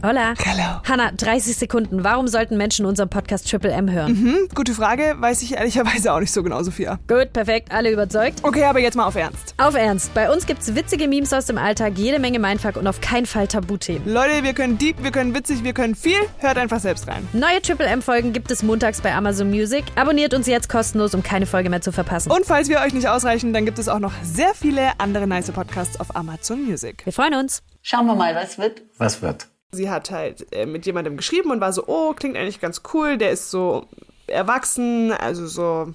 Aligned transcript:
Hola. 0.00 0.34
Hallo. 0.46 0.80
Hanna, 0.88 1.10
30 1.10 1.56
Sekunden. 1.56 2.04
Warum 2.04 2.28
sollten 2.28 2.56
Menschen 2.56 2.86
unseren 2.86 3.08
Podcast 3.08 3.50
Triple 3.50 3.72
M 3.72 3.90
hören? 3.90 4.16
Hm, 4.16 4.48
gute 4.54 4.72
Frage, 4.72 5.16
weiß 5.18 5.42
ich 5.42 5.54
ehrlicherweise 5.54 6.12
auch 6.12 6.20
nicht 6.20 6.30
so 6.30 6.44
genau, 6.44 6.62
Sophia. 6.62 7.00
Gut, 7.08 7.32
perfekt, 7.32 7.72
alle 7.72 7.90
überzeugt. 7.90 8.38
Okay, 8.44 8.62
aber 8.62 8.78
jetzt 8.78 8.94
mal 8.96 9.06
auf 9.06 9.16
Ernst. 9.16 9.54
Auf 9.56 9.74
Ernst, 9.74 10.14
bei 10.14 10.30
uns 10.32 10.46
gibt's 10.46 10.72
witzige 10.76 11.08
Memes 11.08 11.32
aus 11.32 11.46
dem 11.46 11.58
Alltag, 11.58 11.94
jede 11.96 12.20
Menge 12.20 12.38
Mindfuck 12.38 12.76
und 12.76 12.86
auf 12.86 13.00
keinen 13.00 13.26
Fall 13.26 13.48
Tabuthemen. 13.48 14.08
Leute, 14.08 14.44
wir 14.44 14.52
können 14.52 14.78
deep, 14.78 15.02
wir 15.02 15.10
können 15.10 15.34
witzig, 15.34 15.64
wir 15.64 15.72
können 15.72 15.96
viel. 15.96 16.20
Hört 16.38 16.58
einfach 16.58 16.78
selbst 16.78 17.08
rein. 17.08 17.26
Neue 17.32 17.60
Triple 17.60 17.86
M-Folgen 17.86 18.32
gibt 18.32 18.52
es 18.52 18.62
montags 18.62 19.00
bei 19.00 19.12
Amazon 19.12 19.50
Music. 19.50 19.84
Abonniert 19.96 20.32
uns 20.32 20.46
jetzt 20.46 20.68
kostenlos, 20.68 21.12
um 21.12 21.24
keine 21.24 21.46
Folge 21.46 21.70
mehr 21.70 21.80
zu 21.80 21.90
verpassen. 21.90 22.30
Und 22.30 22.46
falls 22.46 22.68
wir 22.68 22.78
euch 22.82 22.94
nicht 22.94 23.08
ausreichen, 23.08 23.52
dann 23.52 23.64
gibt 23.64 23.80
es 23.80 23.88
auch 23.88 23.98
noch 23.98 24.12
sehr 24.22 24.54
viele 24.54 24.92
andere 24.98 25.26
nice 25.26 25.50
Podcasts 25.50 25.98
auf 25.98 26.14
Amazon 26.14 26.62
Music. 26.64 27.04
Wir 27.04 27.12
freuen 27.12 27.34
uns. 27.34 27.64
Schauen 27.82 28.06
wir 28.06 28.14
mal, 28.14 28.36
was 28.36 28.58
wird. 28.58 28.82
Was 28.96 29.22
wird? 29.22 29.48
Sie 29.72 29.90
hat 29.90 30.10
halt 30.10 30.46
äh, 30.52 30.66
mit 30.66 30.86
jemandem 30.86 31.16
geschrieben 31.16 31.50
und 31.50 31.60
war 31.60 31.72
so, 31.72 31.86
oh, 31.86 32.14
klingt 32.14 32.36
eigentlich 32.36 32.60
ganz 32.60 32.82
cool, 32.94 33.18
der 33.18 33.32
ist 33.32 33.50
so 33.50 33.86
erwachsen, 34.26 35.12
also 35.12 35.46
so 35.46 35.92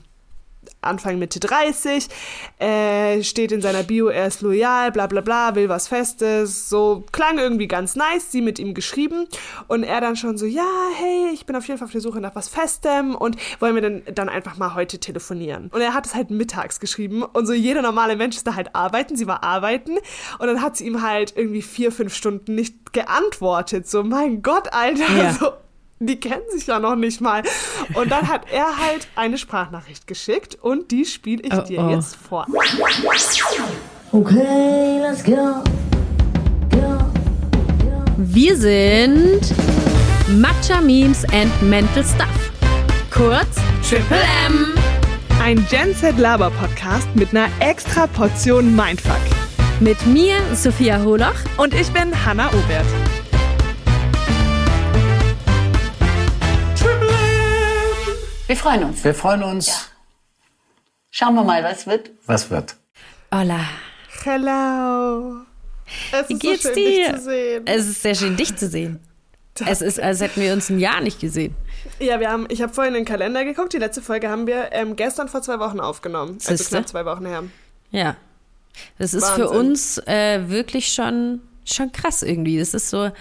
Anfang 0.84 1.20
Mitte 1.20 1.40
30, 1.40 2.08
äh, 2.60 3.24
steht 3.24 3.52
in 3.52 3.62
seiner 3.62 3.84
Bio, 3.84 4.08
er 4.08 4.28
ist 4.28 4.42
loyal, 4.42 4.92
bla 4.92 5.08
bla 5.08 5.22
bla, 5.22 5.56
will 5.56 5.70
was 5.70 5.88
Festes, 5.88 6.70
so 6.70 7.04
klang 7.12 7.38
irgendwie 7.38 7.68
ganz 7.68 7.96
nice, 7.96 8.32
sie 8.32 8.42
mit 8.42 8.60
ihm 8.60 8.74
geschrieben 8.74 9.28
und 9.68 9.84
er 9.84 10.02
dann 10.02 10.16
schon 10.16 10.38
so, 10.38 10.46
ja, 10.46 10.66
hey, 10.98 11.30
ich 11.34 11.46
bin 11.46 11.56
auf 11.56 11.68
jeden 11.68 11.78
Fall 11.80 11.86
auf 11.86 11.92
der 11.92 12.02
Suche 12.02 12.20
nach 12.22 12.36
was 12.36 12.50
Festem 12.50 13.16
und 13.16 13.38
wollen 13.60 13.76
wir 13.76 13.82
dann, 13.82 14.04
dann 14.14 14.30
einfach 14.30 14.58
mal 14.58 14.76
heute 14.76 15.00
telefonieren. 15.00 15.70
Und 15.74 15.82
er 15.82 15.94
hat 15.94 16.06
es 16.06 16.16
halt 16.16 16.30
mittags 16.32 16.80
geschrieben 16.80 17.24
und 17.24 17.46
so 17.46 17.54
jeder 17.54 17.82
normale 17.82 18.16
Mensch 18.16 18.36
ist 18.36 18.48
da 18.48 18.56
halt 18.56 18.76
arbeiten, 18.76 19.16
sie 19.16 19.28
war 19.28 19.44
arbeiten 19.44 19.98
und 20.40 20.48
dann 20.48 20.62
hat 20.62 20.78
sie 20.78 20.86
ihm 20.86 21.02
halt 21.02 21.34
irgendwie 21.36 21.62
vier, 21.62 21.92
fünf 21.92 22.14
Stunden 22.16 22.56
nicht 22.56 22.94
geantwortet, 22.94 23.88
so, 23.88 24.04
mein 24.04 24.42
Gott, 24.42 24.72
Alter, 24.74 25.04
Ja. 25.18 25.34
so, 25.34 25.52
die 26.06 26.20
kennen 26.20 26.44
sich 26.52 26.68
ja 26.68 26.80
noch 26.80 26.96
nicht 26.96 27.22
mal. 27.22 27.44
Und 27.94 28.12
dann 28.12 28.28
hat 28.28 28.44
er 28.52 28.78
halt 28.78 29.08
eine 29.16 29.38
Sprachnachricht 29.38 30.08
geschickt 30.08 30.58
und 30.62 30.92
die 30.92 31.06
spiele 31.06 31.42
ich 31.44 31.54
Oh, 31.54 31.62
dir 31.62 31.80
oh. 31.84 31.90
jetzt 31.90 32.16
vor. 32.16 32.46
Okay, 34.12 35.00
let's 35.02 35.24
go. 35.24 35.64
Go. 36.70 37.00
Wir 38.18 38.56
sind 38.58 39.42
Matcha 40.38 40.82
Memes 40.82 41.26
and 41.34 41.52
Mental 41.64 42.04
Stuff. 42.04 42.52
Kurz 43.12 43.56
Triple 43.88 44.22
M. 44.48 44.74
Ein 45.42 45.66
Gen 45.70 45.96
Z 45.96 46.18
Laber 46.18 46.52
Podcast 46.52 47.08
mit 47.16 47.32
einer 47.32 47.48
extra 47.60 48.08
Portion 48.08 48.76
Mindfuck. 48.76 49.18
Mit 49.80 50.06
mir, 50.06 50.36
Sophia 50.54 51.02
Holoch. 51.04 51.34
Und 51.58 51.74
ich 51.74 51.92
bin 51.92 52.14
Hannah 52.26 52.48
Obert. 52.50 52.86
Wir 58.48 58.58
freuen 58.58 58.84
uns. 58.84 59.04
Wir 59.04 59.14
freuen 59.14 59.44
uns. 59.44 59.90
Schauen 61.12 61.36
wir 61.36 61.44
mal, 61.44 61.64
was 61.64 61.88
wird. 61.88 62.12
Was 62.26 62.50
wird? 62.50 62.76
Hola. 63.34 63.60
Hello. 64.24 65.42
Es 66.12 66.30
Wie 66.30 66.34
ist 66.34 66.40
geht's 66.42 66.64
so 66.64 66.70
schön, 66.70 66.76
dir? 66.76 67.08
dich 67.12 67.16
zu 67.16 67.22
sehen. 67.24 67.64
Es 67.66 67.88
ist 67.88 68.02
sehr 68.02 68.16
schön, 68.16 68.36
dich 68.36 68.56
zu 68.56 68.68
sehen. 68.68 69.00
Es 69.66 69.82
ist, 69.82 70.00
als 70.00 70.20
hätten 70.22 70.42
wir 70.42 70.54
uns 70.54 70.70
ein 70.70 70.80
Jahr 70.80 71.02
nicht 71.02 71.20
gesehen. 71.20 71.56
Ja, 72.00 72.20
wir 72.20 72.30
haben, 72.32 72.48
ich 72.50 72.62
habe 72.62 72.74
vorhin 72.74 72.96
in 72.96 73.02
den 73.02 73.06
Kalender 73.08 73.46
geguckt. 73.46 73.74
Die 73.74 73.78
letzte 73.78 74.02
Folge 74.02 74.30
haben 74.30 74.48
wir 74.48 74.72
ähm, 74.72 74.96
gestern 74.96 75.30
vor 75.30 75.42
zwei 75.44 75.60
Wochen 75.60 75.80
aufgenommen. 75.80 76.34
Also 76.40 76.56
Siehste? 76.56 76.78
knapp 76.78 76.88
zwei 76.88 77.06
Wochen 77.06 77.26
her. 77.26 77.44
Ja. 77.92 78.16
Das 78.98 79.14
ist 79.14 79.30
für 79.30 79.44
Wahnsinn. 79.50 79.58
uns 79.60 79.98
äh, 80.08 80.50
wirklich 80.50 80.92
schon, 80.92 81.42
schon 81.66 81.92
krass 81.92 82.24
irgendwie. 82.24 82.58
Das 82.58 82.74
ist 82.74 82.90
so, 82.90 83.12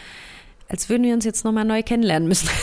als 0.69 0.89
würden 0.89 1.03
wir 1.03 1.13
uns 1.13 1.27
jetzt 1.27 1.45
nochmal 1.45 1.67
neu 1.67 1.83
kennenlernen 1.83 2.29
müssen. 2.29 2.49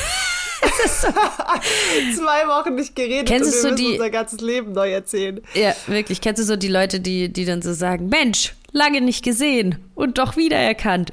Zwei 2.15 2.47
Wochen 2.47 2.75
nicht 2.75 2.95
geredet 2.95 3.27
Kennst 3.27 3.47
und 3.49 3.53
wir 3.53 3.61
so 3.61 3.69
müssen 3.69 3.75
die- 3.85 3.91
unser 3.93 4.09
ganzes 4.09 4.41
Leben 4.41 4.71
neu 4.73 4.91
erzählen. 4.91 5.41
ja, 5.53 5.73
wirklich. 5.87 6.21
Kennst 6.21 6.41
du 6.41 6.45
so 6.45 6.55
die 6.55 6.67
Leute, 6.67 6.99
die, 6.99 7.29
die 7.31 7.45
dann 7.45 7.61
so 7.61 7.73
sagen, 7.73 8.07
Mensch, 8.09 8.53
lange 8.71 9.01
nicht 9.01 9.23
gesehen 9.23 9.77
und 9.95 10.17
doch 10.17 10.37
wiedererkannt. 10.37 11.11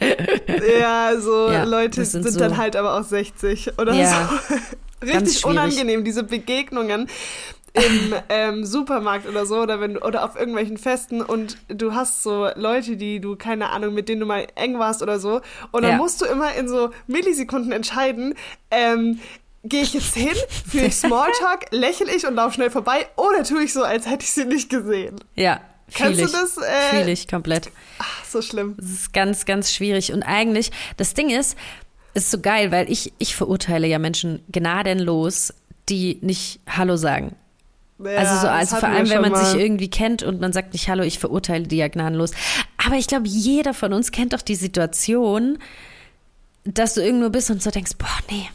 Ja, 0.81 1.13
so 1.19 1.49
Ja, 1.51 1.65
Leute 1.65 2.05
sind, 2.05 2.23
sind 2.25 2.33
so- 2.35 2.41
dann 2.41 2.57
halt 2.57 2.77
aber 2.77 2.95
auch 2.99 3.05
60 3.05 3.79
oder 3.79 3.95
Ja, 3.95 4.31
so. 4.49 4.55
Richtig 5.07 5.45
unangenehm, 5.45 6.05
diese 6.05 6.23
Begegnungen 6.23 7.09
im 7.75 8.15
ähm, 8.31 8.65
Supermarkt 8.65 9.29
oder 9.29 9.45
so 9.45 9.57
oder 9.61 9.79
wenn 9.79 9.95
du, 9.95 10.01
oder 10.03 10.25
auf 10.25 10.35
irgendwelchen 10.37 10.79
Festen 10.79 11.21
und 11.21 11.59
du 11.69 11.95
hast 11.95 12.23
so 12.23 12.49
Leute, 12.55 12.97
die 12.97 13.21
du 13.21 13.37
keine 13.37 13.69
Ahnung, 13.69 13.93
mit 13.93 14.09
denen 14.09 14.21
du 14.21 14.27
mal 14.27 14.47
eng 14.55 14.79
warst 14.79 15.03
oder 15.03 15.21
so 15.21 15.43
und 15.73 15.83
dann 15.83 15.93
Ja. 15.93 15.97
musst 15.99 16.23
du 16.23 16.25
immer 16.25 16.55
in 16.55 16.69
so 16.69 16.89
Millisekunden 17.07 17.73
entscheiden, 17.73 18.35
ähm, 18.71 19.21
gehe 19.69 19.83
ich 19.83 19.95
jetzt 19.95 20.15
hin, 20.15 20.35
führe 20.69 20.87
ich 20.87 20.95
Smalltalk, 20.97 21.67
lächle 21.73 22.15
ich 22.15 22.27
und 22.27 22.35
laufe 22.35 22.55
schnell 22.55 22.71
vorbei 22.71 23.07
oder 23.17 23.45
tue 23.45 23.65
ich 23.65 23.73
so, 23.73 23.83
als 23.83 24.07
hätte 24.07 24.25
ich 24.25 24.33
sie 24.33 24.45
nicht 24.45 24.71
gesehen. 24.71 25.17
Ja, 25.35 25.61
fühl 25.89 26.07
Kennst 26.07 26.21
du 26.21 26.25
ich. 26.27 26.33
das, 26.33 26.57
äh, 26.59 26.97
Fühl 26.97 27.09
ich 27.09 27.29
komplett. 27.29 27.71
Ach, 27.99 28.25
so 28.25 28.43
schlimm. 28.43 28.75
Das 28.79 28.91
ist 28.91 29.13
ganz, 29.13 29.45
ganz 29.45 29.73
schwierig. 29.73 30.13
Und 30.13 30.23
eigentlich, 30.23 30.71
das 30.97 31.15
Ding 31.15 31.31
ist, 31.31 31.57
ist 32.15 32.31
so 32.31 32.41
geil, 32.41 32.73
weil 32.73 32.91
ich, 32.91 33.13
ich 33.19 33.37
verurteile 33.37 33.87
ja 33.87 33.99
Menschen 33.99 34.43
gnadenlos, 34.51 35.53
die 35.89 36.19
nicht 36.23 36.61
Hallo 36.69 36.97
sagen. 36.97 37.37
Ja, 37.99 38.11
Also 38.19 38.41
so, 38.43 38.49
also 38.49 38.77
vor 38.77 38.89
allem, 38.89 39.09
wenn 39.09 39.23
man 39.23 39.35
sich 39.35 39.55
mal. 39.55 39.61
irgendwie 39.61 39.89
kennt 39.89 40.23
und 40.23 40.41
man 40.41 40.53
sagt 40.53 40.73
nicht 40.73 40.89
Hallo, 40.89 41.03
ich 41.03 41.19
verurteile 41.19 41.67
die 41.67 41.77
ja 41.77 41.89
gnadenlos. 41.89 42.33
Aber 42.85 42.97
ich 42.97 43.07
glaube, 43.07 43.27
jeder 43.29 43.73
von 43.75 43.93
uns 43.93 44.11
kennt 44.13 44.33
doch 44.33 44.43
die 44.43 44.55
Situation, 44.55 45.59
dass 46.65 46.95
du 46.95 47.01
irgendwo 47.01 47.31
bist 47.31 47.51
und 47.51 47.63
so 47.63 47.71
denkst, 47.71 47.93
boah, 47.99 48.09
nee. 48.31 48.49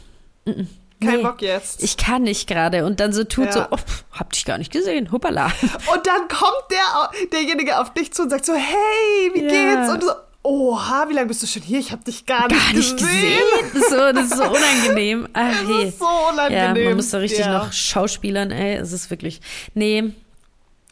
mm, 0.44 0.60
mm, 0.62 0.68
Kein 1.04 1.16
nee, 1.18 1.22
Bock 1.22 1.42
jetzt. 1.42 1.82
Ich 1.82 1.96
kann 1.96 2.22
nicht 2.22 2.46
gerade. 2.48 2.84
Und 2.84 3.00
dann 3.00 3.12
so 3.12 3.24
tut 3.24 3.46
Ja. 3.46 3.52
so, 3.52 3.66
oh, 3.70 3.76
pff, 3.76 4.04
hab 4.12 4.32
dich 4.32 4.44
gar 4.44 4.58
nicht 4.58 4.72
gesehen, 4.72 5.12
hoppala. 5.12 5.46
Und 5.92 6.06
dann 6.06 6.28
kommt 6.28 6.64
der, 6.70 7.10
derjenige 7.32 7.78
auf 7.80 7.92
dich 7.92 8.12
zu 8.12 8.22
und 8.22 8.30
sagt 8.30 8.44
so, 8.46 8.54
hey, 8.54 9.30
wie 9.34 9.42
Ja. 9.44 9.76
geht's? 9.76 9.92
Und 9.92 10.02
du 10.02 10.06
so, 10.08 10.12
oha, 10.44 11.06
wie 11.08 11.12
lange 11.14 11.28
bist 11.28 11.42
du 11.42 11.46
schon 11.46 11.62
hier? 11.62 11.78
Ich 11.78 11.92
habe 11.92 12.02
dich 12.04 12.26
gar, 12.26 12.48
Gar 12.48 12.72
nicht 12.74 12.96
gesehen. 12.96 13.40
Ist 13.74 13.90
so, 13.90 13.96
das 14.12 14.24
ist 14.26 14.36
so 14.36 14.44
unangenehm. 14.50 15.28
Ach, 15.32 15.50
Das 15.60 15.68
hey. 15.68 15.88
ist 15.88 15.98
so 15.98 16.06
unangenehm. 16.32 16.76
Ja, 16.76 16.84
man 16.84 16.96
muss 16.96 17.10
da 17.10 17.18
richtig 17.18 17.40
Ja. 17.40 17.58
noch 17.58 17.72
schauspielern, 17.72 18.50
ey. 18.50 18.76
Es 18.76 18.92
ist 18.92 19.10
wirklich. 19.10 19.40
Nee, 19.74 20.12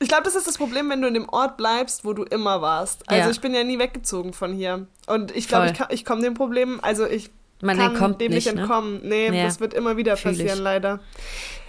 Ich 0.03 0.09
glaube, 0.09 0.23
das 0.25 0.35
ist 0.35 0.47
das 0.47 0.57
Problem, 0.57 0.89
wenn 0.89 1.03
du 1.03 1.09
in 1.09 1.15
dem 1.15 1.29
Ort 1.29 1.57
bleibst, 1.59 2.07
wo 2.07 2.15
du 2.15 2.23
immer 2.23 2.63
warst. 2.63 3.07
Also 3.09 3.25
Ja. 3.25 3.31
ich 3.31 3.41
bin 3.43 3.53
ja 3.55 3.65
nie 3.65 3.79
weggezogen 3.79 4.33
von 4.33 4.55
hier. 4.55 4.87
Und 5.07 5.35
ich 5.37 5.47
glaube, 5.47 5.67
ich, 5.73 5.81
ich 5.91 6.05
komme 6.07 6.23
dem 6.23 6.33
Problem, 6.35 6.79
also 6.83 7.05
ich 7.07 7.29
Man 7.61 7.77
kann 7.77 7.91
entkommt 7.93 8.21
dem 8.21 8.33
nicht 8.33 8.53
ne? 8.53 8.61
entkommen. 8.63 9.01
Nee, 9.05 9.27
Ja. 9.29 9.45
das 9.45 9.61
wird 9.61 9.75
immer 9.75 9.97
wieder 9.97 10.17
passieren, 10.17 10.61
leider. 10.61 11.01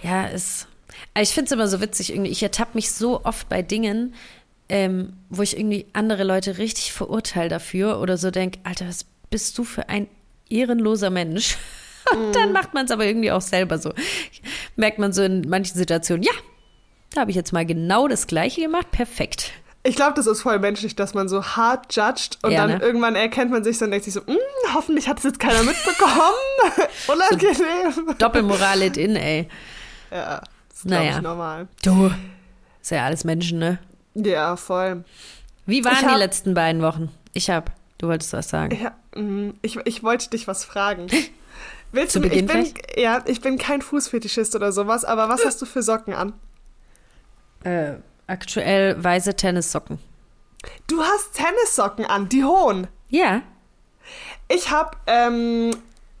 ja, 0.02 0.26
es. 0.28 0.66
Ich 1.18 1.30
finde 1.30 1.46
es 1.46 1.52
immer 1.52 1.68
so 1.68 1.80
witzig, 1.80 2.10
irgendwie. 2.12 2.30
Ich 2.30 2.42
ertappe 2.42 2.70
mich 2.74 2.90
so 2.92 3.24
oft 3.24 3.48
bei 3.48 3.60
Dingen, 3.62 4.14
ähm, 4.68 5.14
wo 5.28 5.42
ich 5.42 5.56
irgendwie 5.58 5.86
andere 5.92 6.24
Leute 6.24 6.56
richtig 6.58 6.92
verurteile 6.92 7.48
dafür 7.48 8.00
oder 8.00 8.16
so 8.16 8.30
denke, 8.30 8.58
Alter, 8.64 8.88
was 8.88 9.04
bist 9.30 9.58
du 9.58 9.64
für 9.64 9.88
ein 9.88 10.08
ehrenloser 10.48 11.10
Mensch? 11.10 11.56
Und 12.12 12.28
Mhm. 12.28 12.32
dann 12.32 12.52
macht 12.52 12.74
man 12.74 12.84
es 12.86 12.90
aber 12.90 13.04
irgendwie 13.04 13.30
auch 13.30 13.40
selber 13.42 13.78
so. 13.78 13.92
Merkt 14.76 14.98
man 14.98 15.12
so 15.12 15.22
in 15.22 15.48
manchen 15.48 15.76
Situationen, 15.76 16.22
ja, 16.24 16.32
da 17.14 17.20
habe 17.22 17.30
ich 17.30 17.36
jetzt 17.36 17.52
mal 17.52 17.64
genau 17.66 18.08
das 18.08 18.26
Gleiche 18.26 18.62
gemacht, 18.62 18.90
perfekt. 18.90 19.52
Ich 19.84 19.96
glaube, 19.96 20.14
das 20.14 20.26
ist 20.26 20.42
voll 20.42 20.58
menschlich, 20.60 20.94
dass 20.96 21.12
man 21.14 21.28
so 21.28 21.42
hart 21.44 21.94
judgt 21.94 22.38
und 22.42 22.52
Ja, 22.52 22.66
dann 22.66 22.78
ne? 22.78 22.84
irgendwann 22.84 23.16
erkennt 23.16 23.50
man 23.50 23.64
sich 23.64 23.78
so 23.78 23.84
und 23.84 23.90
denkt 23.90 24.04
sich 24.04 24.14
so, 24.14 24.20
"Mm, 24.20 24.36
hoffentlich 24.74 25.08
hat 25.08 25.18
es 25.18 25.24
jetzt 25.24 25.38
keiner 25.40 25.62
mitbekommen. 25.62 26.12
Unangenehm. 27.08 28.14
Doppelmoral 28.18 28.82
it 28.82 28.96
in, 28.96 29.16
ey. 29.16 29.48
Ja, 30.10 30.40
das 30.68 30.78
ist, 30.78 30.84
Naja. 30.86 31.16
ich, 31.16 31.22
normal. 31.22 31.68
Du. 31.84 32.10
Ist 32.80 32.90
ja 32.90 33.04
alles 33.04 33.24
Menschen, 33.24 33.58
ne? 33.58 33.78
Ja, 34.14 34.56
voll. 34.56 35.04
Wie 35.66 35.84
waren 35.84 35.92
Ich 35.94 35.98
die 36.00 36.06
hab- 36.06 36.18
letzten 36.18 36.54
beiden 36.54 36.82
Wochen? 36.82 37.10
Ich 37.32 37.48
hab. 37.50 37.70
Du 37.98 38.08
wolltest 38.08 38.32
was 38.32 38.48
sagen. 38.48 38.76
Ja, 38.82 38.92
mm, 39.20 39.50
ich, 39.62 39.76
ich 39.84 40.02
wollte 40.02 40.28
dich 40.30 40.48
was 40.48 40.64
fragen. 40.64 41.06
Willst 41.92 42.12
Zu 42.14 42.20
du, 42.20 42.28
Beginn 42.28 42.48
ich 42.48 42.74
bin, 42.74 42.82
ja, 43.02 43.22
ich 43.26 43.40
bin 43.42 43.58
kein 43.58 43.82
Fußfetischist 43.82 44.56
oder 44.56 44.72
sowas, 44.72 45.04
aber 45.04 45.28
was 45.28 45.44
hast 45.44 45.60
du 45.62 45.66
für 45.66 45.82
Socken 45.82 46.14
an? 46.14 46.32
Äh, 47.64 47.96
aktuell 48.26 49.02
weiße 49.02 49.36
Tennissocken. 49.36 49.98
Du 50.86 51.00
hast 51.02 51.34
Tennissocken 51.34 52.04
an, 52.06 52.28
die 52.28 52.44
hohen. 52.44 52.86
Ja. 53.08 53.42
Ich 54.48 54.70
habe 54.70 54.96
ähm, 55.06 55.70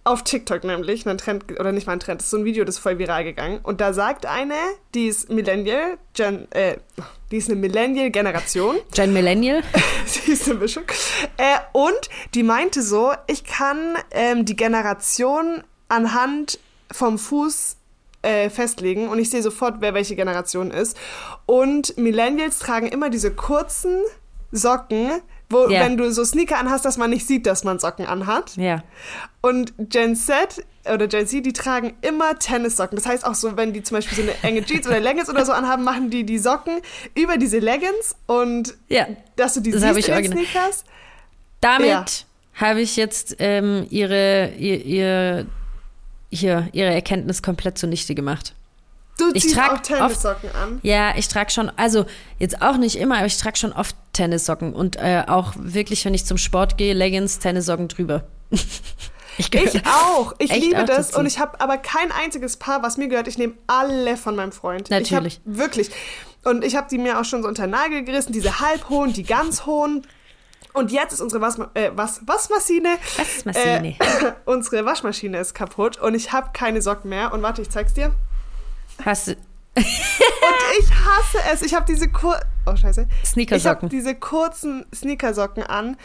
auf 0.04 0.24
TikTok 0.24 0.64
nämlich 0.64 1.06
einen 1.06 1.18
Trend, 1.18 1.44
oder 1.60 1.70
nicht 1.72 1.86
mal 1.86 1.92
ein 1.92 2.00
Trend, 2.00 2.20
das 2.20 2.26
ist 2.26 2.30
so 2.30 2.38
ein 2.38 2.44
Video, 2.44 2.64
das 2.64 2.76
ist 2.76 2.80
voll 2.80 2.98
viral 2.98 3.24
gegangen. 3.24 3.60
Und 3.62 3.80
da 3.80 3.92
sagt 3.92 4.26
eine, 4.26 4.54
die 4.94 5.06
ist 5.06 5.30
Millennial, 5.30 5.98
Gen, 6.14 6.50
äh, 6.52 6.78
die 7.30 7.36
ist 7.36 7.48
eine 7.48 7.60
Millennial-Generation. 7.60 8.78
Gen 8.94 9.12
Millennial. 9.12 9.62
Sie 10.06 10.32
ist 10.32 10.48
eine 10.48 10.58
Mischung. 10.58 10.84
Äh, 11.36 11.58
und 11.72 12.10
die 12.34 12.42
meinte 12.42 12.82
so, 12.82 13.12
ich 13.26 13.44
kann 13.44 13.96
ähm, 14.10 14.44
die 14.44 14.56
Generation 14.56 15.62
anhand 15.88 16.58
vom 16.90 17.18
Fuß 17.18 17.76
äh, 18.22 18.50
festlegen 18.50 19.08
und 19.08 19.18
ich 19.18 19.30
sehe 19.30 19.42
sofort, 19.42 19.76
wer 19.80 19.94
welche 19.94 20.16
Generation 20.16 20.70
ist. 20.70 20.96
Und 21.46 21.96
Millennials 21.96 22.58
tragen 22.58 22.88
immer 22.88 23.08
diese 23.08 23.32
kurzen 23.32 24.00
Socken, 24.50 25.22
wo, 25.52 25.68
Ja. 25.68 25.80
wenn 25.80 25.96
du 25.96 26.10
so 26.12 26.24
Sneaker 26.24 26.58
anhast, 26.58 26.84
dass 26.84 26.96
man 26.96 27.10
nicht 27.10 27.26
sieht, 27.26 27.46
dass 27.46 27.64
man 27.64 27.78
Socken 27.78 28.06
anhat. 28.06 28.56
Ja. 28.56 28.82
Und 29.40 29.72
Gen 29.78 30.16
Z 30.16 30.64
oder 30.92 31.06
Gen 31.06 31.26
Z, 31.26 31.44
die 31.46 31.52
tragen 31.52 31.94
immer 32.02 32.38
Tennissocken. 32.38 32.96
Das 32.96 33.06
heißt 33.06 33.24
auch 33.24 33.34
so, 33.34 33.56
wenn 33.56 33.72
die 33.72 33.82
zum 33.82 33.96
Beispiel 33.98 34.16
so 34.16 34.22
eine 34.22 34.34
enge 34.42 34.62
Jeans 34.66 34.86
oder 34.86 35.00
Leggings 35.00 35.28
oder 35.30 35.44
so 35.44 35.52
anhaben, 35.52 35.84
machen 35.84 36.10
die 36.10 36.24
die 36.24 36.38
Socken 36.38 36.80
über 37.14 37.36
diese 37.36 37.58
Leggings 37.58 38.16
und 38.26 38.74
Ja. 38.88 39.06
dass 39.36 39.54
du 39.54 39.60
die 39.60 39.70
Das 39.72 39.82
siehst 39.82 39.98
ich 39.98 40.08
in 40.08 40.14
den 40.14 40.24
original. 40.32 40.44
Sneakers. 40.46 40.84
Damit 41.60 41.86
Ja. 41.88 42.04
habe 42.54 42.80
ich 42.80 42.96
jetzt 42.96 43.36
ähm, 43.38 43.86
ihre, 43.90 44.52
ihr, 44.58 44.84
ihr, 44.84 45.46
hier, 46.30 46.68
ihre 46.72 46.90
Erkenntnis 46.92 47.42
komplett 47.42 47.78
zunichte 47.78 48.14
gemacht. 48.14 48.54
Du 49.22 49.30
Ich 49.34 49.42
ziehst 49.42 49.54
trag 49.54 49.72
auch 49.72 49.80
Tennissocken 49.80 50.50
an. 50.50 50.80
Ja, 50.82 51.14
ich 51.16 51.28
trage 51.28 51.50
schon, 51.50 51.70
also 51.76 52.06
jetzt 52.38 52.60
auch 52.60 52.76
nicht 52.76 52.96
immer, 52.96 53.18
aber 53.18 53.26
ich 53.26 53.38
trage 53.38 53.56
schon 53.56 53.72
oft 53.72 53.94
Tennissocken 54.12 54.74
und 54.74 54.96
äh, 54.96 55.22
auch 55.26 55.52
wirklich, 55.56 56.04
wenn 56.04 56.14
ich 56.14 56.26
zum 56.26 56.38
Sport 56.38 56.76
gehe, 56.76 56.92
Leggings, 56.92 57.38
Tennissocken 57.38 57.88
drüber. 57.88 58.24
ich 59.38 59.54
Ich 59.54 59.86
auch. 59.86 60.34
Ich 60.38 60.52
liebe 60.54 60.82
auch 60.82 60.86
das 60.86 61.08
dazu. 61.08 61.20
und 61.20 61.26
ich 61.26 61.38
habe 61.38 61.60
aber 61.60 61.78
kein 61.78 62.10
einziges 62.10 62.56
Paar, 62.56 62.82
was 62.82 62.96
mir 62.96 63.08
gehört. 63.08 63.28
Ich 63.28 63.38
nehme 63.38 63.54
alle 63.68 64.16
von 64.16 64.34
meinem 64.34 64.52
Freund. 64.52 64.90
Natürlich. 64.90 65.40
Wirklich. 65.44 65.90
Und 66.44 66.64
ich 66.64 66.74
habe 66.74 66.88
die 66.90 66.98
mir 66.98 67.20
auch 67.20 67.24
schon 67.24 67.42
so 67.42 67.48
unter 67.48 67.66
den 67.66 67.70
Nagel 67.70 68.02
gerissen, 68.02 68.32
diese 68.32 68.58
halbhohen, 68.58 69.12
die 69.12 69.22
ganz 69.22 69.64
hohen. 69.64 70.04
Und 70.72 70.90
jetzt 70.90 71.12
ist 71.12 71.20
unsere 71.20 71.40
Wasma 71.40 71.70
äh, 71.74 71.90
was 71.94 72.26
Waschmaschine. 72.26 72.96
Waschmaschine. 73.16 73.96
Äh, 73.98 74.32
unsere 74.46 74.84
Waschmaschine 74.84 75.38
ist 75.38 75.54
kaputt 75.54 75.98
und 75.98 76.14
ich 76.14 76.32
habe 76.32 76.50
keine 76.52 76.82
Socken 76.82 77.10
mehr. 77.10 77.32
Und 77.32 77.42
warte, 77.42 77.62
ich 77.62 77.70
zeig's 77.70 77.94
dir. 77.94 78.12
Hast 79.04 79.28
du 79.28 79.32
Und 79.74 79.84
ich 80.78 80.90
hasse 80.90 81.38
es. 81.52 81.62
Ich 81.62 81.74
habe 81.74 81.86
diese 81.88 82.08
kur 82.08 82.38
oh 82.66 82.76
scheiße. 82.76 83.06
Ich 83.22 83.28
Sneakersocken? 83.30 83.82
habe 83.82 83.88
diese 83.88 84.14
kurzen 84.14 84.84
Sneakersocken 84.94 85.62
an 85.62 85.96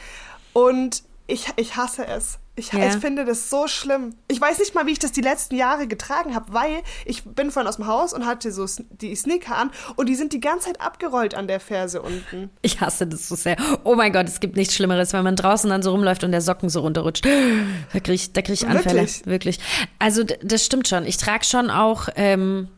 und 0.54 1.04
ich, 1.28 1.48
ich 1.58 1.76
hasse 1.76 2.08
es. 2.08 2.40
Ich, 2.56 2.72
Ja. 2.74 2.88
ich 2.88 2.96
finde 2.96 3.26
das 3.26 3.50
so 3.52 3.68
schlimm. 3.68 4.16
Ich 4.30 4.40
weiß 4.42 4.58
nicht 4.60 4.74
mal, 4.74 4.88
wie 4.88 4.92
ich 4.92 4.98
das 5.00 5.12
die 5.12 5.22
letzten 5.22 5.56
Jahre 5.58 5.86
getragen 5.86 6.34
habe, 6.34 6.54
weil 6.54 6.82
ich 7.06 7.24
bin 7.26 7.52
vorhin 7.52 7.68
aus 7.68 7.76
dem 7.76 7.86
Haus 7.86 8.14
und 8.14 8.26
hatte 8.26 8.52
so 8.52 8.66
die 8.90 9.14
Sneaker 9.16 9.58
an 9.58 9.70
und 9.98 10.08
die 10.10 10.16
sind 10.16 10.32
die 10.34 10.40
ganze 10.40 10.68
Zeit 10.68 10.82
abgerollt 10.82 11.36
an 11.36 11.48
der 11.48 11.60
Ferse 11.60 12.02
unten. 12.02 12.50
Ich 12.64 12.80
hasse 12.82 13.06
das 13.06 13.28
so 13.28 13.36
sehr. 13.36 13.58
Oh 13.84 13.94
mein 13.96 14.12
Gott, 14.14 14.28
es 14.28 14.40
gibt 14.40 14.56
nichts 14.56 14.74
Schlimmeres, 14.74 15.12
wenn 15.14 15.24
man 15.24 15.36
draußen 15.36 15.70
dann 15.70 15.84
so 15.84 15.92
rumläuft 15.92 16.24
und 16.24 16.32
der 16.32 16.42
Socken 16.42 16.70
so 16.70 16.80
runterrutscht. 16.80 17.26
Da 17.26 18.00
kriege 18.00 18.14
ich, 18.14 18.32
da 18.34 18.42
krieg 18.42 18.54
ich 18.56 18.66
Anfälle. 18.68 19.02
Wirklich? 19.02 19.26
Wirklich. 19.26 19.60
Also 20.00 20.24
das 20.24 20.66
stimmt 20.66 20.88
schon. 20.88 21.06
Ich 21.06 21.18
trage 21.18 21.44
schon 21.44 21.70
auch, 21.70 22.08
ähm, 22.16 22.70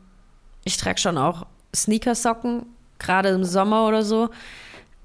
ich 0.64 0.78
trage 0.78 1.00
schon 1.00 1.18
auch 1.18 1.46
Sneakersocken, 1.76 2.66
gerade 2.98 3.30
im 3.30 3.44
Sommer 3.44 3.88
oder 3.88 4.04
so. 4.04 4.30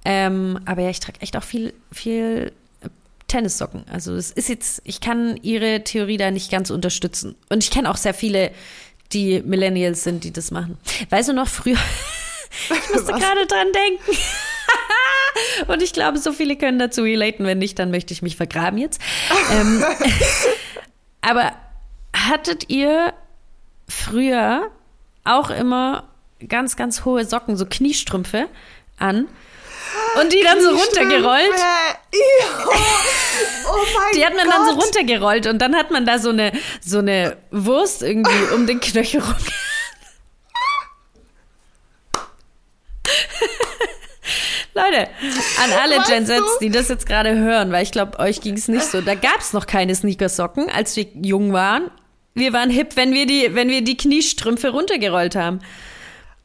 Ähm, 0.04 0.60
aber 0.66 0.82
ja, 0.82 0.90
ich 0.90 1.00
trage 1.00 1.20
echt 1.20 1.36
auch 1.36 1.42
viel, 1.42 1.72
viel 1.92 2.52
äh, 2.82 2.88
Tennissocken. 3.28 3.84
Also 3.90 4.14
es 4.14 4.30
ist 4.30 4.48
jetzt, 4.48 4.82
ich 4.84 5.00
kann 5.00 5.38
ihre 5.42 5.82
Theorie 5.84 6.16
da 6.16 6.30
nicht 6.30 6.50
ganz 6.50 6.70
unterstützen. 6.70 7.36
Und 7.48 7.62
ich 7.62 7.70
kenne 7.70 7.90
auch 7.90 7.96
sehr 7.96 8.14
viele, 8.14 8.50
die 9.12 9.42
Millennials 9.42 10.04
sind, 10.04 10.24
die 10.24 10.32
das 10.32 10.50
machen. 10.50 10.78
Weißt 11.10 11.28
du 11.28 11.32
noch, 11.32 11.48
früher, 11.48 11.78
ich 12.70 12.94
musste 12.94 13.12
gerade 13.12 13.46
dran 13.46 13.68
denken. 13.72 14.18
Und 15.66 15.82
ich 15.82 15.92
glaube, 15.92 16.18
so 16.18 16.32
viele 16.32 16.56
können 16.56 16.78
dazu 16.78 17.02
relaten. 17.02 17.44
Wenn 17.44 17.58
nicht, 17.58 17.78
dann 17.78 17.90
möchte 17.90 18.12
ich 18.12 18.22
mich 18.22 18.36
vergraben 18.36 18.78
jetzt. 18.78 19.00
ähm, 19.52 19.84
aber 21.20 21.52
hattet 22.14 22.70
ihr 22.70 23.12
früher 23.88 24.70
auch 25.24 25.50
immer 25.50 26.04
ganz, 26.48 26.76
ganz 26.76 27.04
hohe 27.04 27.24
Socken, 27.24 27.56
so 27.56 27.66
Kniestrümpfe 27.66 28.48
an? 28.98 29.28
Und 30.20 30.32
die 30.32 30.42
dann 30.42 30.60
so 30.60 30.70
runtergerollt? 30.70 31.50
Oh 33.66 33.84
mein 33.96 34.14
Die 34.14 34.24
hat 34.24 34.36
man 34.36 34.46
Gott. 34.46 34.54
dann 34.54 34.66
so 34.66 34.80
runtergerollt 34.80 35.46
und 35.46 35.58
dann 35.58 35.74
hat 35.74 35.90
man 35.90 36.06
da 36.06 36.18
so 36.18 36.30
eine, 36.30 36.52
so 36.80 36.98
eine 36.98 37.36
Wurst 37.50 38.02
irgendwie 38.02 38.54
um 38.54 38.66
den 38.66 38.80
Knöchel 38.80 39.20
rum. 39.20 39.34
Leute, 44.74 45.08
an 45.62 45.72
alle 45.80 45.98
Weißt 45.98 46.10
Gen 46.10 46.26
Zs, 46.26 46.58
die 46.60 46.70
das 46.70 46.88
jetzt 46.88 47.06
gerade 47.06 47.36
hören, 47.36 47.70
weil 47.70 47.84
ich 47.84 47.92
glaube, 47.92 48.18
euch 48.18 48.40
ging 48.40 48.56
es 48.56 48.66
nicht 48.68 48.84
so. 48.84 49.00
Da 49.00 49.14
gab 49.14 49.38
es 49.38 49.52
noch 49.52 49.66
keine 49.66 49.94
Sneakersocken, 49.94 50.68
als 50.68 50.96
wir 50.96 51.06
jung 51.22 51.52
waren. 51.52 51.90
Wir 52.34 52.52
waren 52.52 52.70
hip, 52.70 52.96
wenn 52.96 53.12
wir 53.12 53.26
die, 53.26 53.54
wenn 53.54 53.68
wir 53.68 53.82
die 53.82 53.96
Kniestrümpfe 53.96 54.70
runtergerollt 54.70 55.36
haben. 55.36 55.60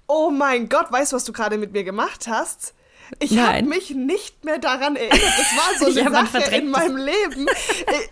Oh 0.07 0.30
mein 0.31 0.69
Gott, 0.69 0.91
weißt 0.91 1.12
du, 1.12 1.15
was 1.15 1.24
du 1.24 1.33
gerade 1.33 1.57
mit 1.57 1.71
mir 1.71 1.83
gemacht 1.83 2.27
hast? 2.27 2.74
Ich 3.18 3.38
habe 3.39 3.63
mich 3.63 3.89
nicht 3.91 4.45
mehr 4.45 4.59
daran 4.59 4.95
erinnert. 4.95 5.19
Das 5.19 5.56
war 5.57 5.80
so 5.80 5.88
Ja, 6.00 6.01
eine 6.06 6.09
man 6.12 6.27
Sache 6.27 6.56
in 6.56 6.69
meinem 6.69 6.97
Leben. 6.97 7.47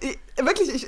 Ich, 0.02 0.10
ich, 0.10 0.46
wirklich, 0.46 0.70
ich, 0.74 0.88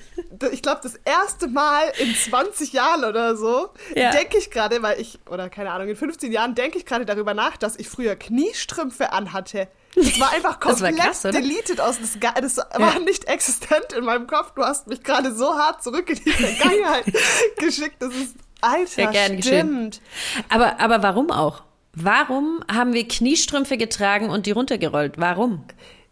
ich 0.52 0.62
glaube, 0.64 0.80
das 0.82 0.96
erste 1.06 1.48
Mal 1.48 1.84
in 2.00 2.16
20 2.16 2.74
Jahren 2.74 3.04
oder 3.06 3.36
so 3.36 3.70
Ja. 3.96 4.10
denke 4.10 4.40
ich 4.40 4.50
gerade, 4.50 4.82
weil 4.82 5.00
ich, 5.00 5.20
oder 5.30 5.50
keine 5.50 5.72
Ahnung, 5.72 5.90
in 5.90 5.96
15 5.96 6.32
Jahren 6.32 6.56
denke 6.56 6.80
ich 6.80 6.88
gerade 6.88 7.06
darüber 7.06 7.36
nach, 7.36 7.56
dass 7.58 7.76
ich 7.78 7.88
früher 7.88 8.16
Kniestrümpfe 8.16 9.12
anhatte. 9.14 9.68
Das 10.02 10.20
war 10.20 10.32
einfach 10.32 10.56
Das 10.58 10.80
komplett 10.80 10.98
krass, 10.98 11.26
oder? 11.26 11.34
deleted 11.40 11.82
aus 11.82 11.98
das, 12.00 12.18
das 12.42 12.58
war 12.58 13.00
nicht 13.00 13.26
existent 13.26 13.94
in 13.98 14.06
meinem 14.06 14.28
Kopf. 14.28 14.52
Du 14.56 14.64
hast 14.64 14.88
mich 14.88 15.04
gerade 15.04 15.34
so 15.36 15.54
hart 15.58 15.84
zurück 15.84 16.10
in 16.10 16.16
die 16.24 16.32
Vergangenheit 16.32 17.06
geschickt. 17.58 17.96
Das 18.00 18.14
ist 18.14 18.36
Alter, 18.62 19.02
Ja, 19.04 19.12
gern 19.12 19.38
geschehen. 19.38 19.68
stimmt. 19.94 20.02
Aber, 20.50 20.80
aber 20.80 21.02
warum 21.04 21.32
auch? 21.32 21.64
Warum 21.94 22.64
haben 22.72 22.94
wir 22.94 23.08
Kniestrümpfe 23.08 23.78
getragen 23.78 24.30
und 24.30 24.46
die 24.46 24.52
runtergerollt? 24.52 25.14
Warum? 25.18 25.64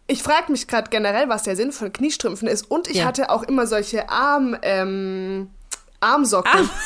Ich 0.06 0.22
frage 0.22 0.50
mich 0.50 0.66
gerade 0.66 0.88
generell, 0.90 1.28
was 1.28 1.42
der 1.42 1.56
Sinn 1.56 1.72
von 1.72 1.92
Kniestrümpfen 1.92 2.48
ist. 2.48 2.70
Und 2.70 2.88
ich 2.88 2.96
Ja. 2.98 3.04
hatte 3.04 3.30
auch 3.30 3.42
immer 3.42 3.66
solche 3.66 4.08
Arm, 4.08 4.56
ähm, 4.62 5.50
Armsocken. 6.00 6.50
Arm- 6.50 6.70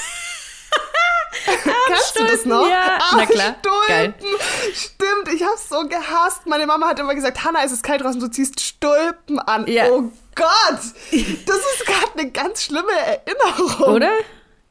Kennst 1.87 2.19
du 2.19 2.25
das 2.25 2.45
noch? 2.45 2.69
ja. 2.69 2.99
Na 3.17 3.27
klar, 3.27 3.57
geil. 3.89 4.15
Armstulpen. 4.15 4.75
Stimmt, 4.75 5.35
ich 5.35 5.43
hab's 5.43 5.69
so 5.69 5.87
gehasst. 5.89 6.47
Meine 6.47 6.67
Mama 6.67 6.89
hat 6.89 6.99
immer 6.99 7.15
gesagt, 7.15 7.45
Hanna, 7.45 7.65
es 7.65 7.73
ist 7.73 7.83
kalt 7.83 8.03
draußen, 8.03 8.21
du 8.21 8.29
ziehst 8.29 8.61
Stulpen 8.61 9.39
an. 9.39 9.67
Ja. 9.67 9.89
Oh 9.91 10.11
Gott, 10.35 10.49
das 10.71 11.57
ist 11.57 11.87
gerade 11.87 12.19
eine 12.19 12.31
ganz 12.31 12.65
schlimme 12.65 12.93
Erinnerung. 12.93 13.95
Oder? 13.95 14.11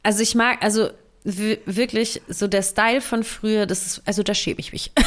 Also 0.04 0.22
ich 0.22 0.36
mag, 0.36 0.58
also 0.62 0.90
wirklich 1.24 2.22
so 2.28 2.48
der 2.48 2.64
Style 2.64 3.02
von 3.02 3.24
früher, 3.24 3.66
das 3.66 3.86
ist, 3.86 4.02
also 4.06 4.24
da 4.24 4.34
schäme 4.34 4.60
ich 4.60 4.72
mich. 4.72 4.92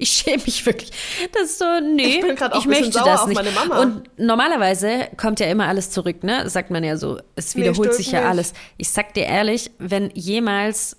ich 0.00 0.10
schäme 0.10 0.42
mich 0.44 0.64
wirklich. 0.66 0.90
Das 1.32 1.42
ist 1.50 1.58
so, 1.58 1.64
nee, 1.94 2.16
Ich 2.16 2.20
bin 2.20 2.30
auch 2.42 2.50
bisschen 2.50 2.70
möchte 2.70 2.92
sauer 2.92 3.04
das 3.04 3.20
auf 3.20 3.26
nicht. 3.28 3.36
meine 3.36 3.50
Mama. 3.52 3.80
Und 3.80 4.02
normalerweise 4.18 5.08
kommt 5.16 5.38
ja 5.40 5.46
immer 5.46 5.68
alles 5.68 5.90
zurück, 5.90 6.24
ne? 6.24 6.48
Sagt 6.50 6.70
man 6.70 6.82
ja 6.82 6.96
so. 6.96 7.20
Es 7.36 7.54
Nee, 7.54 7.62
wiederholt 7.62 7.90
stimmt 7.90 7.94
sich 7.94 8.12
ja 8.12 8.20
nicht. 8.20 8.28
alles. 8.30 8.52
Ich 8.78 8.90
sag 8.90 9.14
dir 9.14 9.24
ehrlich, 9.26 9.70
wenn 9.78 10.10
jemals 10.14 10.96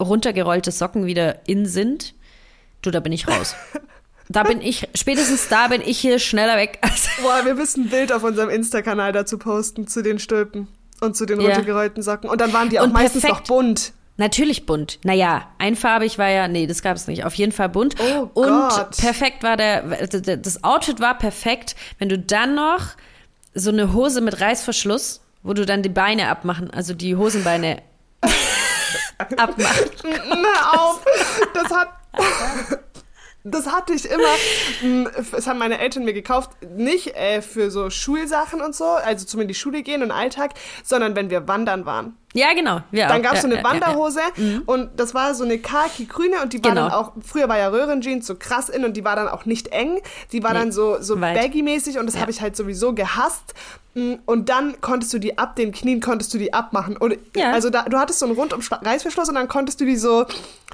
runtergerollte 0.00 0.70
Socken 0.70 1.06
wieder 1.06 1.40
in 1.48 1.66
sind, 1.66 2.14
du, 2.82 2.90
da 2.90 3.00
bin 3.00 3.12
ich 3.12 3.28
raus. 3.28 3.54
Da 4.30 4.42
bin 4.42 4.60
ich, 4.60 4.86
spätestens 4.94 5.48
da 5.48 5.68
bin 5.68 5.80
ich 5.80 5.98
hier 5.98 6.18
schneller 6.18 6.58
weg. 6.58 6.76
als- 6.82 7.08
Boah, 7.22 7.46
wir 7.46 7.54
müssen 7.54 7.84
ein 7.84 7.88
Bild 7.88 8.12
auf 8.12 8.22
unserem 8.24 8.50
Insta-Kanal 8.50 9.10
dazu 9.12 9.38
posten, 9.38 9.86
zu 9.88 10.02
den 10.02 10.18
Stulpen 10.18 10.68
und 11.00 11.16
zu 11.16 11.24
den 11.24 11.40
Ja. 11.40 11.46
runtergerollten 11.46 12.02
Socken. 12.02 12.28
Und 12.28 12.38
dann 12.38 12.52
waren 12.52 12.68
die 12.68 12.78
auch 12.78 12.84
Und 12.84 12.92
meistens 12.92 13.22
perfekt. 13.22 13.48
noch 13.48 13.56
bunt. 13.56 13.92
Natürlich 14.18 14.66
bunt. 14.66 14.98
Naja, 15.04 15.48
einfarbig 15.58 16.18
war 16.18 16.28
ja, 16.28 16.48
nee, 16.48 16.66
das 16.66 16.82
gab 16.82 16.96
es 16.96 17.06
nicht. 17.06 17.24
Auf 17.24 17.34
jeden 17.34 17.52
Fall 17.52 17.68
bunt. 17.68 17.94
Oh 18.00 18.28
Und 18.34 18.68
Gott. 18.68 18.96
perfekt 18.98 19.42
war 19.44 19.56
der, 19.56 19.82
das 20.08 20.64
Outfit 20.64 21.00
war 21.00 21.16
perfekt, 21.16 21.76
wenn 21.98 22.08
du 22.08 22.18
dann 22.18 22.54
noch 22.56 22.80
so 23.54 23.70
eine 23.70 23.92
Hose 23.92 24.20
mit 24.20 24.40
Reißverschluss, 24.40 25.20
wo 25.44 25.52
du 25.54 25.64
dann 25.64 25.82
die 25.82 25.88
Beine 25.88 26.28
abmachen, 26.28 26.68
also 26.70 26.94
die 26.94 27.14
Hosenbeine 27.16 27.80
abmachen. 29.36 29.90
Na 30.28 30.72
auf! 30.80 31.04
Das 31.54 31.70
hat. 31.70 31.88
Das 33.44 33.66
hatte 33.66 33.94
ich 33.94 34.04
immer. 34.10 34.28
mm, 34.82 35.06
Das 35.32 35.46
haben 35.46 35.58
meine 35.58 35.78
Eltern 35.78 36.04
mir 36.04 36.12
gekauft. 36.12 36.50
Nicht 36.76 37.14
äh, 37.16 37.40
für 37.40 37.70
so 37.70 37.88
Schulsachen 37.88 38.60
und 38.60 38.74
so, 38.74 38.84
also 38.84 39.24
zum 39.24 39.40
in 39.40 39.48
die 39.48 39.54
Schule 39.54 39.82
gehen 39.82 40.02
und 40.02 40.10
Alltag, 40.10 40.54
sondern 40.84 41.14
wenn 41.16 41.30
wir 41.30 41.46
wandern 41.48 41.86
waren. 41.86 42.16
Ja, 42.34 42.52
genau. 42.52 42.80
Wir 42.90 43.06
Dann 43.06 43.22
gab 43.22 43.34
es 43.34 43.42
so 43.42 43.48
Ja, 43.48 43.54
eine 43.54 43.62
ja, 43.62 43.68
ja, 43.68 43.74
ja. 43.74 43.86
Wanderhose 43.86 44.20
und 44.66 44.90
das 44.98 45.14
war 45.14 45.34
so 45.34 45.44
eine 45.44 45.58
khaki-grüne 45.58 46.42
und 46.42 46.52
die 46.52 46.62
war 46.62 46.70
Genau. 46.72 46.82
dann 46.88 46.92
auch, 46.92 47.12
früher 47.24 47.48
war 47.48 47.58
ja 47.58 47.68
Röhrenjeans 47.68 48.26
so 48.26 48.34
krass 48.34 48.68
in 48.68 48.84
und 48.84 48.96
die 48.98 49.04
war 49.04 49.16
dann 49.16 49.28
auch 49.28 49.46
nicht 49.46 49.68
eng, 49.68 50.00
die 50.32 50.42
war 50.42 50.52
Nee, 50.52 50.58
dann 50.58 50.72
so, 50.72 50.98
so 51.00 51.16
baggy-mäßig 51.16 51.98
und 51.98 52.04
das 52.06 52.16
Ja. 52.16 52.20
habe 52.20 52.30
ich 52.30 52.40
halt 52.42 52.54
sowieso 52.56 52.92
gehasst. 52.92 53.54
Mm, 53.94 54.14
Und 54.26 54.50
dann 54.50 54.78
konntest 54.82 55.12
du 55.14 55.18
die 55.18 55.38
ab 55.38 55.56
den 55.56 55.72
Knien, 55.72 56.00
konntest 56.02 56.32
du 56.34 56.38
die 56.38 56.52
abmachen. 56.52 56.98
Und, 56.98 57.16
Ja. 57.34 57.52
Also 57.52 57.70
da, 57.70 57.84
du 57.84 57.96
hattest 57.98 58.18
so 58.18 58.26
einen 58.26 58.34
rundum 58.34 58.60
Reißverschluss 58.70 59.30
und 59.30 59.34
dann 59.34 59.48
konntest 59.48 59.80
du 59.80 59.86
die 59.86 59.96
so, 59.96 60.26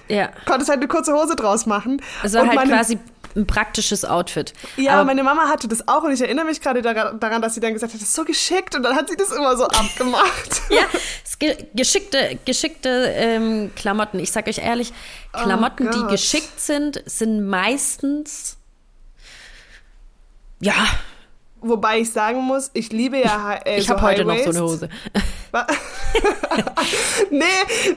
Ja. 0.09 0.31
konntest 0.47 0.69
halt 0.69 0.81
eine 0.81 0.89
kurze 0.89 1.15
Hose 1.15 1.37
draus 1.37 1.67
machen. 1.67 2.03
War 2.23 2.43
und 2.43 2.49
halt 2.49 2.57
meine, 2.57 2.73
quasi 2.73 2.99
ein 3.37 3.47
praktisches 3.47 4.05
Outfit. 4.05 4.53
Ja, 4.77 4.93
Aber 4.95 5.05
meine 5.05 5.23
Mama 5.23 5.49
hatte 5.49 5.69
das 5.69 5.89
auch 5.89 6.03
und 6.03 6.13
ich 6.13 6.21
erinnere 6.21 6.45
mich 6.45 6.61
gerade 6.61 6.83
daran, 6.83 7.43
dass 7.43 7.55
sie 7.55 7.61
dann 7.61 7.73
gesagt 7.75 7.93
hat, 7.93 8.01
das 8.01 8.09
ist 8.09 8.15
so 8.15 8.25
geschickt 8.25 8.75
und 8.75 8.83
dann 8.83 8.95
hat 8.97 9.09
sie 9.09 9.17
das 9.17 9.31
immer 9.33 9.57
so 9.57 9.65
abgemacht. 9.67 10.63
Ja, 10.71 10.83
es 11.25 11.39
ge 11.39 11.57
geschickte, 11.75 12.39
geschickte 12.45 13.13
ähm, 13.15 13.71
Klamotten. 13.77 14.19
Ich 14.19 14.33
sag 14.33 14.47
euch 14.49 14.59
ehrlich, 14.59 14.93
Klamotten, 15.33 15.91
die 15.91 15.99
Oh 15.99 16.03
Gott. 16.03 16.11
geschickt 16.11 16.59
sind, 16.59 17.03
sind 17.07 17.47
meistens 17.47 18.57
Ja, 20.61 20.75
Wobei 21.67 22.01
ich 22.01 22.13
sagen 22.13 22.43
muss, 22.43 22.71
ich 22.75 22.93
liebe 22.93 23.19
ja 23.19 23.55
äh, 23.65 23.79
ich 23.79 23.87
so 23.87 23.95
habe 23.95 24.03
heute 24.03 24.25
noch 24.27 24.37
so 24.37 24.51
eine 24.51 24.61
Hose. 24.61 24.89
Nee, 27.31 27.45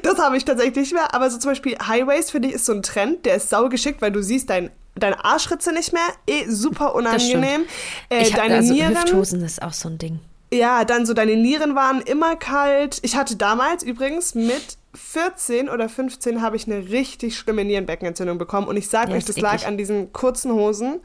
das 0.03 0.20
habe 0.20 0.38
ich 0.38 0.46
tatsächlich 0.46 0.75
nicht 0.77 0.94
mehr. 0.94 1.13
Aber 1.13 1.29
so 1.29 1.38
zum 1.38 1.51
Beispiel 1.51 1.75
High-Waist, 1.86 2.32
finde 2.32 2.48
ich, 2.48 2.53
ist 2.56 2.65
so 2.65 2.72
ein 2.74 2.82
Trend, 2.82 3.25
der 3.25 3.36
ist 3.36 3.50
saugeschickt, 3.50 4.01
weil 4.01 4.12
du 4.12 4.24
siehst 4.24 4.50
dein, 4.50 4.72
deine 4.99 5.23
Arschritze 5.23 5.71
nicht 5.73 5.93
mehr. 5.93 6.01
Eh 6.27 6.45
super 6.49 6.95
unangenehm. 6.95 7.65
Äh, 8.09 8.21
ich 8.23 8.33
hab, 8.33 8.41
deine 8.41 8.55
also 8.55 8.73
Nieren. 8.73 8.95
Hüfthosen 8.95 9.41
ist 9.43 9.61
auch 9.61 9.73
so 9.73 9.89
ein 9.89 9.97
Ding. 9.97 10.19
Ja, 10.53 10.85
dann 10.85 11.05
so 11.05 11.13
deine 11.13 11.35
Nieren 11.35 11.75
waren 11.75 12.01
immer 12.01 12.35
kalt. 12.37 12.99
Ich 13.01 13.15
hatte 13.15 13.35
damals 13.35 13.83
übrigens 13.83 14.33
mit 14.33 14.77
14 14.95 15.69
oder 15.69 15.89
15 15.89 16.41
habe 16.41 16.55
ich 16.55 16.65
eine 16.67 16.89
richtig 16.89 17.37
schlimme 17.37 17.63
Nierenbeckenentzündung 17.65 18.37
bekommen 18.37 18.67
und 18.67 18.77
ich 18.77 18.87
sage 18.89 19.11
Ja, 19.11 19.17
euch, 19.17 19.25
das 19.25 19.37
lag 19.39 19.65
an 19.67 19.77
diesen 19.77 20.11
kurzen 20.13 20.51
Hosen 20.53 21.01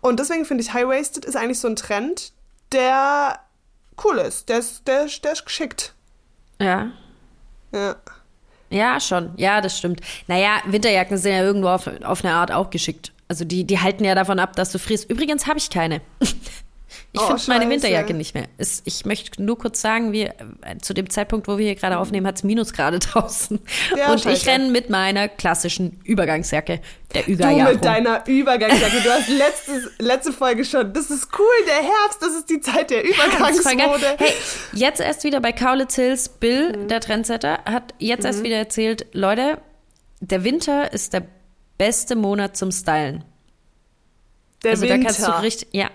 und 0.00 0.18
deswegen 0.18 0.44
finde 0.44 0.64
ich 0.64 0.72
High-Waisted 0.72 1.24
ist 1.24 1.36
eigentlich 1.36 1.60
so 1.60 1.68
ein 1.68 1.76
Trend, 1.76 2.32
der 2.72 3.38
cool 4.04 4.18
ist, 4.18 4.48
der 4.48 4.58
ist, 4.58 4.88
der, 4.88 5.04
ist- 5.04 5.24
der 5.24 5.32
ist 5.32 5.44
geschickt. 5.44 5.94
Ja. 6.60 6.90
Ja. 7.72 7.96
Ja, 8.70 8.98
schon. 8.98 9.30
Ja, 9.36 9.60
das 9.60 9.78
stimmt. 9.78 10.00
Naja, 10.26 10.56
Winterjacken 10.66 11.16
sind 11.18 11.32
ja 11.32 11.42
irgendwo 11.42 11.68
auf, 11.68 11.88
auf 12.02 12.24
eine 12.24 12.34
Art 12.34 12.50
auch 12.50 12.70
geschickt. 12.70 13.12
Also 13.28 13.44
die, 13.44 13.64
die 13.64 13.78
halten 13.80 14.04
ja 14.04 14.14
davon 14.14 14.38
ab, 14.38 14.54
dass 14.56 14.70
du 14.72 14.78
frierst. 14.78 15.10
Übrigens 15.10 15.46
habe 15.46 15.58
ich 15.58 15.70
keine. 15.70 16.00
Ich 17.12 17.20
Oh, 17.20 17.36
finde 17.36 17.42
meine. 17.48 17.68
Winterjacke 17.70 18.14
nicht 18.14 18.34
mehr. 18.34 18.44
Es, 18.58 18.80
ich 18.84 19.04
möchte 19.06 19.42
nur 19.42 19.58
kurz 19.58 19.80
sagen, 19.80 20.12
wir, 20.12 20.28
äh, 20.62 20.76
zu 20.80 20.94
dem 20.94 21.10
Zeitpunkt, 21.10 21.48
wo 21.48 21.58
wir 21.58 21.64
hier 21.66 21.74
gerade 21.74 21.98
aufnehmen, 21.98 22.26
hat 22.26 22.36
es 22.36 22.44
Minusgrade 22.44 22.98
draußen. 23.00 23.58
Ja, 23.96 24.08
Und 24.10 24.18
ich 24.18 24.22
scheiße. 24.22 24.46
renne 24.46 24.70
mit 24.70 24.88
meiner 24.88 25.26
klassischen 25.28 25.98
Übergangsjacke, 26.04 26.80
der 27.14 27.22
Du 27.24 27.32
Ügerjacke. 27.32 27.74
mit 27.74 27.84
deiner 27.84 28.26
Übergangsjacke, 28.26 29.00
du 29.02 29.10
hast 29.10 29.28
letztes, 29.28 29.90
letzte 29.98 30.32
Folge 30.32 30.64
schon, 30.64 30.92
das 30.92 31.10
ist 31.10 31.28
cool, 31.38 31.66
der 31.66 31.74
Herbst, 31.82 32.20
das 32.22 32.34
ist 32.34 32.48
die 32.50 32.60
Zeit 32.60 32.90
der. 32.90 33.04
Übergangsmode. 33.08 34.14
Hey, 34.18 34.32
jetzt 34.72 35.00
erst 35.00 35.24
wieder 35.24 35.40
bei 35.40 35.52
Kaulitz 35.52 35.96
Hills, 35.96 36.28
Bill, 36.28 36.76
Mhm. 36.76 36.88
der 36.88 37.00
Trendsetter, 37.00 37.58
hat 37.64 37.94
jetzt 37.98 38.24
erst 38.24 38.42
wieder 38.44 38.56
erzählt, 38.56 39.06
Leute, 39.12 39.58
der 40.20 40.44
Winter 40.44 40.92
ist 40.92 41.12
der 41.14 41.22
beste 41.78 42.16
Monat 42.16 42.56
zum 42.56 42.70
Stylen. 42.72 43.24
der 44.62 44.72
also 44.72 44.82
Winter. 44.82 44.98
da 44.98 45.04
kannst 45.04 45.26
du 45.26 45.42
richtig, 45.42 45.68
ja, 45.72 45.90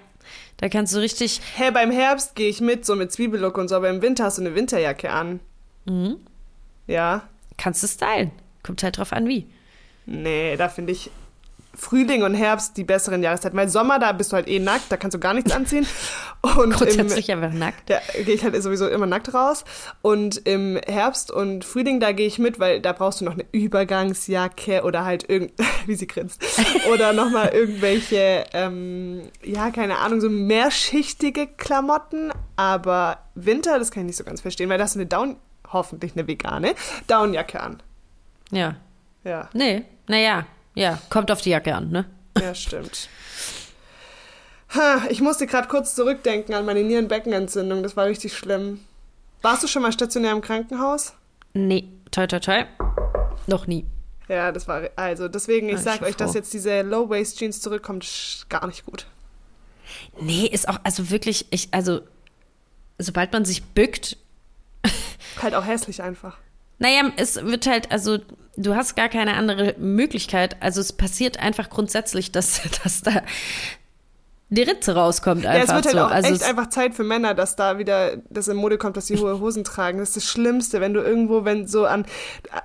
da 0.58 0.70
kannst 0.70 0.94
du 0.94 1.00
richtig, 1.00 1.42
Hey, 1.56 1.72
beim 1.72 1.92
Herbst 1.92 2.36
gehe 2.36 2.50
ich 2.50 2.62
mit, 2.62 2.86
so 2.86 2.96
mit 2.96 3.12
Zwiebellook 3.12 3.58
und 3.58 3.68
so, 3.68 3.76
aber 3.76 3.90
im 3.90 4.02
Winter 4.02 4.26
hast 4.26 4.38
du 4.38 4.42
eine 4.44 4.56
Winterjacke 4.56 5.12
an. 5.12 5.40
Mhm. 5.86 6.18
Ja. 6.88 7.28
kannst 7.58 7.84
du 7.84 7.88
stylen. 7.88 8.32
Kommt 8.64 8.84
halt 8.84 8.98
drauf 8.98 9.12
an, 9.14 9.28
wie. 9.28 9.48
Nee, 10.06 10.56
da 10.58 10.70
finde 10.70 10.92
ich 10.92 11.10
Frühling 11.74 12.24
und 12.24 12.34
Herbst 12.34 12.78
die 12.78 12.84
besseren 12.84 13.24
Jahreszeiten. 13.24 13.58
Weil 13.58 13.70
Sommer, 13.70 14.00
da 14.00 14.12
bist 14.12 14.32
du 14.32 14.36
halt 14.36 14.48
eh 14.48 14.60
nackt, 14.60 14.92
da 14.92 14.98
kannst 14.98 15.16
du 15.16 15.20
gar 15.20 15.34
nichts 15.34 15.52
anziehen. 15.52 15.86
Und 16.42 16.64
im, 16.64 16.72
Grundsätzlich 16.72 17.32
einfach 17.32 17.54
nackt. 17.54 17.88
da 17.88 18.00
gehe 18.26 18.34
ich 18.34 18.44
halt 18.44 18.60
sowieso 18.64 18.88
immer 18.88 19.06
nackt 19.06 19.32
raus. 19.32 19.64
Und 20.02 20.38
im 20.48 20.80
Herbst 20.88 21.30
und 21.30 21.64
Frühling, 21.64 22.00
da 22.00 22.14
gehe 22.14 22.26
ich 22.26 22.40
mit, 22.40 22.60
weil 22.60 22.82
da 22.82 22.94
brauchst 22.94 23.22
du 23.22 23.26
noch 23.26 23.34
eine 23.34 23.46
Übergangsjacke 23.52 24.82
oder 24.84 25.06
halt 25.06 25.30
irgend, 25.30 25.52
wie 25.86 25.94
sie 25.94 26.08
grinst, 26.08 26.44
oder 26.92 27.14
nochmal 27.14 27.50
irgendwelche, 27.50 28.46
ähm, 28.54 29.22
ja, 29.44 29.70
keine 29.70 30.00
Ahnung, 30.00 30.20
so 30.20 30.30
mehrschichtige 30.30 31.46
Klamotten. 31.46 32.32
Aber 32.56 33.20
Winter, 33.36 33.78
das 33.78 33.92
kann 33.92 34.02
ich 34.04 34.08
nicht 34.08 34.18
so 34.18 34.24
ganz 34.24 34.42
verstehen, 34.42 34.68
weil 34.70 34.80
da 34.80 34.86
hast 34.86 34.96
du 34.96 35.00
eine 35.00 35.06
Down, 35.08 35.36
hoffentlich 35.72 36.14
eine 36.14 36.28
vegane, 36.28 36.74
Downjacke 37.08 37.60
an. 37.60 37.84
Ja. 38.52 38.76
Ja, 39.24 39.50
Nee, 39.54 39.84
naja, 40.08 40.48
ja, 40.76 41.00
kommt 41.10 41.32
auf 41.32 41.42
die 41.42 41.50
Jacke 41.52 41.76
an, 41.76 41.90
ne? 41.90 42.06
ja, 42.40 42.56
stimmt. 42.56 43.10
Ha, 44.74 45.04
ich 45.10 45.20
musste 45.22 45.48
gerade 45.48 45.68
kurz 45.68 45.96
zurückdenken 45.96 46.56
an 46.56 46.66
meine 46.66 46.82
Nierenbeckenentzündung. 46.84 47.84
Das 47.84 47.98
war 47.98 48.06
richtig 48.06 48.38
schlimm. 48.38 48.80
Warst 49.42 49.64
du 49.64 49.68
schon 49.68 49.82
mal 49.82 49.92
stationär 49.92 50.32
im 50.32 50.42
Krankenhaus? 50.42 51.14
Nee, 51.54 51.90
toi, 52.12 52.26
toi, 52.28 52.40
toi. 52.40 52.64
Noch 53.48 53.68
nie. 53.68 53.86
Ja, 54.30 54.54
das 54.54 54.70
war 54.70 54.84
also 54.96 55.28
deswegen 55.28 55.68
ich 55.68 55.76
Ah, 55.76 55.78
ich 55.80 55.84
sag 55.84 56.00
bin 56.00 56.08
euch, 56.08 56.16
dass 56.16 56.32
froh. 56.32 56.38
jetzt 56.38 56.54
diese 56.54 56.84
Low 56.84 57.10
Waist 57.10 57.38
Jeans 57.38 57.60
zurückkommt, 57.60 58.46
gar 58.48 58.66
nicht 58.68 58.86
gut. 58.86 59.08
Nee, 60.22 60.46
ist 60.46 60.70
auch, 60.70 60.80
also 60.84 61.10
wirklich, 61.10 61.48
ich, 61.52 61.68
also, 61.72 62.00
sobald 62.98 63.34
man 63.34 63.44
sich 63.44 63.64
bückt, 63.64 64.16
Halt 65.42 65.56
auch 65.56 65.66
hässlich 65.66 66.02
einfach. 66.04 66.38
Naja, 66.82 67.12
es 67.16 67.36
wird 67.46 67.68
halt, 67.68 67.92
also 67.92 68.18
du 68.58 68.76
hast 68.76 68.96
gar 68.96 69.08
keine 69.08 69.36
andere 69.36 69.76
Möglichkeit. 69.78 70.58
Also 70.62 70.82
es 70.82 70.92
passiert 70.94 71.40
einfach 71.40 71.70
grundsätzlich, 71.70 72.32
dass, 72.32 72.62
dass 72.84 73.02
da 73.02 73.22
die 74.54 74.64
Ritze 74.64 74.96
rauskommt 74.96 75.44
Ja, 75.46 75.52
einfach 75.52 75.70
es 75.70 75.76
wird 75.76 75.86
halt 75.86 75.96
so. 75.96 76.02
auch 76.02 76.12
also 76.12 76.34
echt 76.34 76.44
einfach 76.44 76.68
Zeit 76.70 76.94
für 76.94 77.04
Männer, 77.06 77.34
dass 77.36 77.56
da 77.56 77.78
wieder 77.78 78.18
das 78.30 78.48
in 78.50 78.58
Mode 78.58 78.78
kommt, 78.78 78.98
dass 78.98 79.08
sie 79.08 79.16
hohe 79.18 79.40
Hosen 79.40 79.64
tragen. 79.64 80.00
Das 80.00 80.10
ist 80.10 80.16
das 80.18 80.26
Schlimmste, 80.26 80.82
wenn 80.82 80.94
du 80.94 81.00
irgendwo, 81.02 81.46
wenn 81.46 81.68
so 81.68 81.86
an 81.86 82.04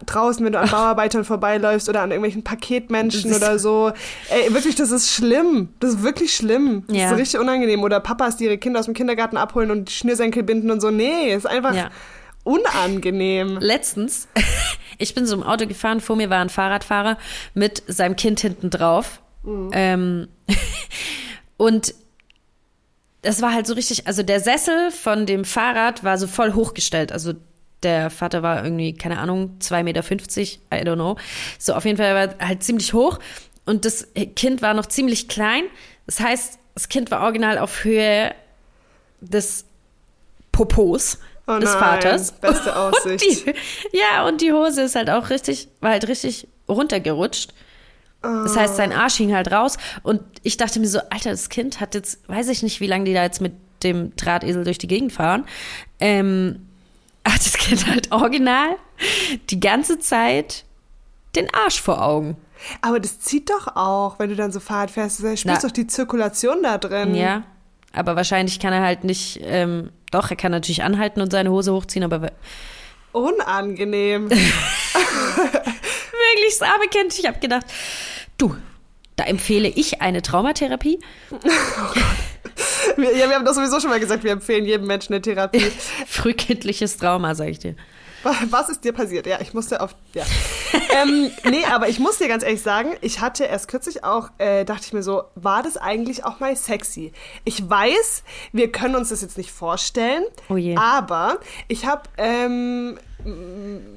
draußen, 0.06 0.44
wenn 0.44 0.52
du 0.54 0.58
an 0.58 0.68
Bauarbeitern 0.72 1.24
vorbeiläufst 1.24 1.88
oder 1.88 2.00
an 2.00 2.10
irgendwelchen 2.10 2.42
Paketmenschen 2.42 3.32
oder 3.34 3.58
so. 3.60 3.92
Ey, 4.30 4.52
wirklich, 4.52 4.74
das 4.74 4.90
ist 4.90 5.10
schlimm. 5.12 5.68
Das 5.78 5.90
ist 5.90 6.02
wirklich 6.02 6.34
schlimm. 6.34 6.82
Das 6.88 6.96
Ja. 6.96 7.10
ist 7.12 7.18
richtig 7.18 7.38
unangenehm. 7.38 7.82
Oder 7.84 8.00
Papas, 8.00 8.36
die 8.38 8.44
ihre 8.46 8.58
Kinder 8.58 8.80
aus 8.80 8.86
dem 8.86 8.94
Kindergarten 8.94 9.36
abholen 9.36 9.70
und 9.70 9.88
die 9.88 9.92
Schnürsenkel 9.92 10.42
binden 10.42 10.70
und 10.72 10.80
so. 10.80 10.90
Nee, 10.90 11.34
ist 11.34 11.46
einfach 11.46 11.74
Ja. 11.74 11.90
Unangenehm. 12.46 13.58
letztens, 13.58 14.28
ich 14.98 15.14
bin 15.14 15.26
so 15.26 15.34
im 15.34 15.42
Auto 15.42 15.66
gefahren, 15.66 16.00
vor 16.00 16.16
mir 16.16 16.30
war 16.30 16.40
ein 16.40 16.48
Fahrradfahrer 16.48 17.18
mit 17.54 17.82
seinem 17.86 18.16
Kind 18.16 18.40
hinten 18.40 18.70
drauf. 18.70 19.20
Ähm, 19.72 20.28
und 21.56 21.94
das 23.22 23.42
war 23.42 23.52
halt 23.52 23.66
so 23.66 23.74
richtig, 23.74 24.06
also 24.06 24.22
der 24.22 24.40
Sessel 24.40 24.90
von 24.90 25.26
dem 25.26 25.44
Fahrrad 25.44 26.04
war 26.04 26.18
so 26.18 26.26
voll 26.26 26.54
hochgestellt. 26.54 27.12
Also 27.12 27.34
der 27.82 28.10
Vater 28.10 28.42
war 28.42 28.62
irgendwie, 28.64 28.94
keine 28.94 29.18
Ahnung, 29.18 29.58
2,50 29.60 29.82
Meter, 29.82 30.02
I 30.02 30.88
don't 30.88 30.94
know. 30.94 31.16
So, 31.58 31.74
auf 31.74 31.84
jeden 31.84 31.96
Fall 31.96 32.14
war 32.14 32.38
er 32.38 32.48
halt 32.48 32.62
ziemlich 32.62 32.92
hoch. 32.92 33.18
Und 33.64 33.84
das 33.84 34.08
Kind 34.36 34.62
war 34.62 34.74
noch 34.74 34.86
ziemlich 34.86 35.28
klein. 35.28 35.64
Das 36.06 36.20
heißt, 36.20 36.58
das 36.74 36.88
Kind 36.88 37.10
war 37.10 37.22
original 37.22 37.58
auf 37.58 37.84
Höhe 37.84 38.32
des 39.20 39.64
Popos 40.52 41.18
Oh 41.46 41.58
des 41.58 41.70
nein, 41.70 41.78
Vaters. 41.78 42.32
beste 42.32 42.70
Und 42.74 42.76
Aussicht. 42.76 43.24
die, 43.46 43.54
ja, 43.96 44.26
und 44.26 44.40
die 44.40 44.52
Hose 44.52 44.82
ist 44.82 44.94
halt 44.96 45.10
auch 45.10 45.30
richtig, 45.30 45.68
war 45.80 45.90
halt 45.92 46.08
richtig 46.08 46.48
runtergerutscht. 46.68 47.52
Das 48.22 48.56
heißt, 48.56 48.76
sein 48.76 48.92
Arsch 48.92 49.16
hing 49.16 49.32
halt 49.34 49.52
raus. 49.52 49.76
Und 50.02 50.20
ich 50.42 50.56
dachte 50.56 50.80
mir 50.80 50.88
so, 50.88 50.98
Alter, 51.10 51.30
das 51.30 51.48
Kind 51.48 51.80
hat 51.80 51.94
jetzt, 51.94 52.28
weiß 52.28 52.48
ich 52.48 52.64
nicht, 52.64 52.80
wie 52.80 52.88
lange 52.88 53.04
die 53.04 53.14
da 53.14 53.22
jetzt 53.22 53.40
mit 53.40 53.52
dem 53.84 54.16
Drahtesel 54.16 54.64
durch 54.64 54.78
die 54.78 54.88
Gegend 54.88 55.12
fahren. 55.12 55.44
Ähm, 56.00 56.66
hat 57.24 57.38
das 57.44 57.52
Kind 57.52 57.86
halt 57.86 58.10
original 58.10 58.76
die 59.50 59.60
ganze 59.60 60.00
Zeit 60.00 60.64
den 61.36 61.52
Arsch 61.54 61.80
vor 61.80 62.02
Augen. 62.02 62.36
Aber 62.80 62.98
das 62.98 63.20
zieht 63.20 63.50
doch 63.50 63.76
auch, 63.76 64.18
wenn 64.18 64.30
du 64.30 64.34
dann 64.34 64.50
so 64.50 64.58
Fahrrad 64.58 64.90
fährst. 64.90 65.20
Du 65.20 65.36
spürst 65.36 65.44
Na. 65.44 65.58
doch 65.60 65.70
die 65.70 65.86
Zirkulation 65.86 66.62
da 66.62 66.78
drin. 66.78 67.14
Ja. 67.14 67.44
Aber 67.92 68.16
wahrscheinlich 68.16 68.58
kann 68.58 68.72
er 68.72 68.82
halt 68.82 69.04
nicht, 69.04 69.40
ähm, 69.42 69.90
doch, 70.16 70.30
er 70.30 70.36
kann 70.36 70.52
natürlich 70.52 70.82
anhalten 70.82 71.20
und 71.20 71.30
seine 71.30 71.50
Hose 71.50 71.72
hochziehen, 71.72 72.04
aber 72.04 72.32
Unangenehm. 73.12 74.30
wirklich 76.36 76.58
das 76.58 76.62
arme 76.62 76.88
Kind. 76.88 77.18
Ich 77.18 77.26
habe 77.26 77.38
gedacht, 77.38 77.66
du, 78.38 78.56
da 79.16 79.24
empfehle 79.24 79.68
ich 79.68 80.00
eine 80.00 80.22
Traumatherapie. 80.22 80.98
wir, 82.96 83.16
ja, 83.16 83.28
wir 83.28 83.36
haben 83.36 83.44
doch 83.44 83.54
sowieso 83.54 83.80
schon 83.80 83.90
mal 83.90 84.00
gesagt, 84.00 84.24
wir 84.24 84.32
empfehlen 84.32 84.64
jedem 84.64 84.86
Menschen 84.86 85.14
eine 85.14 85.22
Therapie. 85.22 85.70
Frühkindliches 86.06 86.96
Trauma, 86.96 87.34
sag 87.34 87.48
ich 87.48 87.58
dir. 87.58 87.74
Was 88.50 88.68
ist 88.68 88.84
dir 88.84 88.92
passiert? 88.92 89.26
Ja, 89.26 89.40
ich 89.40 89.54
musste 89.54 89.80
auf. 89.80 89.94
Ja. 90.14 90.24
ähm, 91.02 91.30
nee, 91.50 91.64
aber 91.72 91.88
ich 91.88 91.98
muss 91.98 92.18
dir 92.18 92.28
ganz 92.28 92.42
ehrlich 92.42 92.62
sagen, 92.62 92.90
ich 93.00 93.20
hatte 93.20 93.44
erst 93.44 93.68
kürzlich 93.68 94.04
auch, 94.04 94.30
äh, 94.38 94.64
dachte 94.64 94.82
ich 94.86 94.92
mir 94.92 95.02
so, 95.02 95.24
war 95.34 95.62
das 95.62 95.76
eigentlich 95.76 96.24
auch 96.24 96.40
mal 96.40 96.54
sexy? 96.56 97.12
Ich 97.44 97.68
weiß, 97.68 98.22
wir 98.52 98.70
können 98.72 98.96
uns 98.96 99.10
das 99.10 99.22
jetzt 99.22 99.38
nicht 99.38 99.50
vorstellen, 99.52 100.24
Oh 100.48 100.56
je. 100.56 100.76
aber 100.76 101.38
ich 101.68 101.86
habe 101.86 102.02
ähm, 102.16 102.98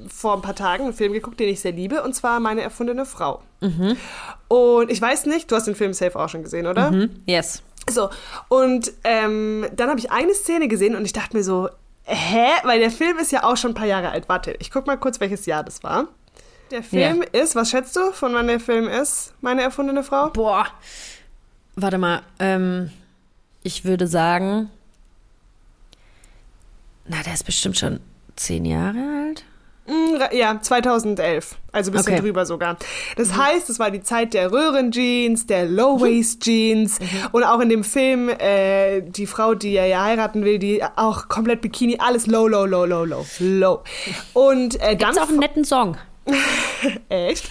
vor 0.08 0.34
ein 0.34 0.42
paar 0.42 0.54
Tagen 0.56 0.84
einen 0.84 0.94
Film 0.94 1.12
geguckt, 1.12 1.40
den 1.40 1.48
ich 1.48 1.60
sehr 1.60 1.72
liebe, 1.72 2.02
und 2.02 2.14
zwar 2.14 2.40
Meine 2.40 2.62
erfundene 2.62 3.06
Frau. 3.06 3.42
Mhm. 3.60 3.96
Und 4.48 4.90
ich 4.90 5.00
weiß 5.00 5.26
nicht, 5.26 5.50
du 5.50 5.56
hast 5.56 5.66
den 5.66 5.74
Film 5.74 5.92
safe 5.92 6.18
auch 6.18 6.28
schon 6.28 6.42
gesehen, 6.42 6.66
oder? 6.66 6.90
Hm? 6.90 7.10
Yes. 7.26 7.62
So, 7.88 8.10
und 8.48 8.92
ähm, 9.04 9.66
dann 9.74 9.88
habe 9.88 9.98
ich 9.98 10.10
eine 10.12 10.34
Szene 10.34 10.68
gesehen 10.68 10.94
und 10.94 11.04
ich 11.04 11.12
dachte 11.12 11.36
mir 11.36 11.42
so, 11.42 11.68
hä? 12.04 12.48
Weil 12.64 12.80
der 12.80 12.90
Film 12.90 13.18
ist 13.18 13.32
ja 13.32 13.44
auch 13.44 13.56
schon 13.56 13.72
ein 13.72 13.74
paar 13.74 13.86
Jahre 13.86 14.10
alt. 14.10 14.28
Warte, 14.28 14.56
ich 14.58 14.70
guck 14.70 14.86
mal 14.86 14.96
kurz, 14.96 15.20
welches 15.20 15.46
Jahr 15.46 15.64
das 15.64 15.82
war. 15.82 16.08
Der 16.70 16.82
Film 16.84 17.22
ist, 17.32 17.56
was 17.56 17.70
schätzt 17.70 17.96
du, 17.96 18.12
von 18.12 18.32
wann 18.32 18.46
der 18.46 18.60
Film 18.60 18.86
ist? 18.86 19.34
Meine 19.40 19.62
erfundene 19.62 20.04
Frau? 20.04 20.30
Boah. 20.30 20.66
Warte 21.74 21.98
mal, 21.98 22.22
ähm, 22.38 22.92
ich 23.62 23.84
würde 23.84 24.06
sagen, 24.06 24.70
na, 27.06 27.22
der 27.24 27.34
ist 27.34 27.44
bestimmt 27.44 27.76
schon 27.76 28.00
zehn 28.36 28.64
Jahre 28.64 28.98
alt. 29.26 29.44
Mm, 29.90 30.22
Ja, 30.32 30.60
2011. 30.60 31.56
Also 31.72 31.90
ein 31.90 31.94
bisschen 31.96 32.12
Okay. 32.14 32.22
drüber 32.22 32.46
sogar. 32.46 32.76
Das 33.16 33.36
heißt, 33.36 33.68
es 33.70 33.78
war 33.78 33.90
die 33.90 34.02
Zeit 34.02 34.34
der 34.34 34.52
Röhrenjeans, 34.52 35.46
der 35.46 35.66
Low-Waist-Jeans 35.66 36.98
und 37.32 37.44
auch 37.44 37.60
in 37.60 37.68
dem 37.68 37.82
Film 37.84 38.28
äh, 38.28 39.00
die 39.02 39.26
Frau, 39.26 39.54
die 39.54 39.74
er 39.76 39.86
ja 39.86 40.02
heiraten 40.04 40.44
will, 40.44 40.58
die 40.58 40.82
auch 40.96 41.28
komplett 41.28 41.60
Bikini, 41.60 41.96
alles 41.98 42.26
low, 42.26 42.46
low, 42.48 42.64
low, 42.66 42.84
low, 42.84 43.04
low, 43.04 43.24
low. 43.40 43.80
Und 44.32 44.76
äh, 44.80 44.96
dann 44.96 44.98
Gibt's 45.12 45.18
auch 45.18 45.28
einen 45.28 45.38
netten 45.40 45.64
Song. 45.64 45.96
Echt? 47.08 47.48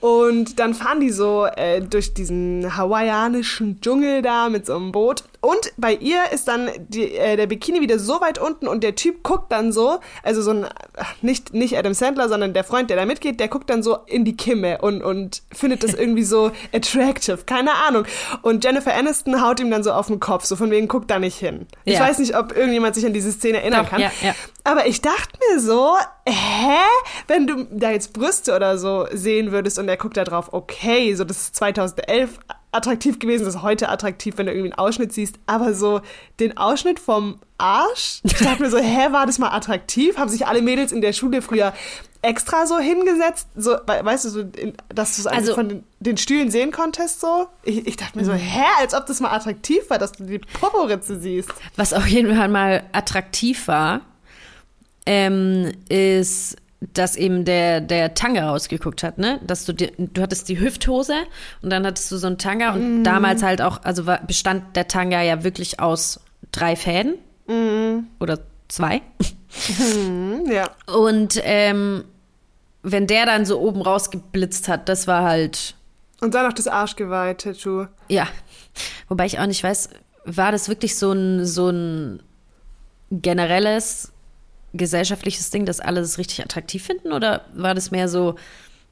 Und 0.00 0.58
dann 0.60 0.74
fahren 0.74 1.00
die 1.00 1.10
so 1.10 1.46
äh, 1.46 1.80
durch 1.80 2.14
diesen 2.14 2.76
hawaiianischen 2.76 3.80
Dschungel 3.80 4.22
da 4.22 4.48
mit 4.48 4.66
so 4.66 4.76
einem 4.76 4.92
Boot. 4.92 5.24
Und 5.40 5.72
bei 5.76 5.94
ihr 5.94 6.18
ist 6.32 6.48
dann 6.48 6.68
die, 6.88 7.14
äh, 7.14 7.36
der 7.36 7.46
Bikini 7.46 7.80
wieder 7.80 7.98
so 7.98 8.20
weit 8.20 8.38
unten 8.38 8.66
und 8.66 8.82
der 8.82 8.94
Typ 8.96 9.22
guckt 9.22 9.52
dann 9.52 9.72
so, 9.72 9.98
also 10.24 10.42
so 10.42 10.50
ein, 10.50 10.66
nicht, 11.22 11.54
nicht 11.54 11.78
Adam 11.78 11.94
Sandler, 11.94 12.28
sondern 12.28 12.52
der 12.52 12.64
Freund, 12.64 12.90
der 12.90 12.96
da 12.96 13.06
mitgeht, 13.06 13.38
der 13.38 13.46
guckt 13.48 13.70
dann 13.70 13.82
so 13.82 13.98
in 14.06 14.24
die 14.24 14.36
Kimme 14.36 14.78
und, 14.78 15.02
und 15.02 15.42
findet 15.52 15.84
das 15.84 15.94
irgendwie 15.98 16.24
so 16.24 16.50
attractive. 16.72 17.38
Keine 17.46 17.72
Ahnung. 17.86 18.04
Und 18.42 18.64
Jennifer 18.64 18.92
Aniston 18.94 19.40
haut 19.40 19.60
ihm 19.60 19.70
dann 19.70 19.84
so 19.84 19.92
auf 19.92 20.08
den 20.08 20.18
Kopf, 20.20 20.44
so 20.44 20.56
von 20.56 20.70
wegen, 20.70 20.88
guck 20.88 21.06
da 21.06 21.18
nicht 21.18 21.36
hin. 21.38 21.66
Ich 21.84 21.94
Ja. 21.94 22.00
weiß 22.00 22.18
nicht, 22.18 22.36
ob 22.36 22.56
irgendjemand 22.56 22.94
sich 22.96 23.06
an 23.06 23.12
diese 23.12 23.30
Szene 23.30 23.58
erinnern 23.60 23.84
Doch, 23.84 23.90
kann. 23.90 24.00
ja, 24.00 24.10
ja. 24.22 24.34
Aber 24.64 24.86
ich 24.86 25.00
dachte 25.00 25.38
mir 25.52 25.60
so, 25.60 25.94
hä? 26.26 26.76
Wenn 27.28 27.46
du 27.46 27.66
da 27.70 27.90
jetzt 27.92 28.12
Brüste 28.12 28.54
oder 28.56 28.78
so 28.78 29.06
sehen 29.12 29.52
würdest 29.52 29.78
und 29.78 29.85
er 29.88 29.96
guckt 29.96 30.16
da 30.16 30.24
drauf, 30.24 30.48
okay, 30.52 31.14
so 31.14 31.24
das 31.24 31.38
ist 31.38 31.56
2011 31.56 32.38
attraktiv 32.72 33.18
gewesen, 33.18 33.44
das 33.46 33.54
ist 33.56 33.62
heute 33.62 33.88
attraktiv, 33.88 34.34
wenn 34.36 34.46
du 34.46 34.52
irgendwie 34.52 34.72
einen 34.72 34.78
Ausschnitt 34.78 35.12
siehst, 35.12 35.36
aber 35.46 35.72
so 35.74 36.00
den 36.40 36.56
Ausschnitt 36.58 37.00
vom 37.00 37.40
Arsch, 37.58 38.20
ich 38.24 38.34
dachte 38.34 38.62
mir 38.62 38.70
so, 38.70 38.78
hä, 38.78 39.12
war 39.12 39.24
das 39.24 39.38
mal 39.38 39.48
attraktiv? 39.50 40.18
Haben 40.18 40.28
sich 40.28 40.46
alle 40.46 40.60
Mädels 40.60 40.92
in 40.92 41.00
der 41.00 41.14
Schule 41.14 41.40
früher 41.40 41.72
extra 42.20 42.66
so 42.66 42.78
hingesetzt, 42.78 43.48
so, 43.56 43.70
we- 43.72 44.04
weißt 44.04 44.26
du, 44.26 44.28
so, 44.28 44.42
dass 44.94 45.16
du 45.16 45.22
es 45.22 45.26
also 45.26 45.36
Also- 45.38 45.54
von 45.54 45.68
den, 45.70 45.84
den 46.00 46.16
Stühlen 46.18 46.50
sehen 46.50 46.70
konntest, 46.70 47.20
so? 47.20 47.46
Ich, 47.62 47.86
ich 47.86 47.96
dachte 47.96 48.18
mir 48.18 48.24
so, 48.26 48.32
hä, 48.34 48.64
als 48.80 48.92
ob 48.94 49.06
das 49.06 49.20
mal 49.20 49.30
attraktiv 49.30 49.88
war, 49.88 49.98
dass 49.98 50.12
du 50.12 50.24
die 50.24 50.38
Poporitze 50.38 51.18
siehst. 51.18 51.48
Was 51.76 51.92
auf 51.94 52.06
jeden 52.06 52.34
Fall 52.36 52.48
mal 52.48 52.84
attraktiv 52.92 53.68
war, 53.68 54.00
ähm, 55.06 55.72
ist, 55.88 56.56
dass 56.80 57.16
eben 57.16 57.44
der, 57.44 57.80
der 57.80 58.14
Tanga 58.14 58.48
rausgeguckt 58.50 59.02
hat, 59.02 59.18
ne? 59.18 59.40
Dass 59.46 59.64
du 59.64 59.72
dir, 59.72 59.92
du 59.96 60.20
hattest 60.22 60.48
die 60.48 60.60
Hüfthose 60.60 61.14
und 61.62 61.70
dann 61.70 61.86
hattest 61.86 62.10
du 62.12 62.16
so 62.18 62.26
einen 62.26 62.38
Tanga 62.38 62.74
und 62.74 63.04
damals 63.04 63.42
halt 63.42 63.62
auch, 63.62 63.82
also 63.82 64.06
war, 64.06 64.20
bestand 64.26 64.76
der 64.76 64.86
Tanga 64.88 65.22
ja 65.22 65.42
wirklich 65.42 65.80
aus 65.80 66.20
drei 66.52 66.76
Fäden 66.76 67.14
oder 68.18 68.40
zwei. 68.68 69.00
Hm, 69.78 70.50
ja. 70.50 70.68
Und 70.86 71.40
ähm, 71.44 72.04
wenn 72.82 73.06
der 73.06 73.24
dann 73.24 73.46
so 73.46 73.60
oben 73.60 73.80
rausgeblitzt 73.82 74.68
hat, 74.68 74.88
das 74.88 75.06
war 75.06 75.22
halt, 75.22 75.74
Und 76.20 76.34
dann 76.34 76.44
noch 76.46 76.52
das 76.52 76.66
Arschgeweih-Tattoo. 76.68 77.86
ja. 78.08 78.26
Wobei 79.08 79.24
ich 79.24 79.38
auch 79.38 79.46
nicht 79.46 79.62
weiß, 79.62 79.88
war 80.26 80.52
das 80.52 80.68
wirklich 80.68 80.96
so 80.98 81.12
ein, 81.12 81.46
so 81.46 81.70
ein 81.70 82.22
generelles 83.10 84.12
gesellschaftliches 84.76 85.50
Ding, 85.50 85.66
dass 85.66 85.80
alle 85.80 86.00
das 86.00 86.18
richtig 86.18 86.42
attraktiv 86.44 86.84
finden? 86.84 87.12
Oder 87.12 87.46
war 87.54 87.74
das 87.74 87.90
mehr 87.90 88.08
so, 88.08 88.36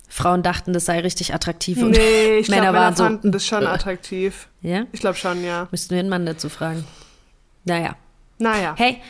Frauen 0.08 0.42
dachten, 0.42 0.72
das 0.72 0.84
sei 0.84 1.00
richtig 1.00 1.34
attraktiv 1.34 1.78
und 1.82 1.90
Nee, 1.90 2.38
ich 2.38 2.48
Männer 2.48 2.66
Männer 2.66 2.78
waren 2.78 2.96
so, 2.96 3.04
fanden 3.04 3.32
das 3.32 3.46
schon 3.46 3.64
äh. 3.64 3.66
attraktiv. 3.66 4.48
ja? 4.60 4.86
Ich 4.92 5.00
glaube 5.00 5.16
schon, 5.16 5.44
ja. 5.44 5.68
Müssten 5.70 5.90
wir 5.94 6.00
einen 6.00 6.08
Mann 6.08 6.26
dazu 6.26 6.48
fragen. 6.48 6.84
Naja. 7.64 7.96
Naja. 8.38 8.74
Hey, 8.76 9.00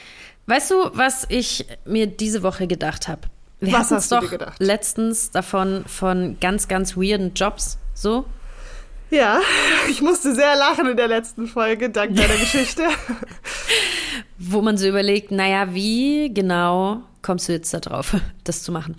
weißt 0.46 0.70
du, 0.70 0.90
was 0.94 1.26
ich 1.28 1.66
mir 1.84 2.06
diese 2.06 2.42
Woche 2.42 2.66
gedacht 2.66 3.08
habe? 3.08 3.22
Wir 3.60 3.72
Was 3.72 3.90
hast 3.90 4.10
du 4.10 4.16
doch 4.16 4.22
dir 4.22 4.30
gedacht? 4.30 4.56
letztens 4.60 5.30
davon 5.30 5.84
von 5.86 6.38
ganz, 6.40 6.68
ganz 6.68 6.96
weirden 6.96 7.34
Jobs, 7.34 7.78
so. 7.94 8.26
Ja, 9.10 9.40
ich 9.88 10.02
musste 10.02 10.34
sehr 10.34 10.56
lachen 10.56 10.88
in 10.88 10.96
der 10.96 11.08
letzten 11.08 11.46
Folge, 11.46 11.90
dank 11.90 12.16
deiner 12.16 12.36
Geschichte. 12.36 12.82
wo 14.38 14.62
man 14.62 14.76
so 14.76 14.88
überlegt, 14.88 15.30
naja, 15.30 15.74
wie 15.74 16.32
genau 16.32 17.02
kommst 17.22 17.48
du 17.48 17.52
jetzt 17.52 17.72
da 17.72 17.80
drauf, 17.80 18.16
das 18.44 18.62
zu 18.62 18.72
machen? 18.72 18.96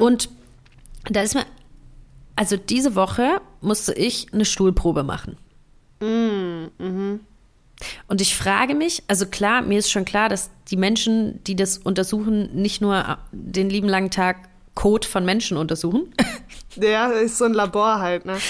Und 0.00 0.28
da 1.04 1.22
ist 1.22 1.34
mir, 1.34 1.44
also 2.36 2.56
diese 2.56 2.94
Woche 2.94 3.40
musste 3.60 3.92
ich 3.92 4.32
eine 4.32 4.44
Stuhlprobe 4.44 5.02
machen. 5.02 5.36
Und 8.08 8.20
ich 8.20 8.36
frage 8.36 8.74
mich, 8.74 9.02
also 9.06 9.26
klar, 9.26 9.62
mir 9.62 9.78
ist 9.78 9.90
schon 9.90 10.04
klar, 10.04 10.28
dass 10.28 10.50
die 10.70 10.76
Menschen, 10.76 11.42
die 11.44 11.56
das 11.56 11.78
untersuchen, 11.78 12.54
nicht 12.54 12.80
nur 12.80 13.18
den 13.32 13.70
lieben 13.70 13.88
langen 13.88 14.10
Tag 14.10 14.48
Code 14.74 15.06
von 15.06 15.24
Menschen 15.24 15.56
untersuchen, 15.56 16.14
Ja, 16.76 17.10
ist 17.10 17.38
so 17.38 17.44
ein 17.44 17.52
Labor 17.54 17.98
halt, 17.98 18.24
ne? 18.24 18.38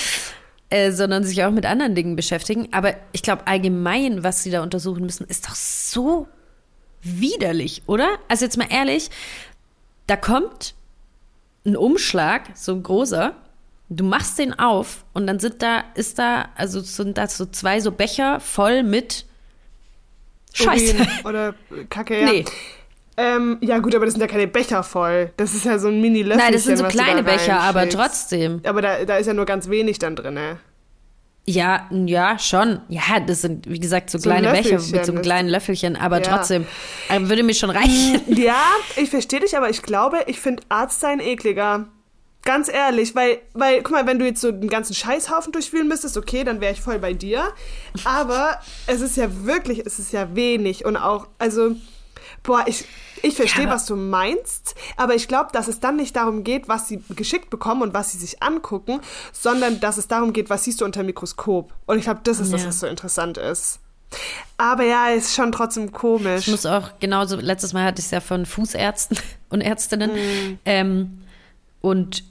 äh, 0.70 0.92
sondern 0.92 1.24
sich 1.24 1.44
auch 1.44 1.50
mit 1.50 1.66
anderen 1.66 1.94
Dingen 1.94 2.16
beschäftigen. 2.16 2.68
Aber 2.72 2.94
ich 3.12 3.22
glaube, 3.22 3.46
allgemein, 3.46 4.24
was 4.24 4.42
sie 4.42 4.50
da 4.50 4.62
untersuchen 4.62 5.02
müssen, 5.02 5.26
ist 5.26 5.48
doch 5.48 5.54
so 5.54 6.28
widerlich, 7.02 7.82
oder? 7.86 8.18
Also 8.28 8.44
jetzt 8.44 8.56
mal 8.56 8.68
ehrlich, 8.70 9.10
da 10.06 10.16
kommt 10.16 10.74
ein 11.64 11.76
Umschlag, 11.76 12.50
so 12.54 12.72
ein 12.72 12.82
großer, 12.82 13.34
du 13.88 14.04
machst 14.04 14.38
den 14.38 14.58
auf 14.58 15.04
und 15.12 15.26
dann 15.26 15.38
sind 15.38 15.62
da, 15.62 15.84
ist 15.94 16.18
da, 16.18 16.48
also 16.54 16.80
sind 16.80 17.18
da 17.18 17.26
so 17.26 17.46
zwei 17.46 17.80
so 17.80 17.90
Becher 17.90 18.40
voll 18.40 18.82
mit 18.82 19.26
Scheiße. 20.52 20.94
Urin 20.94 21.08
Oder 21.24 21.54
Kacke, 21.90 22.20
ja. 22.20 22.26
Nee. 22.26 22.44
Ähm, 23.22 23.58
ja 23.60 23.78
gut, 23.80 23.94
aber 23.94 24.06
das 24.06 24.14
sind 24.14 24.22
ja 24.22 24.26
keine 24.26 24.46
Becher 24.46 24.82
voll. 24.82 25.30
Das 25.36 25.54
ist 25.54 25.66
ja 25.66 25.78
so 25.78 25.88
ein 25.88 26.00
mini 26.00 26.22
löffelchen 26.22 26.38
Nein, 26.38 26.52
das 26.54 26.64
sind 26.64 26.78
so 26.78 26.84
kleine 26.84 27.22
Becher, 27.22 27.60
aber 27.60 27.86
trotzdem. 27.88 28.60
Aber 28.64 28.80
da, 28.80 29.04
da 29.04 29.18
ist 29.18 29.26
ja 29.26 29.34
nur 29.34 29.44
ganz 29.44 29.68
wenig 29.68 29.98
dann 29.98 30.16
drin, 30.16 30.34
ne? 30.34 30.58
Ja, 31.44 31.86
ja, 31.90 32.38
schon. 32.38 32.80
Ja, 32.88 33.20
das 33.26 33.42
sind, 33.42 33.68
wie 33.68 33.80
gesagt, 33.80 34.08
so, 34.08 34.16
So 34.18 34.30
ein 34.30 34.40
kleine 34.42 34.56
Becher 34.56 34.80
mit 34.90 35.04
so 35.04 35.12
einem 35.12 35.20
kleinen 35.20 35.48
Löffelchen, 35.50 35.96
aber 35.96 36.22
Ja. 36.22 36.22
trotzdem, 36.36 36.66
würde 37.10 37.42
mir 37.42 37.54
schon 37.54 37.70
reichen. 37.70 38.20
Ja, 38.38 38.62
ich 38.96 39.10
verstehe 39.10 39.40
dich, 39.40 39.54
aber 39.56 39.68
ich 39.68 39.82
glaube, 39.82 40.18
ich 40.26 40.40
finde 40.40 40.62
Arzt 40.70 41.00
sein 41.00 41.20
ekliger. 41.20 41.88
Ganz 42.42 42.72
ehrlich, 42.72 43.14
weil, 43.14 43.38
weil, 43.52 43.82
guck 43.82 43.92
mal, 43.92 44.06
wenn 44.06 44.18
du 44.18 44.24
jetzt 44.24 44.40
so 44.40 44.50
den 44.50 44.70
ganzen 44.70 44.94
Scheißhaufen 44.94 45.52
durchwühlen 45.52 45.88
müsstest, 45.88 46.16
okay, 46.16 46.42
dann 46.42 46.62
wäre 46.62 46.72
ich 46.72 46.80
voll 46.80 46.98
bei 46.98 47.12
dir. 47.12 47.42
Aber 48.04 48.58
es 48.86 49.02
ist 49.02 49.18
ja 49.18 49.26
wirklich, 49.44 49.84
es 49.84 49.98
ist 49.98 50.12
ja 50.12 50.34
wenig 50.34 50.86
und 50.86 50.96
auch, 50.96 51.26
also, 51.38 51.76
boah, 52.42 52.64
ich, 52.66 52.84
ich 53.22 53.34
verstehe, 53.36 53.64
aber- 53.64 53.74
was 53.74 53.86
du 53.86 53.96
meinst, 53.96 54.74
aber 54.96 55.14
ich 55.14 55.28
glaube, 55.28 55.50
dass 55.52 55.68
es 55.68 55.80
dann 55.80 55.96
nicht 55.96 56.16
darum 56.16 56.44
geht, 56.44 56.68
was 56.68 56.88
sie 56.88 57.02
geschickt 57.10 57.50
bekommen 57.50 57.82
und 57.82 57.94
was 57.94 58.12
sie 58.12 58.18
sich 58.18 58.42
angucken, 58.42 59.00
sondern 59.32 59.80
dass 59.80 59.96
es 59.98 60.08
darum 60.08 60.32
geht, 60.32 60.50
was 60.50 60.64
siehst 60.64 60.80
du 60.80 60.84
unter 60.84 61.02
dem 61.02 61.06
Mikroskop. 61.06 61.72
Und 61.86 61.98
ich 61.98 62.04
glaube, 62.04 62.20
das 62.24 62.40
ist 62.40 62.52
das, 62.52 62.62
Ja. 62.62 62.68
was 62.68 62.80
so 62.80 62.86
interessant 62.86 63.36
ist. 63.38 63.80
Aber 64.56 64.82
ja, 64.84 65.08
ist 65.10 65.34
schon 65.36 65.52
trotzdem 65.52 65.92
komisch. 65.92 66.40
Ich 66.46 66.48
muss 66.48 66.66
auch 66.66 66.98
genauso, 66.98 67.36
letztes 67.36 67.72
Mal 67.72 67.84
hatte 67.84 68.00
ich 68.00 68.06
es 68.06 68.10
ja 68.10 68.20
von 68.20 68.44
Fußärzten 68.44 69.16
und 69.50 69.60
Ärztinnen. 69.60 70.10
Mhm. 70.12 70.58
Ähm, 70.64 71.22
und 71.80 72.24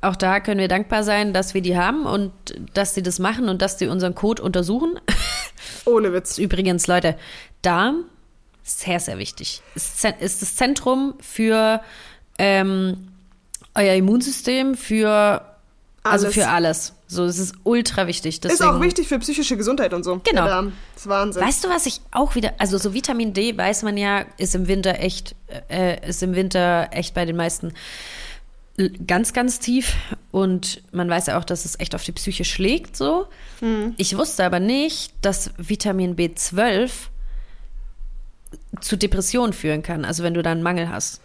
auch 0.00 0.16
da 0.16 0.40
können 0.40 0.60
wir 0.60 0.68
dankbar 0.68 1.04
sein, 1.04 1.32
dass 1.32 1.54
wir 1.54 1.62
die 1.62 1.76
haben 1.76 2.06
und 2.06 2.32
dass 2.74 2.94
sie 2.94 3.02
das 3.02 3.18
machen 3.18 3.48
und 3.48 3.62
dass 3.62 3.76
die 3.76 3.86
unseren 3.86 4.14
Code 4.14 4.42
untersuchen. 4.42 4.98
Ohne 5.84 6.12
Witz. 6.12 6.38
Übrigens, 6.38 6.86
Leute, 6.86 7.16
Darm 7.62 8.04
sehr, 8.66 9.00
sehr 9.00 9.18
wichtig. 9.18 9.62
Ist, 9.74 10.04
das 10.04 10.56
Zentrum 10.56 11.14
für 11.20 11.80
ähm, 12.38 13.08
euer 13.74 13.94
Immunsystem, 13.94 14.74
für 14.74 15.42
also 16.02 16.26
Alles. 16.26 16.34
für 16.34 16.48
alles. 16.48 16.92
So, 17.08 17.24
es 17.24 17.38
ist 17.38 17.54
ultra 17.64 18.06
wichtig. 18.06 18.40
Deswegen, 18.40 18.62
Ist 18.62 18.66
auch 18.66 18.80
wichtig 18.80 19.08
für 19.08 19.18
psychische 19.18 19.56
Gesundheit 19.56 19.92
und 19.92 20.04
so. 20.04 20.20
Genau. 20.24 20.46
Darm. 20.46 20.72
Das 20.94 21.02
ist 21.02 21.08
Wahnsinn. 21.08 21.42
Weißt 21.42 21.64
du, 21.64 21.68
was 21.68 21.86
ich 21.86 22.00
auch 22.10 22.34
wieder, 22.34 22.54
also 22.58 22.78
so 22.78 22.94
Vitamin 22.94 23.32
D 23.32 23.56
weiß 23.56 23.82
man 23.82 23.96
ja, 23.96 24.24
ist 24.38 24.54
im 24.54 24.66
Winter 24.68 24.98
echt, 25.00 25.36
äh, 25.68 26.08
ist 26.08 26.22
im 26.22 26.34
Winter 26.34 26.88
echt 26.92 27.14
bei 27.14 27.24
den 27.24 27.36
meisten 27.36 27.72
ganz, 29.06 29.32
ganz 29.32 29.58
tief. 29.60 29.94
Und 30.32 30.82
man 30.92 31.08
weiß 31.08 31.26
ja 31.26 31.38
auch, 31.38 31.44
dass 31.44 31.64
es 31.64 31.78
echt 31.78 31.94
auf 31.94 32.02
die 32.02 32.12
Psyche 32.12 32.44
schlägt, 32.44 32.96
so. 32.96 33.26
Ich 33.96 34.16
wusste 34.16 34.44
aber 34.44 34.60
nicht, 34.60 35.12
dass 35.22 35.50
Vitamin 35.56 36.14
B12 36.16 36.90
zu 38.80 38.96
Depressionen 38.96 39.52
führen 39.52 39.82
kann, 39.82 40.04
also 40.04 40.22
wenn 40.22 40.34
du 40.34 40.42
da 40.42 40.50
einen 40.52 40.62
Mangel 40.62 40.90
hast. 40.90 41.20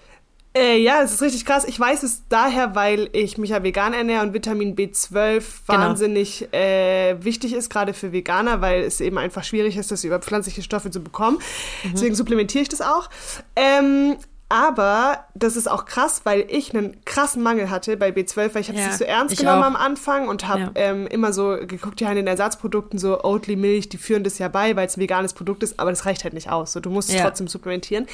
Äh, 0.53 0.79
ja, 0.79 1.01
es 1.01 1.13
ist 1.13 1.21
richtig 1.21 1.45
krass. 1.45 1.63
Ich 1.65 1.79
weiß 1.79 2.03
es 2.03 2.23
daher, 2.27 2.75
weil 2.75 3.09
ich 3.13 3.37
mich 3.37 3.51
ja 3.51 3.63
vegan 3.63 3.93
ernähre 3.93 4.21
und 4.21 4.33
Vitamin 4.33 4.75
B12 4.75 5.43
Genau. 5.65 5.79
wahnsinnig 5.79 6.53
äh, 6.53 7.15
wichtig 7.23 7.53
ist, 7.53 7.69
gerade 7.69 7.93
für 7.93 8.11
Veganer, 8.11 8.59
weil 8.59 8.81
es 8.83 8.99
eben 8.99 9.17
einfach 9.17 9.45
schwierig 9.45 9.77
ist, 9.77 9.91
das 9.91 10.03
über 10.03 10.19
pflanzliche 10.19 10.61
Stoffe 10.61 10.91
zu 10.91 11.01
bekommen. 11.01 11.37
Mhm. 11.83 11.91
Deswegen 11.93 12.15
supplementiere 12.15 12.63
ich 12.63 12.69
das 12.69 12.81
auch. 12.81 13.09
Ähm, 13.55 14.17
Aber 14.53 15.23
das 15.33 15.55
ist 15.55 15.71
auch 15.71 15.85
krass, 15.85 16.21
weil 16.25 16.43
ich 16.49 16.75
einen 16.75 17.03
krassen 17.05 17.41
Mangel 17.41 17.69
hatte 17.69 17.95
bei 17.95 18.09
B12, 18.09 18.53
weil 18.53 18.61
ich 18.61 18.67
habe 18.67 18.77
es 18.77 18.83
Ja, 18.83 18.87
nicht 18.89 18.97
so 18.97 19.05
ernst 19.05 19.37
genommen 19.37 19.63
auch. 19.63 19.67
am 19.67 19.75
Anfang 19.77 20.27
und 20.27 20.45
habe 20.45 20.61
Ja. 20.61 20.71
ähm, 20.75 21.07
immer 21.07 21.31
so 21.31 21.55
geguckt, 21.65 22.01
ja, 22.01 22.09
in 22.09 22.17
den 22.17 22.27
Ersatzprodukten, 22.27 22.99
so 22.99 23.23
Oatly 23.23 23.55
Milch, 23.55 23.87
die 23.87 23.97
führen 23.97 24.25
das 24.25 24.39
ja 24.39 24.49
bei, 24.49 24.75
weil 24.75 24.87
es 24.87 24.97
ein 24.97 25.01
veganes 25.01 25.33
Produkt 25.33 25.63
ist, 25.63 25.79
aber 25.79 25.89
das 25.89 26.05
reicht 26.05 26.25
halt 26.25 26.33
nicht 26.33 26.49
aus. 26.51 26.73
So, 26.73 26.81
du 26.81 26.89
musst 26.89 27.07
es 27.09 27.15
Ja. 27.15 27.21
trotzdem 27.23 27.47
supplementieren. 27.47 28.07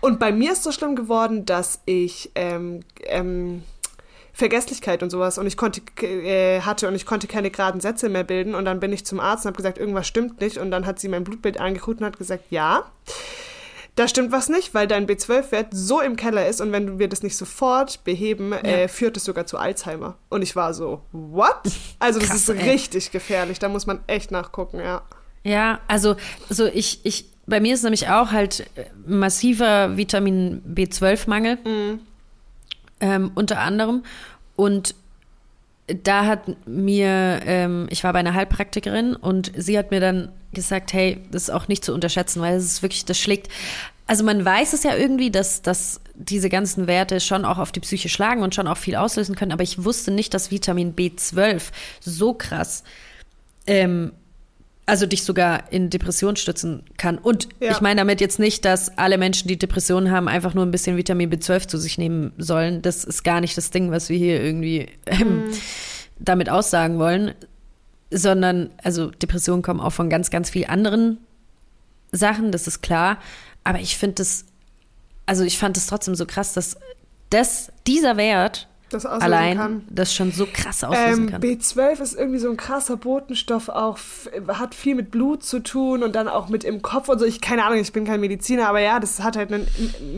Und 0.00 0.20
bei 0.20 0.30
mir 0.30 0.52
ist 0.52 0.62
so 0.62 0.70
schlimm 0.70 0.94
geworden, 0.94 1.44
dass 1.44 1.80
ich 1.86 2.30
ähm, 2.36 2.84
ähm, 3.06 3.64
Vergesslichkeit 4.32 5.02
und 5.02 5.10
sowas 5.10 5.38
und 5.38 5.46
ich 5.48 5.56
konnte 5.56 5.80
äh, 6.06 6.60
hatte 6.60 6.86
und 6.86 6.94
ich 6.94 7.04
konnte 7.04 7.26
keine 7.26 7.50
geraden 7.50 7.80
Sätze 7.80 8.08
mehr 8.08 8.22
bilden 8.24 8.54
und 8.54 8.64
dann 8.64 8.78
bin 8.78 8.92
ich 8.92 9.04
zum 9.04 9.18
Arzt 9.18 9.44
und 9.44 9.48
habe 9.48 9.56
gesagt, 9.56 9.76
irgendwas 9.76 10.06
stimmt 10.06 10.40
nicht 10.40 10.56
und 10.58 10.70
dann 10.70 10.86
hat 10.86 11.00
sie 11.00 11.08
mein 11.08 11.24
Blutbild 11.24 11.58
angeguckt 11.58 11.98
und 12.00 12.06
hat 12.06 12.16
gesagt, 12.16 12.44
ja, 12.50 12.84
da 14.00 14.08
stimmt 14.08 14.32
was 14.32 14.48
nicht, 14.48 14.72
weil 14.72 14.86
dein 14.86 15.06
B12-Wert 15.06 15.68
so 15.72 16.00
im 16.00 16.16
Keller 16.16 16.48
ist 16.48 16.62
und 16.62 16.72
wenn 16.72 16.98
wir 16.98 17.06
das 17.06 17.22
nicht 17.22 17.36
sofort 17.36 18.02
beheben, 18.02 18.54
äh, 18.54 18.88
führt 18.88 19.18
es 19.18 19.24
sogar 19.24 19.44
zu 19.44 19.58
Alzheimer. 19.58 20.16
Und 20.30 20.40
ich 20.40 20.56
war 20.56 20.72
so, 20.72 21.02
what? 21.12 21.60
Also 21.98 22.18
das 22.18 22.30
Krass, 22.30 22.48
ist 22.48 22.48
ey. 22.48 22.70
richtig 22.70 23.10
gefährlich, 23.10 23.58
da 23.58 23.68
muss 23.68 23.86
man 23.86 24.00
echt 24.06 24.30
nachgucken, 24.30 24.80
ja. 24.80 25.02
Ja, 25.44 25.80
also 25.86 26.16
so 26.48 26.64
ich, 26.64 27.00
ich, 27.02 27.26
bei 27.46 27.60
mir 27.60 27.74
ist 27.74 27.82
nämlich 27.82 28.08
auch 28.08 28.32
halt 28.32 28.66
äh, 28.76 28.86
massiver 29.06 29.98
Vitamin 29.98 30.62
B12-Mangel, 30.66 31.58
ähm, 33.00 33.32
unter 33.34 33.60
anderem. 33.60 34.02
Und 34.56 34.94
da 36.04 36.26
hat 36.26 36.66
mir, 36.66 37.40
ähm, 37.44 37.86
ich 37.90 38.04
war 38.04 38.12
bei 38.12 38.20
einer 38.20 38.34
Heilpraktikerin 38.34 39.14
und 39.16 39.52
sie 39.56 39.78
hat 39.78 39.90
mir 39.90 40.00
dann 40.00 40.32
gesagt, 40.52 40.92
hey, 40.92 41.22
das 41.30 41.44
ist 41.44 41.50
auch 41.50 41.68
nicht 41.68 41.84
zu 41.84 41.94
unterschätzen, 41.94 42.40
weil 42.40 42.56
es 42.56 42.64
ist 42.64 42.82
wirklich, 42.82 43.04
das 43.04 43.18
schlägt. 43.18 43.48
Also 44.10 44.24
man 44.24 44.44
weiß 44.44 44.72
es 44.72 44.82
ja 44.82 44.96
irgendwie, 44.96 45.30
dass, 45.30 45.62
dass 45.62 46.00
diese 46.16 46.48
ganzen 46.48 46.88
Werte 46.88 47.20
schon 47.20 47.44
auch 47.44 47.58
auf 47.58 47.70
die 47.70 47.78
Psyche 47.78 48.08
schlagen 48.08 48.42
und 48.42 48.56
schon 48.56 48.66
auch 48.66 48.76
viel 48.76 48.96
auslösen 48.96 49.36
können, 49.36 49.52
aber 49.52 49.62
ich 49.62 49.84
wusste 49.84 50.10
nicht, 50.10 50.34
dass 50.34 50.50
Vitamin 50.50 50.96
B12 50.96 51.62
so 52.00 52.34
krass 52.34 52.82
ähm, 53.68 54.10
also 54.84 55.06
dich 55.06 55.22
sogar 55.22 55.72
in 55.72 55.90
Depression 55.90 56.34
stützen 56.34 56.82
kann. 56.96 57.18
Und 57.18 57.46
Ja. 57.60 57.70
ich 57.70 57.80
meine 57.80 58.00
damit 58.00 58.20
jetzt 58.20 58.40
nicht, 58.40 58.64
dass 58.64 58.98
alle 58.98 59.16
Menschen, 59.16 59.46
die 59.46 59.56
Depressionen 59.56 60.10
haben, 60.10 60.26
einfach 60.26 60.54
nur 60.54 60.66
ein 60.66 60.72
bisschen 60.72 60.96
Vitamin 60.96 61.30
B12 61.30 61.68
zu 61.68 61.78
sich 61.78 61.96
nehmen 61.96 62.32
sollen. 62.36 62.82
Das 62.82 63.04
ist 63.04 63.22
gar 63.22 63.40
nicht 63.40 63.56
das 63.56 63.70
Ding, 63.70 63.92
was 63.92 64.08
wir 64.08 64.18
hier 64.18 64.42
irgendwie 64.42 64.88
ähm, 65.06 65.52
damit 66.18 66.50
aussagen 66.50 66.98
wollen. 66.98 67.34
Sondern, 68.10 68.70
also 68.82 69.12
Depressionen 69.12 69.62
kommen 69.62 69.78
auch 69.78 69.92
von 69.92 70.10
ganz, 70.10 70.30
ganz 70.30 70.50
vielen 70.50 70.68
anderen 70.68 71.18
Sachen, 72.10 72.50
das 72.50 72.66
ist 72.66 72.82
klar. 72.82 73.18
Aber 73.64 73.78
ich 73.80 73.96
finde 73.96 74.16
das, 74.16 74.44
also 75.26 75.44
ich 75.44 75.58
fand 75.58 75.76
es 75.76 75.86
trotzdem 75.86 76.14
so 76.14 76.26
krass, 76.26 76.52
dass 76.54 76.76
das, 77.30 77.70
dieser 77.86 78.16
Wert 78.16 78.66
Das 78.88 79.06
allein 79.06 79.56
kann. 79.56 79.84
das 79.88 80.12
schon 80.14 80.32
so 80.32 80.46
krass 80.52 80.82
auslösen 80.82 81.24
Ähm, 81.24 81.30
kann. 81.30 81.42
B12 81.42 82.00
ist 82.00 82.14
irgendwie 82.14 82.38
so 82.40 82.50
ein 82.50 82.56
krasser 82.56 82.96
Botenstoff, 82.96 83.68
auch 83.68 83.98
hat 84.48 84.74
viel 84.74 84.96
mit 84.96 85.10
Blut 85.12 85.44
zu 85.44 85.60
tun 85.60 86.02
und 86.02 86.16
dann 86.16 86.26
auch 86.26 86.48
mit 86.48 86.64
im 86.64 86.82
Kopf 86.82 87.08
und 87.08 87.18
so. 87.20 87.24
Ich 87.24 87.40
keine 87.40 87.64
Ahnung, 87.64 87.78
ich 87.78 87.92
bin 87.92 88.04
kein 88.04 88.20
Mediziner, 88.20 88.68
aber 88.68 88.80
ja, 88.80 88.98
das 88.98 89.20
hat 89.22 89.36
halt 89.36 89.52
einen 89.52 89.68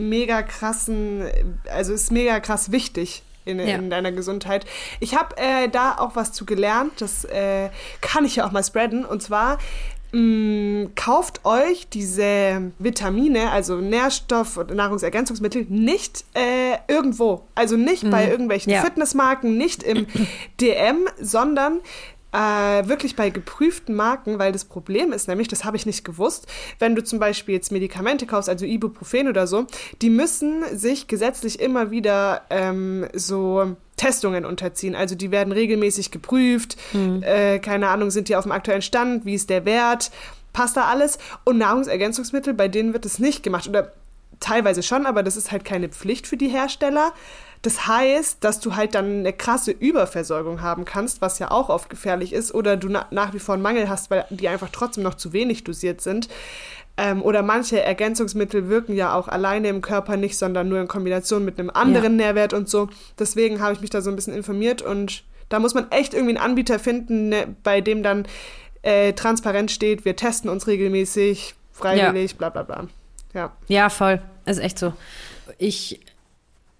mega 0.09 0.41
krassen, 0.41 1.23
also 1.69 1.93
ist 1.93 2.11
mega 2.11 2.39
krass 2.39 2.71
wichtig. 2.71 3.21
In, 3.45 3.59
Ja. 3.59 3.75
in 3.75 3.89
deiner 3.89 4.13
Gesundheit. 4.13 4.65
Ich 5.01 5.17
habe 5.17 5.35
äh, 5.35 5.67
da 5.67 5.97
auch 5.97 6.15
was 6.15 6.31
zu 6.31 6.45
gelernt, 6.45 6.93
das 7.01 7.25
äh, 7.25 7.69
kann 7.99 8.23
ich 8.23 8.37
ja 8.37 8.47
auch 8.47 8.51
mal 8.53 8.63
spreaden. 8.63 9.03
Und 9.03 9.21
zwar 9.21 9.57
mh, 10.13 10.91
kauft 10.95 11.43
euch 11.43 11.87
diese 11.89 12.71
Vitamine, 12.79 13.51
also 13.51 13.75
Nährstoff- 13.77 14.57
und 14.57 14.73
Nahrungsergänzungsmittel, 14.73 15.65
nicht 15.69 16.23
äh, 16.33 16.77
irgendwo. 16.87 17.43
Also 17.55 17.75
nicht 17.75 18.09
bei 18.09 18.29
irgendwelchen 18.29 18.71
Ja. 18.71 18.81
Fitnessmarken, 18.81 19.57
nicht 19.57 19.83
im 19.83 20.07
DM, 20.61 21.07
sondern 21.19 21.81
äh, 22.31 22.87
wirklich 22.87 23.15
bei 23.15 23.29
geprüften 23.29 23.95
Marken, 23.95 24.39
weil 24.39 24.51
das 24.51 24.65
Problem 24.65 25.11
ist 25.11 25.27
nämlich, 25.27 25.47
das 25.47 25.65
habe 25.65 25.77
ich 25.77 25.85
nicht 25.85 26.03
gewusst, 26.03 26.47
wenn 26.79 26.95
du 26.95 27.03
zum 27.03 27.19
Beispiel 27.19 27.53
jetzt 27.53 27.71
Medikamente 27.71 28.25
kaufst, 28.25 28.49
also 28.49 28.65
Ibuprofen 28.65 29.27
oder 29.27 29.45
so, 29.45 29.67
die 30.01 30.09
müssen 30.09 30.63
sich 30.75 31.07
gesetzlich 31.07 31.59
immer 31.59 31.91
wieder 31.91 32.41
ähm, 32.49 33.07
so 33.13 33.75
Testungen 33.97 34.45
unterziehen. 34.45 34.95
Also 34.95 35.15
die 35.15 35.31
werden 35.31 35.51
regelmäßig 35.51 36.11
geprüft, 36.11 36.77
äh, 37.21 37.59
keine 37.59 37.89
Ahnung, 37.89 38.11
sind 38.11 38.29
die 38.29 38.35
auf 38.35 38.43
dem 38.43 38.51
aktuellen 38.51 38.81
Stand, 38.81 39.25
wie 39.25 39.35
ist 39.35 39.49
der 39.49 39.65
Wert, 39.65 40.11
passt 40.51 40.77
da 40.77 40.85
alles? 40.85 41.17
Und 41.43 41.57
Nahrungsergänzungsmittel, 41.57 42.53
bei 42.53 42.67
denen 42.67 42.93
wird 42.93 43.05
es 43.05 43.19
nicht 43.19 43.43
gemacht. 43.43 43.67
Oder 43.67 43.91
teilweise 44.39 44.83
schon, 44.83 45.05
aber 45.05 45.23
das 45.23 45.37
ist 45.37 45.51
halt 45.51 45.65
keine 45.65 45.89
Pflicht 45.89 46.27
für 46.27 46.37
die 46.37 46.49
Hersteller. 46.49 47.13
Das 47.61 47.87
heißt, 47.87 48.43
dass 48.43 48.59
du 48.59 48.75
halt 48.75 48.93
dann 48.93 49.19
eine 49.19 49.31
krasse 49.31 49.71
Überversorgung 49.71 50.61
haben 50.61 50.83
kannst, 50.83 51.21
was 51.21 51.39
ja 51.39 51.49
auch 51.49 51.69
oft 51.69 51.89
gefährlich 51.89 52.33
ist, 52.33 52.53
oder 52.53 52.75
du 52.75 52.89
na 52.89 53.07
nach 53.09 53.33
wie 53.33 53.39
vor 53.39 53.53
einen 53.53 53.63
Mangel 53.63 53.87
hast, 53.87 54.11
weil 54.11 54.25
die 54.29 54.49
einfach 54.49 54.67
trotzdem 54.69 55.03
noch 55.03 55.15
zu 55.15 55.31
wenig 55.31 55.63
dosiert 55.63 56.01
sind. 56.01 56.27
Ähm, 56.95 57.23
oder 57.23 57.41
manche 57.41 57.81
Ergänzungsmittel 57.81 58.69
wirken 58.69 58.95
ja 58.95 59.15
auch 59.15 59.27
alleine 59.27 59.69
im 59.69 59.81
Körper 59.81 60.15
nicht, 60.15 60.37
sondern 60.37 60.69
nur 60.69 60.79
in 60.79 60.87
Kombination 60.87 61.43
mit 61.43 61.59
einem 61.59 61.71
anderen 61.71 62.17
Nährwert 62.17 62.53
und 62.53 62.69
so. 62.69 62.89
Deswegen 63.17 63.61
habe 63.61 63.73
ich 63.73 63.81
mich 63.81 63.89
da 63.89 64.01
so 64.01 64.11
ein 64.11 64.15
bisschen 64.15 64.35
informiert 64.35 64.81
und 64.83 65.23
da 65.49 65.59
muss 65.59 65.73
man 65.73 65.91
echt 65.91 66.13
irgendwie 66.13 66.37
einen 66.37 66.45
Anbieter 66.45 66.79
finden, 66.79 67.29
ne, 67.29 67.55
bei 67.63 67.81
dem 67.81 68.03
dann 68.03 68.27
äh, 68.83 69.13
transparent 69.13 69.71
steht, 69.71 70.05
wir 70.05 70.15
testen 70.15 70.49
uns 70.49 70.67
regelmäßig, 70.67 71.55
freiwillig, 71.71 72.37
bla 72.37 72.49
bla 72.49 72.63
bla. 72.63 72.87
Ja. 73.33 73.55
Ja, 73.67 73.89
voll. 73.89 74.21
Ist 74.45 74.59
echt 74.59 74.77
so. 74.77 74.93
Ich 75.57 75.99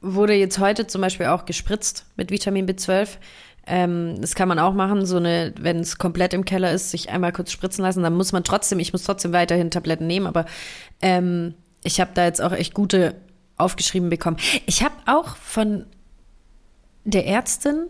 wurde 0.01 0.33
jetzt 0.33 0.59
heute 0.59 0.85
zum 0.85 1.01
Beispiel 1.01 1.27
auch 1.27 1.45
gespritzt 1.45 2.05
mit 2.15 2.29
Vitamin 2.29 2.67
B12. 2.67 3.17
Ähm, 3.65 4.19
das 4.19 4.35
kann 4.35 4.47
man 4.47 4.59
auch 4.59 4.73
machen, 4.73 5.05
so 5.05 5.17
eine, 5.17 5.53
wenn 5.59 5.79
es 5.79 5.97
komplett 5.97 6.33
im 6.33 6.45
Keller 6.45 6.71
ist, 6.71 6.91
sich 6.91 7.09
einmal 7.09 7.31
kurz 7.31 7.51
spritzen 7.51 7.83
lassen. 7.83 8.03
Dann 8.03 8.15
muss 8.15 8.31
man 8.31 8.43
trotzdem, 8.43 8.79
ich 8.79 8.91
muss 8.91 9.03
trotzdem 9.03 9.31
weiterhin 9.31 9.71
Tabletten 9.71 10.07
nehmen, 10.07 10.27
aber 10.27 10.45
ähm, 11.01 11.53
ich 11.83 11.99
habe 12.01 12.11
da 12.13 12.25
jetzt 12.25 12.41
auch 12.41 12.51
echt 12.51 12.73
gute 12.73 13.15
aufgeschrieben 13.57 14.09
bekommen. 14.09 14.37
Ich 14.65 14.83
habe 14.83 14.95
auch 15.05 15.35
von 15.37 15.85
der 17.05 17.27
Ärztin, 17.27 17.87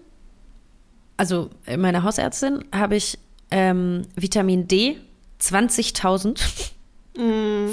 also 1.17 1.49
meiner 1.77 2.03
Hausärztin, 2.03 2.65
habe 2.73 2.95
ich 2.95 3.17
ähm, 3.51 4.03
Vitamin 4.15 4.67
D 4.67 4.97
20.000 5.39 6.39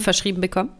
verschrieben 0.00 0.40
bekommen. 0.40 0.70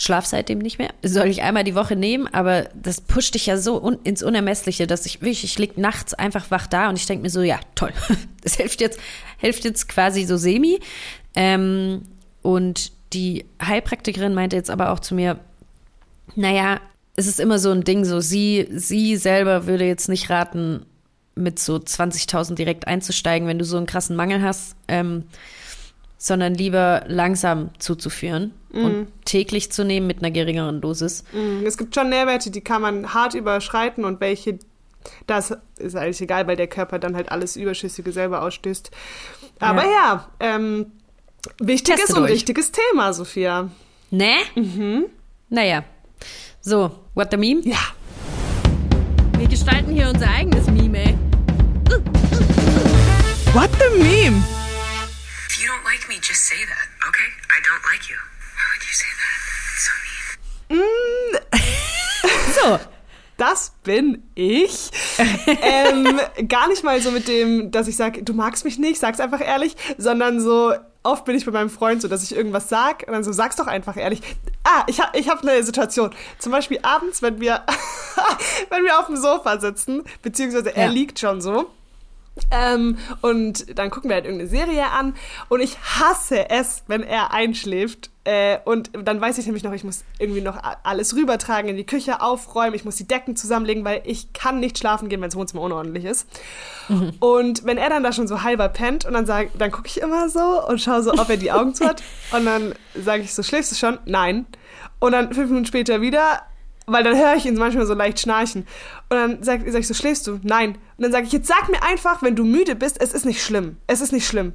Schlaf 0.00 0.24
seitdem 0.24 0.60
nicht 0.60 0.78
mehr. 0.78 0.88
Soll 1.02 1.26
ich 1.26 1.42
einmal 1.42 1.62
die 1.62 1.74
Woche 1.74 1.94
nehmen, 1.94 2.26
aber 2.26 2.70
das 2.74 3.02
pusht 3.02 3.34
dich 3.34 3.46
ja 3.46 3.58
so 3.58 3.82
un 3.82 3.98
ins 4.02 4.22
Unermessliche, 4.22 4.86
dass 4.86 5.04
ich 5.04 5.20
wirklich, 5.20 5.44
ich 5.44 5.58
lieg 5.58 5.76
nachts 5.76 6.14
einfach 6.14 6.50
wach 6.50 6.66
da 6.66 6.88
und 6.88 6.96
ich 6.96 7.04
denke 7.04 7.22
mir 7.22 7.30
so, 7.30 7.42
ja, 7.42 7.60
toll. 7.74 7.92
Das 8.42 8.54
hilft 8.54 8.80
jetzt, 8.80 8.98
hilft 9.36 9.64
jetzt 9.64 9.86
quasi 9.86 10.24
so 10.24 10.38
semi. 10.38 10.80
Ähm, 11.34 12.06
und 12.40 12.90
die 13.12 13.44
Heilpraktikerin 13.62 14.32
meinte 14.32 14.56
jetzt 14.56 14.70
aber 14.70 14.92
auch 14.92 15.00
zu 15.00 15.14
mir, 15.14 15.38
naja, 16.36 16.80
es 17.16 17.26
ist 17.26 17.38
immer 17.38 17.58
so 17.58 17.70
ein 17.70 17.84
Ding, 17.84 18.06
so 18.06 18.20
sie, 18.20 18.66
sie 18.70 19.18
selber 19.18 19.66
würde 19.66 19.84
jetzt 19.84 20.08
nicht 20.08 20.30
raten, 20.30 20.86
mit 21.34 21.58
so 21.58 21.76
20.000 21.76 22.54
direkt 22.54 22.86
einzusteigen, 22.86 23.46
wenn 23.46 23.58
du 23.58 23.64
so 23.66 23.76
einen 23.76 23.86
krassen 23.86 24.16
Mangel 24.16 24.42
hast, 24.42 24.74
ähm, 24.88 25.24
sondern 26.22 26.52
lieber 26.54 27.02
langsam 27.06 27.70
zuzuführen 27.78 28.52
und 28.72 29.08
täglich 29.24 29.72
zu 29.72 29.84
nehmen 29.86 30.06
mit 30.06 30.18
einer 30.18 30.30
geringeren 30.30 30.82
Dosis. 30.82 31.24
Mm, 31.32 31.64
Es 31.66 31.78
gibt 31.78 31.94
schon 31.94 32.10
Nährwerte, 32.10 32.50
die 32.50 32.60
kann 32.60 32.82
man 32.82 33.14
hart 33.14 33.32
überschreiten 33.34 34.04
und 34.04 34.20
welche, 34.20 34.58
das 35.26 35.56
ist 35.78 35.96
eigentlich 35.96 36.20
egal, 36.20 36.46
weil 36.46 36.56
der 36.56 36.66
Körper 36.66 36.98
dann 36.98 37.16
halt 37.16 37.32
alles 37.32 37.56
Überschüssige 37.56 38.12
selber 38.12 38.42
ausstößt. 38.42 38.90
Aber 39.60 39.82
ja, 39.84 40.28
ähm, 40.40 40.92
wichtiges 41.58 42.00
Testet 42.00 42.16
und 42.18 42.24
euch. 42.24 42.32
richtiges 42.32 42.70
Thema, 42.70 43.14
Sophia. 43.14 43.70
Ne? 44.10 44.34
Mhm. 44.54 45.06
Naja. 45.48 45.84
So, 46.60 46.90
what 47.14 47.28
the 47.30 47.38
meme? 47.38 47.62
Ja. 47.64 47.78
Wir 49.38 49.48
gestalten 49.48 49.90
hier 49.94 50.10
unser 50.12 50.28
eigenes 50.28 50.66
Meme, 50.66 50.98
ey. 50.98 51.14
What 53.54 53.70
the 53.78 53.98
meme? 54.02 54.44
You 56.20 56.26
just 56.28 56.44
say 56.44 56.56
that, 56.66 56.88
okay? 57.08 57.30
I 57.48 57.60
don't 57.64 57.82
like 57.90 58.10
you. 58.10 58.16
Why 58.54 58.64
would 58.74 58.84
you 58.84 58.92
say 58.92 59.08
that? 59.20 59.38
It's 59.74 59.86
so 59.86 59.92
mean. 60.76 60.84
So. 62.78 62.78
Das 63.38 63.72
bin 63.84 64.22
ich. 64.34 64.90
ähm, 65.62 66.20
gar 66.46 66.68
nicht 66.68 66.84
mal 66.84 67.00
so 67.00 67.10
mit 67.10 67.26
dem, 67.26 67.70
dass 67.70 67.88
ich 67.88 67.96
sage, 67.96 68.22
du 68.22 68.34
magst 68.34 68.66
mich 68.66 68.78
nicht, 68.78 69.00
sag's 69.00 69.18
einfach 69.18 69.40
ehrlich, 69.40 69.74
sondern 69.96 70.42
so, 70.42 70.74
oft 71.04 71.24
bin 71.24 71.34
ich 71.36 71.46
bei 71.46 71.52
meinem 71.52 71.70
Freund 71.70 72.02
so, 72.02 72.08
dass 72.08 72.22
ich 72.22 72.36
irgendwas 72.36 72.68
sag 72.68 73.04
und 73.06 73.14
dann 73.14 73.24
so, 73.24 73.32
sag's 73.32 73.56
doch 73.56 73.66
einfach 73.66 73.96
ehrlich. 73.96 74.20
Ah, 74.62 74.84
ich 74.88 75.00
habe 75.00 75.18
ich 75.18 75.30
hab 75.30 75.40
eine 75.42 75.62
Situation. 75.62 76.14
Zum 76.38 76.52
Beispiel 76.52 76.80
abends, 76.82 77.22
wenn 77.22 77.40
wir, 77.40 77.64
wenn 78.68 78.84
wir 78.84 78.98
auf 78.98 79.06
dem 79.06 79.16
Sofa 79.16 79.58
sitzen, 79.58 80.02
beziehungsweise 80.20 80.76
er 80.76 80.88
Ja. 80.88 80.92
liegt 80.92 81.18
schon 81.18 81.40
so. 81.40 81.70
Ähm, 82.50 82.98
und 83.20 83.78
dann 83.78 83.90
gucken 83.90 84.10
wir 84.10 84.14
halt 84.14 84.24
irgendeine 84.24 84.50
Serie 84.50 84.90
an 84.90 85.14
und 85.48 85.60
ich 85.60 85.78
hasse 85.78 86.50
es, 86.50 86.84
wenn 86.86 87.02
er 87.02 87.32
einschläft 87.32 88.10
Äh, 88.24 88.58
und 88.66 88.90
dann 88.92 89.18
weiß 89.18 89.38
ich 89.38 89.46
nämlich 89.46 89.64
noch, 89.64 89.72
ich 89.72 89.82
muss 89.82 90.04
irgendwie 90.18 90.42
noch 90.42 90.58
alles 90.82 91.16
rübertragen 91.16 91.70
in 91.70 91.76
die 91.78 91.86
Küche, 91.86 92.20
aufräumen, 92.20 92.74
ich 92.74 92.84
muss 92.84 92.96
die 92.96 93.08
Decken 93.08 93.34
zusammenlegen, 93.34 93.82
weil 93.82 94.02
ich 94.04 94.34
kann 94.34 94.60
nicht 94.60 94.78
schlafen 94.78 95.08
gehen, 95.08 95.22
wenn 95.22 95.30
das 95.30 95.36
Wohnzimmer 95.36 95.62
unordentlich 95.62 96.04
ist. 96.04 96.28
Und 97.20 97.64
wenn 97.64 97.78
er 97.78 97.88
dann 97.88 98.02
da 98.02 98.12
schon 98.12 98.28
so 98.28 98.42
halber 98.42 98.68
pennt 98.68 99.06
und 99.06 99.14
dann 99.14 99.24
sag, 99.24 99.56
dann 99.58 99.70
gucke 99.70 99.88
ich 99.88 100.00
immer 100.02 100.28
so 100.28 100.66
und 100.68 100.80
schaue 100.80 101.02
so, 101.02 101.12
ob 101.14 101.30
er 101.30 101.38
die 101.38 101.50
Augen 101.50 101.74
zu 101.74 101.86
hat. 101.86 102.02
Und 102.32 102.44
dann 102.44 102.74
sage 102.94 103.22
ich 103.22 103.32
so, 103.32 103.42
schläfst 103.42 103.72
du 103.72 103.76
schon? 103.76 103.98
Nein. 104.04 104.44
Und 104.98 105.12
dann 105.12 105.32
fünf 105.32 105.48
Minuten 105.48 105.66
später 105.66 106.00
wieder, 106.00 106.42
weil 106.92 107.04
dann 107.04 107.16
höre 107.16 107.34
ich 107.36 107.46
ihn 107.46 107.54
manchmal 107.54 107.86
so 107.86 107.94
leicht 107.94 108.20
schnarchen. 108.20 108.66
Und 109.08 109.16
dann 109.16 109.42
sage 109.42 109.70
sag 109.70 109.80
ich 109.80 109.86
so, 109.88 109.94
schläfst 109.94 110.26
du? 110.26 110.40
Nein. 110.42 110.70
Und 110.96 111.02
dann 111.04 111.12
sage 111.12 111.26
ich, 111.26 111.32
jetzt 111.32 111.48
sag 111.48 111.68
mir 111.68 111.82
einfach, 111.82 112.22
wenn 112.22 112.36
du 112.36 112.44
müde 112.44 112.74
bist, 112.74 113.00
es 113.00 113.12
ist 113.12 113.24
nicht 113.24 113.42
schlimm. 113.42 113.76
Es 113.86 114.00
ist 114.00 114.12
nicht 114.12 114.26
schlimm. 114.26 114.52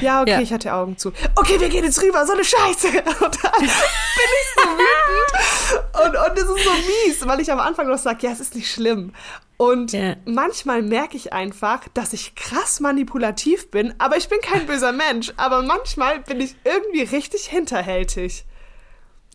Ja, 0.00 0.20
okay, 0.22 0.30
Ja. 0.32 0.40
ich 0.40 0.52
hatte 0.52 0.72
Augen 0.74 0.96
zu. 0.98 1.12
Okay, 1.36 1.58
wir 1.60 1.68
gehen 1.68 1.84
jetzt 1.84 2.02
rüber, 2.02 2.26
so 2.26 2.32
eine 2.32 2.44
Scheiße. 2.44 2.88
Und 2.88 2.96
dann 3.44 3.60
bin 3.60 3.68
ich 3.68 4.54
so 4.54 4.62
wütend. 4.62 5.84
Und, 6.04 6.16
und 6.30 6.38
das 6.38 6.44
ist 6.44 6.64
so 6.64 6.70
mies, 6.70 7.26
weil 7.26 7.40
ich 7.40 7.50
am 7.52 7.60
Anfang 7.60 7.88
noch 7.88 7.98
sage, 7.98 8.26
ja, 8.26 8.32
es 8.32 8.40
ist 8.40 8.54
nicht 8.54 8.70
schlimm. 8.70 9.12
Und 9.56 9.92
Ja. 9.92 10.16
manchmal 10.26 10.82
merke 10.82 11.16
ich 11.16 11.32
einfach, 11.32 11.80
dass 11.94 12.12
ich 12.12 12.34
krass 12.34 12.80
manipulativ 12.80 13.70
bin, 13.70 13.94
aber 13.98 14.16
ich 14.16 14.28
bin 14.28 14.40
kein 14.40 14.66
böser 14.66 14.92
Mensch. 14.92 15.32
Aber 15.36 15.62
manchmal 15.62 16.20
bin 16.20 16.40
ich 16.40 16.56
irgendwie 16.64 17.02
richtig 17.02 17.44
hinterhältig. 17.46 18.44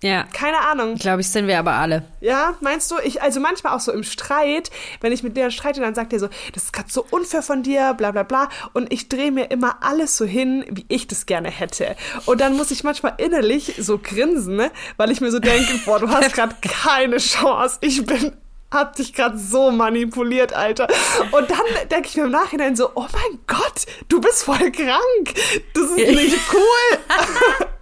Ja. 0.03 0.25
Keine 0.31 0.59
Ahnung. 0.59 0.95
Glaube 0.95 1.21
ich, 1.21 1.29
sind 1.29 1.47
wir 1.47 1.57
aber 1.57 1.73
alle. 1.73 2.03
Ja, 2.21 2.55
meinst 2.61 2.91
du? 2.91 2.95
Ich, 3.03 3.21
also 3.21 3.39
manchmal 3.39 3.75
auch 3.75 3.79
so 3.79 3.91
im 3.91 4.03
Streit, 4.03 4.69
wenn 5.01 5.11
ich 5.11 5.23
mit 5.23 5.35
der 5.35 5.49
streite, 5.49 5.81
dann 5.81 5.95
sagt 5.95 6.13
er 6.13 6.19
so, 6.19 6.29
das 6.53 6.63
ist 6.65 6.73
gerade 6.73 6.91
so 6.91 7.05
unfair 7.09 7.41
von 7.41 7.63
dir, 7.63 7.95
bla 7.95 8.11
bla 8.11 8.23
bla. 8.23 8.49
Und 8.73 8.93
ich 8.93 9.09
drehe 9.09 9.31
mir 9.31 9.49
immer 9.49 9.77
alles 9.81 10.15
so 10.15 10.25
hin, 10.25 10.65
wie 10.69 10.85
ich 10.87 11.07
das 11.07 11.25
gerne 11.25 11.49
hätte. 11.49 11.95
Und 12.25 12.41
dann 12.41 12.55
muss 12.55 12.69
ich 12.69 12.83
manchmal 12.83 13.15
innerlich 13.17 13.75
so 13.79 13.97
grinsen, 13.97 14.55
ne? 14.55 14.71
weil 14.97 15.09
ich 15.11 15.19
mir 15.19 15.31
so 15.31 15.39
denke, 15.39 15.79
boah, 15.85 15.99
du 15.99 16.09
hast 16.09 16.33
gerade 16.33 16.55
keine 16.61 17.17
Chance. 17.17 17.77
Ich 17.81 18.05
bin 18.05 18.33
hab 18.69 18.95
dich 18.97 19.13
gerade 19.13 19.37
so 19.37 19.71
manipuliert, 19.71 20.53
Alter. 20.53 20.87
Und 21.31 21.49
dann 21.49 21.89
denke 21.89 22.09
ich 22.09 22.17
mir 22.17 22.25
im 22.25 22.31
Nachhinein 22.31 22.75
so, 22.75 22.91
oh 22.93 23.05
mein 23.13 23.39
Gott, 23.47 23.85
du 24.09 24.19
bist 24.21 24.43
voll 24.43 24.71
krank. 24.71 25.33
Das 25.73 25.85
ist 25.85 25.95
nicht 25.95 26.37
cool. 26.53 27.67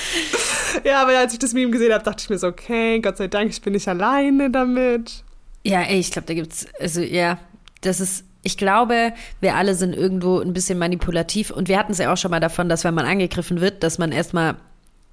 ja, 0.84 1.02
aber 1.02 1.18
als 1.18 1.32
ich 1.32 1.38
das 1.38 1.52
Meme 1.52 1.70
gesehen 1.70 1.92
habe, 1.92 2.04
dachte 2.04 2.22
ich 2.22 2.30
mir 2.30 2.38
so, 2.38 2.48
okay, 2.48 3.00
Gott 3.00 3.16
sei 3.16 3.28
Dank, 3.28 3.50
ich 3.50 3.62
bin 3.62 3.72
nicht 3.72 3.88
alleine 3.88 4.50
damit. 4.50 5.24
Ja, 5.64 5.82
ey, 5.82 5.98
ich 5.98 6.10
glaube, 6.10 6.26
da 6.26 6.34
gibt's, 6.34 6.66
also 6.80 7.00
ja, 7.00 7.38
das 7.82 8.00
ist, 8.00 8.24
ich 8.42 8.56
glaube, 8.56 9.12
wir 9.40 9.54
alle 9.54 9.74
sind 9.74 9.94
irgendwo 9.94 10.40
ein 10.40 10.52
bisschen 10.52 10.78
manipulativ 10.78 11.50
und 11.50 11.68
wir 11.68 11.78
hatten 11.78 11.92
es 11.92 11.98
ja 11.98 12.12
auch 12.12 12.16
schon 12.16 12.30
mal 12.30 12.40
davon, 12.40 12.68
dass 12.68 12.84
wenn 12.84 12.94
man 12.94 13.06
angegriffen 13.06 13.60
wird, 13.60 13.82
dass 13.82 13.98
man 13.98 14.12
erstmal 14.12 14.56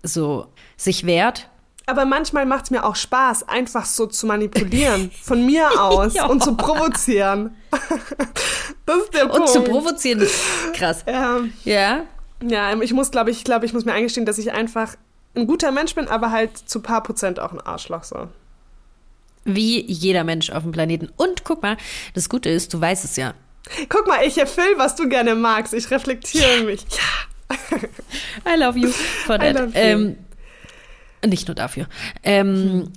so 0.01 0.47
sich 0.77 1.05
wehrt. 1.05 1.49
Aber 1.85 2.05
manchmal 2.05 2.45
macht 2.45 2.65
es 2.65 2.71
mir 2.71 2.85
auch 2.85 2.95
Spaß, 2.95 3.49
einfach 3.49 3.85
so 3.85 4.05
zu 4.05 4.27
manipulieren. 4.27 5.09
Von 5.23 5.45
mir 5.45 5.81
aus. 5.81 6.13
Ja. 6.13 6.27
Und 6.27 6.43
zu 6.43 6.55
provozieren. 6.55 7.55
das 8.85 8.97
ist 8.97 9.13
der 9.13 9.25
Punkt. 9.25 9.39
Und 9.39 9.49
zu 9.49 9.63
provozieren, 9.63 10.19
ist 10.19 10.39
krass. 10.73 11.03
Ähm, 11.07 11.51
Ja, 11.63 12.05
ja, 12.41 12.79
ich 12.81 12.93
muss, 12.93 13.11
glaube 13.11 13.31
ich, 13.31 13.43
glaube 13.43 13.65
ich, 13.65 13.73
muss 13.73 13.85
mir 13.85 13.93
eingestehen, 13.93 14.25
dass 14.25 14.37
ich 14.37 14.51
einfach 14.51 14.95
ein 15.35 15.47
guter 15.47 15.71
Mensch 15.71 15.95
bin, 15.95 16.07
aber 16.07 16.31
halt 16.31 16.57
zu 16.57 16.81
paar 16.81 17.03
Prozent 17.03 17.39
auch 17.39 17.51
ein 17.51 17.61
Arschloch 17.61 18.03
so. 18.03 18.27
wie 19.45 19.81
jeder 19.85 20.23
Mensch 20.23 20.49
auf 20.49 20.63
dem 20.63 20.71
Planeten. 20.71 21.09
Und 21.17 21.43
guck 21.43 21.61
mal, 21.61 21.77
das 22.13 22.29
Gute 22.29 22.49
ist, 22.49 22.73
du 22.73 22.81
weißt 22.81 23.05
es 23.05 23.15
ja. 23.15 23.33
Guck 23.89 24.07
mal, 24.07 24.25
ich 24.25 24.37
erfülle, 24.37 24.77
was 24.77 24.95
du 24.95 25.07
gerne 25.07 25.35
magst. 25.35 25.73
Ich 25.73 25.89
reflektiere 25.91 26.63
mich. 26.63 26.85
Ja. 26.89 27.77
I 28.53 28.57
love 28.59 28.77
you 28.77 28.89
for 28.89 29.35
I 29.41 29.53
that. 29.53 29.55
love 29.55 29.67
you. 29.67 29.71
Ähm, 29.75 30.17
nicht 31.25 31.47
nur 31.47 31.55
dafür. 31.55 31.87
Ähm, 32.23 32.91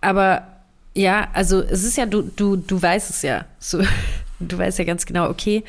Aber 0.00 0.46
ja, 0.94 1.28
also 1.32 1.60
es 1.62 1.84
ist 1.84 1.96
ja, 1.96 2.06
du, 2.06 2.22
du, 2.22 2.56
du 2.56 2.80
weißt 2.80 3.10
es 3.10 3.22
ja. 3.22 3.44
So, 3.58 3.82
du 4.40 4.58
weißt 4.58 4.78
ja 4.78 4.84
ganz 4.84 5.06
genau, 5.06 5.28
okay, 5.28 5.64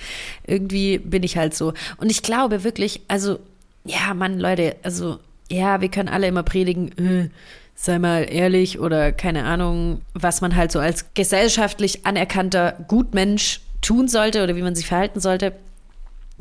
irgendwie 0.46 0.98
bin 0.98 1.24
ich 1.24 1.38
halt 1.38 1.56
so. 1.56 1.74
Und 1.98 2.12
ich 2.12 2.22
glaube 2.22 2.64
wirklich, 2.64 3.02
also, 3.08 3.40
ja, 3.86 4.14
Mann, 4.14 4.40
Leute, 4.40 4.76
also, 4.84 5.20
ja, 5.50 5.82
wir 5.82 5.90
können 5.90 6.10
alle 6.10 6.28
immer 6.28 6.44
predigen, 6.44 6.92
äh, 6.98 7.30
sei 7.76 8.00
mal 8.00 8.28
ehrlich 8.30 8.80
oder 8.80 9.12
keine 9.12 9.46
Ahnung, 9.46 10.02
was 10.14 10.42
man 10.42 10.56
halt 10.56 10.72
so 10.72 10.80
als 10.80 11.14
gesellschaftlich 11.14 12.06
anerkannter 12.06 12.76
Gutmensch 12.88 13.62
tun 13.82 14.08
sollte 14.08 14.44
oder 14.44 14.56
wie 14.56 14.64
man 14.64 14.76
sich 14.76 14.88
verhalten 14.88 15.20
sollte. 15.20 15.54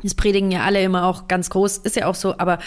Das 0.01 0.15
predigen 0.15 0.51
ja 0.51 0.63
alle 0.63 0.81
immer 0.81 1.05
auch 1.05 1.27
ganz 1.27 1.49
groß, 1.49 1.77
ist 1.79 1.95
ja 1.95 2.07
auch 2.07 2.15
so, 2.15 2.37
aber 2.37 2.59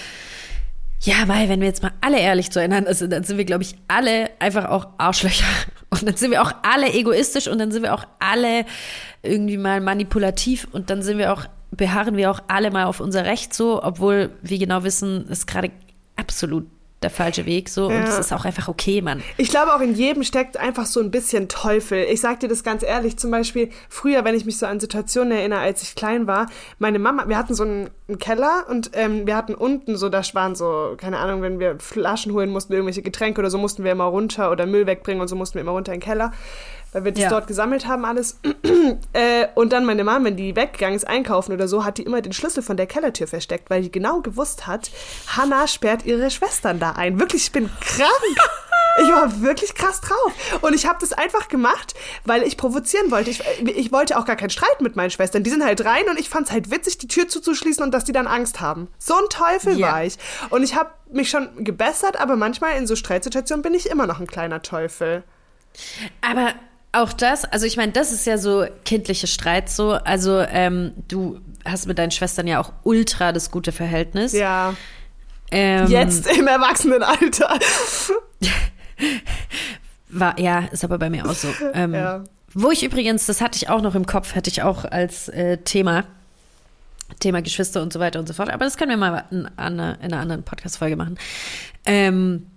ja, 1.03 1.27
weil, 1.27 1.49
wenn 1.49 1.61
wir 1.61 1.69
jetzt 1.69 1.83
mal 1.83 1.93
alle 2.03 2.21
ehrlich 2.21 2.51
zueinander 2.51 2.93
sind, 2.95 3.11
dann 3.11 3.25
sind 3.25 3.39
wir, 3.39 3.47
glaube 3.47 3.63
ich, 3.63 3.75
alle 3.89 4.31
einfach 4.39 4.67
auch 4.67 4.89
Arschlöcher. 4.99 5.47
Und 5.91 6.07
dann 6.07 6.17
sind 6.17 6.31
wir 6.31 6.43
auch 6.43 6.53
alle 6.63 6.93
egoistisch 6.93 7.49
und 7.49 7.59
dann 7.59 7.73
sind 7.73 7.83
wir 7.83 7.95
auch 7.95 8.05
alle 8.21 8.65
irgendwie 9.23 9.57
mal 9.57 9.81
manipulativ 9.81 10.69
und 10.73 10.89
dann 10.89 11.03
sind 11.03 11.19
wir 11.19 11.33
auch, 11.33 11.47
beharren 11.73 12.17
wir 12.17 12.31
auch 12.31 12.41
alle 12.47 12.71
mal 12.71 12.85
auf 12.85 13.01
unser 13.01 13.25
Recht 13.25 13.53
so, 13.53 13.83
obwohl 13.83 14.31
wir 14.41 14.59
genau 14.59 14.85
wissen, 14.85 15.27
es 15.29 15.47
gerade 15.47 15.71
absolut 16.17 16.67
der 17.03 17.11
falsche 17.11 17.47
Weg 17.47 17.69
so 17.71 17.87
und 17.87 17.95
Ja. 17.95 18.05
es 18.05 18.19
ist 18.19 18.33
auch 18.33 18.45
einfach 18.45 18.69
okay, 18.69 19.01
Mann. 19.01 19.23
Ich 19.39 19.49
glaube, 19.49 19.75
auch 19.75 19.81
in 19.81 19.95
jedem 19.95 20.23
steckt 20.23 20.59
einfach 20.59 20.85
so 20.85 21.01
ein 21.01 21.11
bisschen 21.11 21.49
Teufel. 21.49 22.05
Ich 22.11 22.21
sag 22.21 22.41
dir 22.41 22.49
das 22.49 22.63
ganz 22.63 22.83
ehrlich, 22.83 23.17
zum 23.17 23.31
Beispiel 23.31 23.71
früher, 23.89 24.25
wenn 24.25 24.35
ich 24.35 24.45
mich 24.45 24.59
so 24.59 24.67
an 24.67 24.81
Situationen 24.81 25.33
erinnere, 25.33 25.61
als 25.61 25.83
ich 25.83 25.95
klein 25.95 26.27
war, 26.27 26.47
meine 26.79 26.99
Mama, 26.99 27.27
wir 27.29 27.39
hatten 27.39 27.55
so 27.55 27.63
einen, 27.63 27.89
einen 28.09 28.19
Keller 28.19 28.67
und 28.69 28.91
ähm, 28.95 29.27
wir 29.27 29.35
hatten 29.35 29.55
unten 29.55 29.97
so, 29.97 30.09
da 30.11 30.21
waren 30.35 30.55
so, 30.55 30.95
keine 30.99 31.19
Ahnung, 31.19 31.41
wenn 31.43 31.59
wir 31.59 31.79
Flaschen 31.79 32.33
holen 32.33 32.51
mussten, 32.51 32.75
irgendwelche 32.75 33.03
Getränke 33.03 33.41
oder 33.41 33.51
so, 33.51 33.57
mussten 33.57 33.83
wir 33.83 33.93
immer 33.93 34.05
runter 34.05 34.51
oder 34.51 34.67
Müll 34.67 34.87
wegbringen 34.87 35.23
und 35.23 35.29
so 35.29 35.37
mussten 35.37 35.55
wir 35.55 35.63
immer 35.63 35.73
runter 35.73 35.95
in 35.95 36.01
den 36.01 36.05
Keller, 36.07 36.33
weil 36.93 37.05
wir 37.05 37.13
das 37.13 37.23
Ja. 37.23 37.29
dort 37.31 37.47
gesammelt 37.47 37.87
haben 37.87 38.05
alles. 38.05 38.39
äh, 39.13 39.47
und 39.55 39.73
dann 39.73 39.85
meine 39.85 40.05
Mama, 40.05 40.25
wenn 40.27 40.37
die 40.37 40.55
weggegangen 40.57 40.97
ist 40.97 41.07
einkaufen 41.07 41.53
oder 41.53 41.69
so, 41.69 41.85
hat 41.85 41.99
die 41.99 42.03
immer 42.03 42.21
den 42.21 42.33
Schlüssel 42.33 42.63
von 42.63 42.77
der 42.77 42.87
Kellertür 42.87 43.27
versteckt, 43.27 43.71
weil 43.71 43.83
die 43.83 43.91
genau 43.93 44.21
gewusst 44.21 44.67
hat, 44.67 44.91
Hannah 45.29 45.67
sperrt 45.67 46.05
ihre 46.05 46.31
Schwestern 46.31 46.79
da 46.81 46.93
ein. 46.93 47.19
Wirklich, 47.21 47.45
ich 47.45 47.53
bin 47.53 47.71
krank. 47.81 48.11
Ich 49.03 49.09
war 49.09 49.41
wirklich 49.41 49.75
krass 49.75 50.01
drauf. 50.01 50.59
Und 50.63 50.75
ich 50.75 50.87
habe 50.87 50.99
das 51.01 51.13
einfach 51.13 51.49
gemacht, 51.49 51.95
weil 52.25 52.43
ich 52.43 52.57
provozieren 52.57 53.11
wollte. 53.11 53.31
Ich, 53.31 53.41
ich 53.65 53.93
wollte 53.93 54.19
auch 54.19 54.25
gar 54.25 54.37
keinen 54.37 54.51
Streit 54.51 54.81
mit 54.81 54.97
meinen 54.97 55.11
Schwestern. 55.11 55.43
Die 55.45 55.49
sind 55.51 55.65
halt 55.65 55.85
rein 55.85 56.09
und 56.11 56.19
ich 56.19 56.29
fand 56.29 56.49
es 56.49 56.53
halt 56.53 56.71
witzig, 56.71 56.99
die 56.99 57.07
Tür 57.09 57.29
zuzuschließen 57.29 57.83
und 57.85 57.93
dass 57.95 58.05
die 58.05 58.13
dann 58.13 58.27
Angst 58.27 58.61
haben. 58.61 58.89
So 58.99 59.15
ein 59.15 59.29
Teufel 59.31 59.79
Ja. 59.79 59.93
war 59.93 60.05
ich. 60.05 60.19
Und 60.51 60.65
ich 60.65 60.75
habe 60.75 60.91
mich 61.11 61.31
schon 61.31 61.65
gebessert, 61.65 62.21
aber 62.21 62.37
manchmal 62.37 62.77
in 62.77 62.87
so 62.87 62.97
Streitsituationen 62.97 63.63
bin 63.63 63.75
ich 63.75 63.89
immer 63.89 64.07
noch 64.07 64.21
ein 64.21 64.27
kleiner 64.27 64.61
Teufel. 64.61 65.23
Aber 66.21 66.53
auch 66.93 67.13
das, 67.13 67.45
also 67.45 67.67
ich 67.67 67.77
meine, 67.77 67.93
das 67.93 68.13
ist 68.13 68.27
ja 68.27 68.39
so 68.39 68.67
kindliche 68.85 69.27
Streit 69.27 69.69
so. 69.71 69.93
Also 69.93 70.41
ähm, 70.41 70.93
du 71.09 71.41
hast 71.65 71.87
mit 71.87 71.99
deinen 71.99 72.11
Schwestern 72.11 72.47
ja 72.47 72.61
auch 72.61 72.73
ultra 72.83 73.33
das 73.33 73.51
gute 73.51 73.73
Verhältnis. 73.73 74.33
Ja. 74.33 74.75
Ähm, 75.53 75.89
Jetzt 75.89 76.27
im 76.37 76.47
Erwachsenenalter. 76.47 77.59
War, 80.09 80.39
ja, 80.41 80.61
ist 80.73 80.85
aber 80.85 80.99
bei 80.99 81.11
mir 81.11 81.25
auch 81.29 81.35
so. 81.35 81.49
Ähm, 81.73 81.95
Ja. 81.95 82.25
Wo 82.53 82.73
ich 82.73 82.83
übrigens, 82.83 83.27
das 83.27 83.41
hatte 83.41 83.57
ich 83.57 83.69
auch 83.69 83.81
noch 83.81 83.95
im 83.95 84.07
Kopf, 84.07 84.35
hatte 84.35 84.51
ich 84.51 84.63
auch 84.63 84.85
als 84.85 85.29
äh, 85.29 85.59
Thema, 85.59 86.03
Thema 87.21 87.43
Geschwister 87.43 87.81
und 87.81 87.93
so 87.93 88.01
weiter 88.01 88.19
und 88.19 88.27
so 88.27 88.35
fort. 88.35 88.51
Aber 88.51 88.65
das 88.65 88.77
können 88.77 88.91
wir 88.91 88.97
mal 88.97 89.25
in, 89.31 89.47
einer- 89.57 89.99
in 90.01 90.13
einer 90.13 90.21
anderen 90.21 90.43
Podcast-Folge 90.43 90.97
machen. 90.97 91.17
Ähm, 91.87 92.49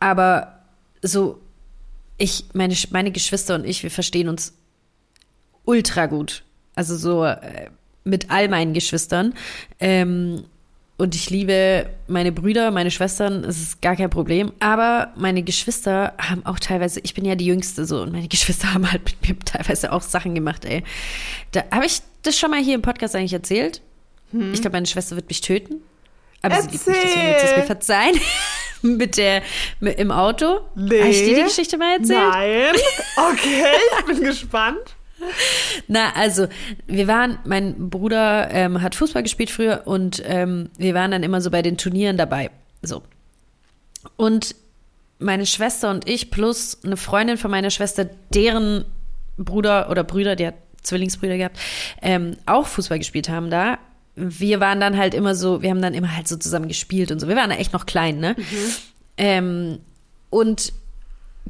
aber 0.00 0.58
so, 1.02 1.40
ich, 2.20 2.44
meine, 2.52 2.74
meine 2.90 3.10
Geschwister 3.10 3.54
und 3.54 3.64
ich, 3.66 3.82
wir 3.82 3.90
verstehen 3.90 4.28
uns 4.28 4.54
ultra 5.64 6.06
gut. 6.06 6.44
Also 6.74 6.96
so 6.96 7.24
äh, 7.24 7.70
mit 8.04 8.30
all 8.30 8.48
meinen 8.48 8.74
Geschwistern. 8.74 9.34
Ähm, 9.78 10.44
und 10.98 11.14
ich 11.14 11.30
liebe 11.30 11.88
meine 12.08 12.30
Brüder, 12.30 12.70
meine 12.70 12.90
Schwestern, 12.90 13.42
es 13.44 13.60
ist 13.60 13.80
gar 13.80 13.96
kein 13.96 14.10
Problem. 14.10 14.52
Aber 14.60 15.12
meine 15.16 15.42
Geschwister 15.42 16.12
haben 16.18 16.44
auch 16.44 16.58
teilweise, 16.58 17.00
ich 17.00 17.14
bin 17.14 17.24
ja 17.24 17.36
die 17.36 17.46
Jüngste 17.46 17.86
so, 17.86 18.02
und 18.02 18.12
meine 18.12 18.28
Geschwister 18.28 18.74
haben 18.74 18.90
halt 18.90 19.02
mit 19.04 19.28
mir 19.28 19.38
teilweise 19.38 19.92
auch 19.92 20.02
Sachen 20.02 20.34
gemacht, 20.34 20.66
ey. 20.66 20.84
Da 21.52 21.64
habe 21.70 21.86
ich 21.86 22.02
das 22.22 22.38
schon 22.38 22.50
mal 22.50 22.62
hier 22.62 22.74
im 22.74 22.82
Podcast 22.82 23.16
eigentlich 23.16 23.32
erzählt. 23.32 23.80
Ich 24.52 24.60
glaube, 24.60 24.76
meine 24.76 24.86
Schwester 24.86 25.16
wird 25.16 25.26
mich 25.28 25.40
töten. 25.40 25.76
Aber 26.42 26.54
sie 26.62 26.68
liebt 26.68 26.86
mich, 26.86 26.96
deswegen 27.02 27.26
wird 27.26 27.40
sie 27.40 27.46
es 27.46 27.50
mir 27.50 27.56
Erzähl. 27.56 27.66
verzeihen. 27.66 28.20
mit 28.96 29.16
der, 29.16 29.42
mit, 29.80 29.98
im 29.98 30.10
Auto. 30.10 30.60
Nee. 30.74 31.10
Ich 31.10 31.24
dir 31.24 31.36
die 31.36 31.42
Geschichte 31.44 31.78
mal 31.78 31.98
erzählt? 31.98 32.18
Nein. 32.18 32.74
Okay, 33.32 33.64
ich 33.98 34.04
bin 34.06 34.24
gespannt. 34.24 34.96
Na, 35.86 36.12
also, 36.14 36.48
wir 36.86 37.06
waren, 37.06 37.38
mein 37.44 37.90
Bruder 37.90 38.50
ähm, 38.50 38.80
hat 38.80 38.94
Fußball 38.94 39.22
gespielt 39.22 39.50
früher 39.50 39.82
und 39.84 40.22
ähm, 40.24 40.70
wir 40.78 40.94
waren 40.94 41.10
dann 41.10 41.22
immer 41.22 41.40
so 41.40 41.50
bei 41.50 41.62
den 41.62 41.76
Turnieren 41.76 42.16
dabei. 42.16 42.50
So. 42.82 43.02
Und 44.16 44.54
meine 45.18 45.44
Schwester 45.44 45.90
und 45.90 46.08
ich 46.08 46.30
plus 46.30 46.78
eine 46.84 46.96
Freundin 46.96 47.36
von 47.36 47.50
meiner 47.50 47.70
Schwester, 47.70 48.08
deren 48.32 48.86
Bruder 49.36 49.90
oder 49.90 50.04
Brüder, 50.04 50.36
der 50.36 50.48
hat 50.48 50.54
Zwillingsbrüder 50.82 51.36
gehabt, 51.36 51.58
ähm, 52.00 52.36
auch 52.46 52.66
Fußball 52.66 52.98
gespielt 52.98 53.28
haben 53.28 53.50
da. 53.50 53.78
Wir 54.20 54.60
waren 54.60 54.80
dann 54.80 54.96
halt 54.96 55.14
immer 55.14 55.34
so, 55.34 55.62
wir 55.62 55.70
haben 55.70 55.82
dann 55.82 55.94
immer 55.94 56.14
halt 56.14 56.28
so 56.28 56.36
zusammen 56.36 56.68
gespielt 56.68 57.10
und 57.10 57.20
so. 57.20 57.28
Wir 57.28 57.36
waren 57.36 57.50
da 57.50 57.56
echt 57.56 57.72
noch 57.72 57.86
klein, 57.86 58.18
ne? 58.18 58.36
Ähm, 59.16 59.78
und 60.30 60.72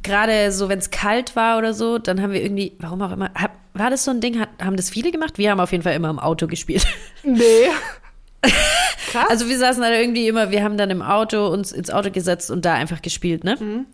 gerade 0.03 0.51
so, 0.51 0.69
wenn 0.69 0.79
es 0.79 0.89
kalt 0.89 1.35
war 1.35 1.57
oder 1.57 1.73
so, 1.73 1.97
dann 1.97 2.21
haben 2.21 2.33
wir 2.33 2.41
irgendwie, 2.41 2.73
warum 2.79 3.01
auch 3.01 3.11
immer, 3.11 3.31
hab, 3.35 3.51
war 3.73 3.89
das 3.89 4.03
so 4.03 4.11
ein 4.11 4.21
Ding, 4.21 4.39
hat, 4.39 4.49
haben 4.61 4.75
das 4.75 4.89
viele 4.89 5.11
gemacht? 5.11 5.37
Wir 5.37 5.51
haben 5.51 5.59
auf 5.59 5.71
jeden 5.71 5.83
Fall 5.83 5.93
immer 5.93 6.09
im 6.09 6.19
Auto 6.19 6.47
gespielt. 6.47 6.85
Nee. 7.23 7.67
Krass. 9.11 9.29
Also 9.29 9.47
wir 9.47 9.59
saßen 9.59 9.83
da 9.83 9.91
irgendwie 9.91 10.27
immer, 10.27 10.49
wir 10.49 10.63
haben 10.63 10.75
dann 10.75 10.89
im 10.89 11.03
Auto 11.03 11.47
uns 11.47 11.71
ins 11.71 11.91
Auto 11.91 12.09
gesetzt 12.09 12.49
und 12.49 12.65
da 12.65 12.73
einfach 12.73 13.03
gespielt, 13.03 13.43
ne? 13.43 13.85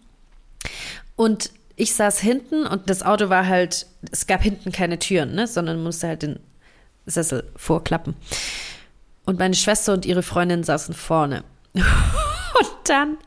Und 1.17 1.51
ich 1.75 1.93
saß 1.93 2.19
hinten 2.19 2.65
und 2.65 2.89
das 2.89 3.03
Auto 3.03 3.27
war 3.29 3.47
halt, 3.47 3.87
es 4.11 4.27
gab 4.27 4.41
hinten 4.41 4.71
keine 4.71 4.99
Türen, 4.99 5.35
ne? 5.35 5.45
Sondern 5.47 5.83
musste 5.83 6.07
halt 6.07 6.21
den 6.21 6.39
Sessel 7.05 7.43
vorklappen. 7.55 8.15
Und 9.27 9.39
meine 9.39 9.55
Schwester 9.55 9.91
und 9.91 10.05
ihre 10.05 10.23
Freundin 10.23 10.63
saßen 10.63 10.95
vorne. 10.95 11.43
Und 11.75 12.71
dann, 12.85 13.17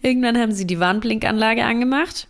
irgendwann 0.00 0.38
haben 0.38 0.52
sie 0.52 0.66
die 0.66 0.80
Warnblinkanlage 0.80 1.64
angemacht 1.64 2.28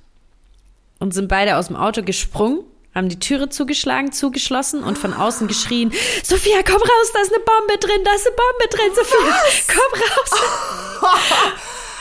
und 0.98 1.14
sind 1.14 1.28
beide 1.28 1.56
aus 1.56 1.68
dem 1.68 1.76
Auto 1.76 2.02
gesprungen, 2.02 2.64
haben 2.94 3.08
die 3.08 3.20
Türe 3.20 3.50
zugeschlagen, 3.50 4.10
zugeschlossen 4.10 4.82
und 4.82 4.98
von 4.98 5.12
außen 5.12 5.46
geschrien, 5.46 5.92
Sophia, 6.24 6.62
komm 6.66 6.80
raus, 6.80 7.12
da 7.12 7.20
ist 7.20 7.32
eine 7.32 7.44
Bombe 7.44 7.78
drin, 7.78 8.02
da 8.04 8.14
ist 8.14 8.26
eine 8.26 8.34
Bombe 8.34 8.68
drin, 8.74 8.90
Sophia, 8.96 9.36
komm 9.68 10.00
raus. 10.00 11.10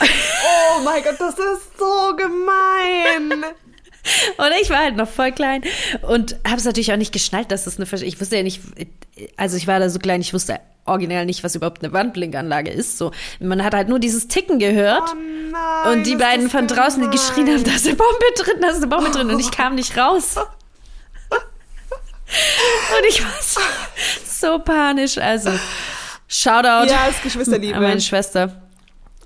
oh 0.00 0.82
mein 0.82 1.02
Gott, 1.04 1.20
das 1.20 1.34
ist 1.34 1.78
so 1.78 2.16
gemein. 2.16 3.44
Und 4.38 4.52
ich 4.60 4.70
war 4.70 4.78
halt 4.78 4.96
noch 4.96 5.08
voll 5.08 5.32
klein 5.32 5.62
und 6.02 6.36
habe 6.44 6.56
es 6.56 6.64
natürlich 6.64 6.92
auch 6.92 6.96
nicht 6.96 7.12
geschnallt, 7.12 7.52
dass 7.52 7.64
das 7.64 7.76
eine 7.76 7.86
Versch 7.86 8.02
Ich 8.02 8.20
wusste 8.20 8.36
ja 8.36 8.42
nicht, 8.42 8.62
also 9.36 9.56
ich 9.56 9.66
war 9.66 9.78
da 9.78 9.90
so 9.90 9.98
klein, 9.98 10.20
ich 10.20 10.32
wusste 10.32 10.60
originell 10.88 11.26
nicht, 11.26 11.44
was 11.44 11.54
überhaupt 11.54 11.82
eine 11.82 11.92
Wandblinkanlage 11.92 12.70
ist. 12.70 12.98
So, 12.98 13.12
man 13.40 13.62
hat 13.62 13.74
halt 13.74 13.88
nur 13.88 13.98
dieses 13.98 14.28
Ticken 14.28 14.58
gehört. 14.58 15.02
Oh 15.12 15.16
nein, 15.50 15.92
und 15.98 16.06
die 16.06 16.16
beiden 16.16 16.50
von 16.50 16.66
draußen, 16.66 17.02
die 17.02 17.08
geschrien 17.08 17.48
haben, 17.48 17.64
da 17.64 17.72
ist 17.72 17.86
eine 17.86 17.96
Bombe 17.96 18.24
drin, 18.36 18.54
da 18.60 18.68
ist 18.68 18.76
eine 18.78 18.86
Bombe 18.86 19.10
drin. 19.10 19.30
Und 19.30 19.40
ich 19.40 19.50
kam 19.50 19.74
nicht 19.74 19.96
raus. 19.96 20.36
Und 21.40 23.06
ich 23.08 23.22
war 23.22 23.32
so, 23.40 23.60
so 24.26 24.58
panisch. 24.58 25.16
Also, 25.18 25.50
Shoutout 26.28 26.90
Ja, 26.90 27.06
ist 27.08 27.22
Geschwisterliebe. 27.22 27.74
an 27.74 27.82
meine 27.82 28.00
Schwester. 28.00 28.62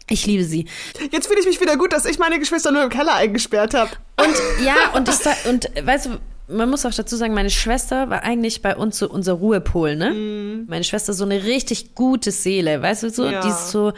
Ich 0.08 0.26
liebe 0.26 0.44
sie. 0.44 0.66
Jetzt 1.10 1.26
fühle 1.26 1.40
ich 1.40 1.46
mich 1.46 1.60
wieder 1.60 1.76
gut, 1.76 1.92
dass 1.92 2.04
ich 2.04 2.18
meine 2.18 2.38
Geschwister 2.38 2.70
nur 2.70 2.82
im 2.84 2.90
Keller 2.90 3.14
eingesperrt 3.14 3.74
habe. 3.74 3.90
Und 4.16 4.64
ja, 4.64 4.74
und 4.94 5.08
ich 5.08 5.46
und 5.48 5.68
weißt 5.86 6.06
du, 6.06 6.18
man 6.52 6.70
muss 6.70 6.84
auch 6.86 6.94
dazu 6.94 7.16
sagen, 7.16 7.34
meine 7.34 7.50
Schwester 7.50 8.10
war 8.10 8.22
eigentlich 8.22 8.62
bei 8.62 8.76
uns 8.76 8.98
so 8.98 9.08
unser 9.08 9.32
Ruhepol, 9.34 9.96
ne? 9.96 10.64
Meine 10.68 10.84
Schwester 10.84 11.12
so 11.12 11.24
eine 11.24 11.44
richtig 11.44 11.94
gute 11.94 12.30
Seele, 12.30 12.80
weißt 12.82 13.02
du, 13.04 13.10
so, 13.10 13.24
Ja. 13.28 13.40
die 13.40 13.48
ist 13.48 13.70
so 13.70 13.92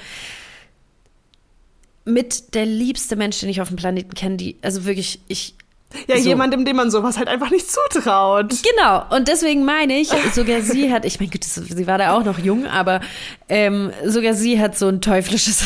mit 2.05 2.55
der 2.55 2.67
liebste 2.67 3.17
Mensch, 3.17 3.41
den 3.41 3.49
ich 3.49 3.61
auf 3.61 3.69
dem 3.69 3.77
Planeten 3.77 4.15
kenne, 4.15 4.37
die, 4.37 4.57
also 4.63 4.85
wirklich, 4.85 5.21
ich, 5.29 5.55
Ja, 6.09 6.19
So. 6.19 6.29
jemandem, 6.29 6.65
dem 6.65 6.77
man 6.77 6.91
sowas 6.91 7.17
halt 7.19 7.29
einfach 7.29 7.51
nicht 7.51 7.67
zutraut. 7.71 8.53
Genau, 8.63 9.05
und 9.15 9.29
deswegen 9.29 9.65
meine 9.65 9.95
ich, 10.01 10.09
sogar 10.35 10.61
sie 10.61 10.93
hat, 10.93 11.05
ich 11.05 11.21
meine, 11.21 11.31
gut, 11.31 11.45
sie 11.45 11.87
war 11.87 11.99
da 11.99 12.17
auch 12.17 12.25
noch 12.25 12.39
jung, 12.39 12.67
aber 12.67 13.01
ähm, 13.49 13.93
sogar 14.05 14.35
sie 14.35 14.61
hat 14.61 14.77
so 14.77 14.89
ein 14.89 15.01
teuflisches 15.01 15.63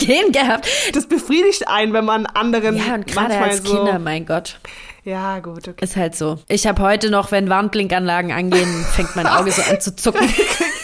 Gen 0.00 0.32
gehabt. 0.32 0.68
Das 0.94 1.06
befriedigt 1.06 1.68
einen, 1.68 1.92
wenn 1.92 2.04
man 2.04 2.26
anderen 2.26 2.76
Ja, 2.76 2.94
und 2.94 3.06
gerade 3.06 3.36
als 3.38 3.58
so. 3.58 3.76
Kinder, 3.76 3.98
mein 3.98 4.26
Gott. 4.26 4.58
Ja, 5.04 5.38
gut, 5.38 5.66
okay. 5.66 5.82
Ist 5.84 5.96
halt 5.96 6.14
so. 6.14 6.38
Ich 6.48 6.66
habe 6.66 6.82
heute 6.82 7.10
noch, 7.10 7.32
wenn 7.32 7.48
Warnblinkanlagen 7.48 8.32
angehen, 8.32 8.84
fängt 8.92 9.16
mein 9.16 9.26
Auge 9.26 9.50
so 9.50 9.62
an 9.62 9.80
zu 9.80 9.96
zucken. 9.96 10.28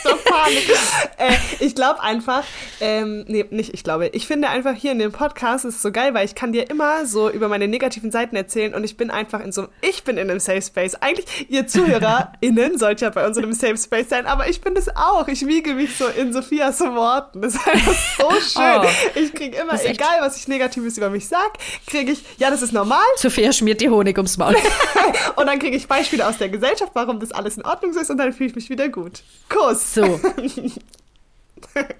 Äh, 1.19 1.33
ich 1.61 1.75
glaube 1.75 2.03
einfach, 2.03 2.45
ähm, 2.81 3.25
nee, 3.27 3.45
nicht 3.51 3.73
ich 3.75 3.85
glaube, 3.85 4.09
ich 4.09 4.27
finde 4.27 4.49
einfach 4.49 4.75
hier 4.75 4.93
in 4.93 4.99
dem 4.99 5.13
Podcast 5.13 5.65
ist 5.65 5.77
es 5.77 5.83
so 5.83 5.91
geil, 5.91 6.15
weil 6.15 6.27
ich 6.27 6.35
kann 6.35 6.53
dir 6.53 6.69
immer 6.71 7.07
so 7.07 7.31
über 7.31 7.49
meine 7.49 7.69
negativen 7.69 8.11
Seiten 8.11 8.37
erzählen 8.37 8.75
und 8.75 8.85
ich 8.85 8.97
bin 8.97 9.11
einfach 9.11 9.41
in 9.41 9.53
so, 9.53 9.69
ich 9.81 10.05
bin 10.05 10.19
in 10.19 10.31
einem 10.31 10.41
Safe 10.41 10.61
Space. 10.61 10.95
Eigentlich, 10.97 11.51
ihr 11.51 11.67
ZuhörerInnen 11.67 12.79
sollt 12.79 13.01
ja 13.01 13.11
bei 13.11 13.27
uns 13.27 13.37
in 13.37 13.45
einem 13.45 13.55
Safe 13.55 13.77
Space 13.77 14.09
sein, 14.09 14.27
aber 14.27 14.49
ich 14.49 14.61
bin 14.61 14.75
das 14.75 14.95
auch. 14.95 15.29
Ich 15.29 15.47
wiege 15.47 15.75
mich 15.75 15.97
so 15.97 16.07
in 16.07 16.33
Sophias 16.33 16.81
Worten. 16.81 17.43
Das 17.43 17.55
ist 17.55 17.67
einfach 17.67 17.95
so 18.19 18.31
schön. 18.61 18.81
Oh. 18.83 18.87
Ich 19.15 19.33
kriege 19.33 19.57
immer, 19.57 19.83
egal 19.85 20.21
was 20.21 20.37
ich 20.37 20.49
Negatives 20.49 20.99
über 20.99 21.11
mich 21.11 21.29
sag, 21.29 21.53
kriege 21.87 22.13
ich, 22.13 22.23
ja, 22.39 22.51
das 22.51 22.63
ist 22.63 22.73
normal. 22.73 22.99
Sophia 23.17 23.53
schmiert 23.53 23.81
dir 23.81 23.91
Honig 23.91 24.17
ums 24.17 24.37
Maul. 24.37 24.57
Und 25.37 25.47
dann 25.47 25.59
kriege 25.59 25.77
ich 25.77 25.87
Beispiele 25.89 26.27
aus 26.27 26.39
der 26.39 26.49
Gesellschaft, 26.49 26.93
warum 26.95 27.21
das 27.21 27.33
alles 27.33 27.57
in 27.57 27.65
Ordnung 27.65 27.95
ist 27.97 28.11
und 28.11 28.19
dann 28.19 28.33
fühle 28.33 28.51
ich 28.51 28.57
mich 28.57 28.71
wieder 28.71 28.89
gut. 28.89 29.23
Kuss. 29.49 29.95
So. 29.95 30.21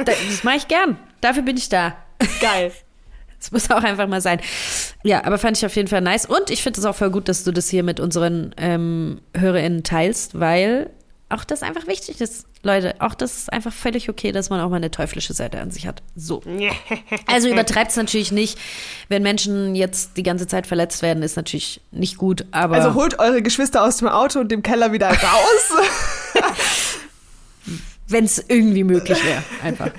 Das 0.05 0.45
mache 0.45 0.57
ich 0.57 0.69
gern. 0.69 0.99
Dafür 1.21 1.43
bin 1.43 1.57
ich 1.57 1.69
da. 1.69 1.97
Geil. 2.41 2.73
Das 3.39 3.53
muss 3.53 3.71
auch 3.71 3.85
einfach 3.85 4.09
mal 4.09 4.23
sein. 4.23 4.41
Ja, 5.05 5.23
aber 5.25 5.37
fand 5.37 5.59
ich 5.59 5.67
auf 5.67 5.77
jeden 5.77 5.89
Fall 5.89 6.01
nice. 6.01 6.25
Und 6.25 6.51
ich 6.51 6.63
finde 6.63 6.81
es 6.81 6.87
auch 6.87 6.97
voll 6.97 7.11
gut, 7.11 7.29
dass 7.29 7.45
du 7.45 7.53
das 7.53 7.69
hier 7.69 7.83
mit 7.83 8.01
unseren 8.01 8.55
ähm, 8.57 9.21
HörerInnen 9.35 9.83
teilst, 9.83 10.41
weil 10.41 10.91
auch 11.29 11.45
das 11.45 11.63
einfach 11.63 11.87
wichtig 11.87 12.21
ist. 12.21 12.47
Leute, 12.63 12.95
auch 13.01 13.15
das 13.15 13.37
ist 13.37 13.53
einfach 13.53 13.73
völlig 13.73 14.09
okay, 14.09 14.33
dass 14.33 14.49
man 14.49 14.61
auch 14.61 14.71
mal 14.71 14.77
eine 14.77 14.91
teuflische 14.91 15.35
Seite 15.35 15.61
an 15.61 15.71
sich 15.71 15.87
hat. 15.87 16.03
So. 16.15 16.43
Also 17.27 17.49
übertreibt 17.49 17.91
es 17.91 17.97
natürlich 17.97 18.33
nicht. 18.33 18.59
Wenn 19.09 19.23
Menschen 19.23 19.75
jetzt 19.75 20.17
die 20.17 20.23
ganze 20.23 20.47
Zeit 20.47 20.67
verletzt 20.67 21.03
werden, 21.03 21.23
ist 21.23 21.37
natürlich 21.37 21.81
nicht 21.91 22.17
gut, 22.17 22.47
aber. 22.53 22.77
Also 22.77 22.95
holt 22.95 23.19
eure 23.19 23.43
Geschwister 23.43 23.85
aus 23.85 23.99
dem 23.99 24.09
Auto 24.09 24.41
und 24.41 24.51
dem 24.51 24.63
Keller 24.63 24.93
wieder 24.93 25.09
raus. 25.09 25.73
wenn 28.09 28.25
es 28.25 28.45
irgendwie 28.49 28.85
möglich 28.85 29.19
wäre, 29.25 29.43
einfach. 29.63 29.91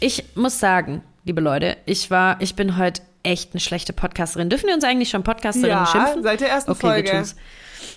Ich 0.00 0.24
muss 0.34 0.58
sagen, 0.60 1.02
liebe 1.24 1.40
Leute, 1.40 1.76
ich 1.86 2.10
war, 2.10 2.40
ich 2.40 2.54
bin 2.54 2.76
heute 2.76 3.02
echt 3.22 3.52
eine 3.52 3.60
schlechte 3.60 3.92
Podcasterin. 3.92 4.48
Dürfen 4.48 4.68
wir 4.68 4.74
uns 4.74 4.84
eigentlich 4.84 5.10
schon 5.10 5.22
Podcasterin 5.24 5.68
Ja, 5.70 5.86
schimpfen? 5.86 6.22
seit 6.22 6.40
der 6.40 6.48
ersten 6.50 6.70
okay, 6.70 6.80
Folge. 6.80 7.08
Wir 7.12 7.18
tun's. 7.18 7.36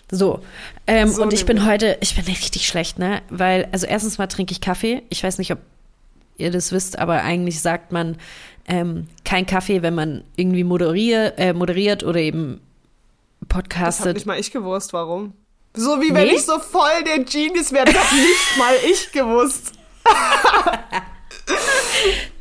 so, 0.10 0.42
ähm, 0.88 1.10
So 1.10 1.22
und 1.22 1.32
ich 1.34 1.46
bin 1.46 1.66
heute, 1.66 1.98
ich 2.02 2.16
bin 2.16 2.26
richtig 2.26 2.66
schlecht, 2.68 2.98
ne? 3.00 3.22
Weil, 3.30 3.68
also 3.72 3.86
erstens 3.86 4.18
mal 4.18 4.28
trinke 4.28 4.52
ich 4.52 4.62
Kaffee. 4.62 5.04
Ich 5.10 5.24
weiß 5.24 5.38
nicht, 5.38 5.52
ob 5.52 5.60
ihr 6.38 6.52
das 6.52 6.72
wisst, 6.72 6.98
aber 6.98 7.22
eigentlich 7.22 7.62
sagt 7.62 7.92
man 7.92 8.18
ähm, 8.68 9.08
kein 9.24 9.46
Kaffee, 9.46 9.82
wenn 9.84 9.94
man 9.96 10.24
irgendwie 10.36 10.64
moderier, 10.64 11.34
äh, 11.38 11.54
moderiert 11.54 12.04
oder 12.04 12.20
eben 12.20 12.60
Das 13.42 13.42
hab 13.42 13.50
podcastet. 13.50 14.14
nicht 14.16 14.26
mal 14.26 14.40
ich 14.40 14.52
gewusst, 14.52 14.92
warum. 14.94 15.34
So 15.74 16.02
wie 16.02 16.14
wenn 16.14 16.28
Nee? 16.28 16.36
ich 16.36 16.46
so 16.46 16.60
voll 16.60 17.04
der 17.06 17.20
Genius 17.24 17.72
wäre, 17.72 17.86
das 17.86 17.96
hab 17.96 18.12
nicht 18.12 18.58
mal 18.58 18.74
ich 18.90 19.12
gewusst. 19.12 19.74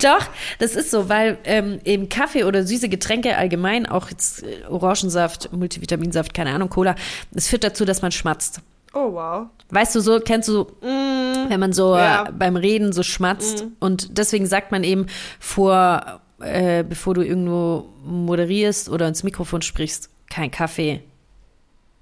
Doch, 0.03 0.27
das 0.59 0.75
ist 0.77 0.91
so, 0.91 1.09
weil 1.09 1.39
ähm, 1.45 1.79
eben 1.85 2.09
Kaffee 2.09 2.45
oder 2.45 2.65
süße 2.65 2.89
Getränke 2.89 3.37
allgemein, 3.37 3.87
auch 3.87 4.11
jetzt 4.11 4.43
äh, 4.43 4.65
Orangensaft, 4.69 5.53
Multivitaminsaft, 5.53 6.33
keine 6.35 6.53
Ahnung, 6.55 6.71
Cola, 6.71 6.95
das 7.33 7.49
führt 7.49 7.65
dazu, 7.65 7.85
dass 7.85 8.03
man 8.03 8.11
schmatzt. 8.11 8.61
Oh 8.93 9.13
wow. 9.13 9.47
Weißt 9.69 9.95
du, 9.95 10.01
so 10.01 10.19
kennst 10.19 10.49
du, 10.49 10.67
wenn 10.81 11.61
man 11.61 11.73
so 11.73 11.97
ja. 11.97 12.27
äh, 12.27 12.33
beim 12.33 12.57
Reden 12.57 12.93
so 12.93 13.03
schmatzt 13.03 13.67
und 13.79 14.19
deswegen 14.19 14.47
sagt 14.47 14.73
man 14.73 14.83
eben 14.83 15.07
vor, 15.39 16.21
äh, 16.41 16.83
bevor 16.83 17.15
du 17.15 17.23
irgendwo 17.23 17.89
moderierst 18.05 18.89
oder 18.89 19.07
ins 19.07 19.23
Mikrofon 19.23 19.63
sprichst, 19.63 20.11
kein 20.29 20.51
Kaffee, 20.51 21.03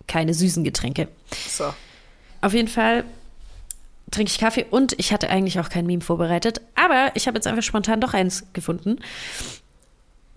keine 0.09 0.35
süßen 0.35 0.65
Getränke. 0.65 1.09
So. 1.49 1.73
Auf 2.41 2.53
jeden 2.55 2.69
Fall 2.69 3.05
trinke 4.11 4.33
ich 4.33 4.39
Kaffee 4.39 4.65
und 4.71 4.99
ich 4.99 5.13
hatte 5.13 5.29
eigentlich 5.31 5.61
auch 5.61 5.69
kein 5.69 5.87
Meme 5.87 6.03
vorbereitet, 6.03 6.61
aber 6.75 7.11
ich 7.15 7.27
habe 7.27 7.37
jetzt 7.37 7.47
einfach 7.47 7.63
spontan 7.63 8.01
doch 8.01 8.15
eins 8.15 8.45
gefunden, 8.55 8.99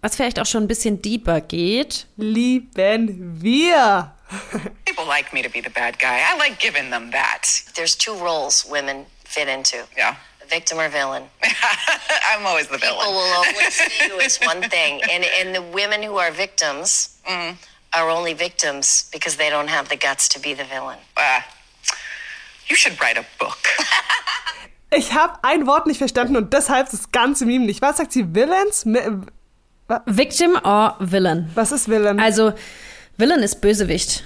was 0.02 0.16
vielleicht 0.16 0.40
auch 0.40 0.46
schon 0.46 0.64
ein 0.64 0.68
bisschen 0.68 1.02
deeper 1.02 1.42
geht. 1.42 2.08
Lieben 2.18 3.42
wir. 3.42 4.14
People 4.86 5.06
like 5.08 5.32
me 5.34 5.42
to 5.42 5.50
be 5.50 5.62
the 5.64 5.70
bad 5.70 6.00
guy. 6.00 6.18
I 6.20 6.38
like 6.38 6.60
giving 6.60 6.90
them 6.90 7.12
that. 7.12 7.48
There's 7.76 7.96
two 7.98 8.14
roles 8.14 8.66
women 8.70 9.06
fit 9.26 9.48
into 9.48 9.78
Yeah. 9.96 10.16
victim 10.50 10.80
or 10.80 10.90
villain. 10.90 11.24
I'm 12.34 12.46
always 12.46 12.68
the 12.68 12.78
People 12.78 12.98
villain. 12.98 13.14
will 13.14 13.34
always 13.38 13.74
see 13.74 14.08
you 14.08 14.20
as 14.20 14.38
one 14.42 14.62
thing. 14.70 15.02
And, 15.10 15.24
and 15.40 15.56
the 15.56 15.62
women 15.62 16.02
who 16.04 16.18
are 16.18 16.32
victims 16.32 17.18
are 17.94 18.10
only 18.10 18.34
victims 18.34 19.10
because 19.12 19.38
they 19.38 19.50
don't 19.50 19.70
have 19.70 19.90
the 19.90 19.98
guts 19.98 20.28
to 20.30 20.40
be 20.40 20.54
the 20.54 20.64
villain. 20.64 20.98
Uh, 21.18 21.42
you 22.70 22.76
should 22.76 23.00
write 23.02 23.18
a 23.20 23.26
book. 23.40 23.58
Ich 24.94 25.14
habe 25.14 25.40
ein 25.44 25.68
Wort 25.68 25.88
nicht 25.88 26.00
verstanden 26.00 26.36
und 26.36 26.52
deshalb 26.52 26.92
das 26.92 27.14
ganze 27.14 27.46
Meme 27.46 27.66
nicht. 27.66 27.82
Was 27.82 27.96
sagt 27.96 28.12
sie? 28.12 28.26
Villains? 28.36 28.86
Victim 30.06 30.58
or 30.66 30.98
Villain? 31.00 31.50
Was 31.56 31.72
ist 31.72 31.88
Villain? 31.88 32.20
Also, 32.20 32.52
Villain 33.16 33.40
ist 33.40 33.62
Bösewicht. 33.62 34.26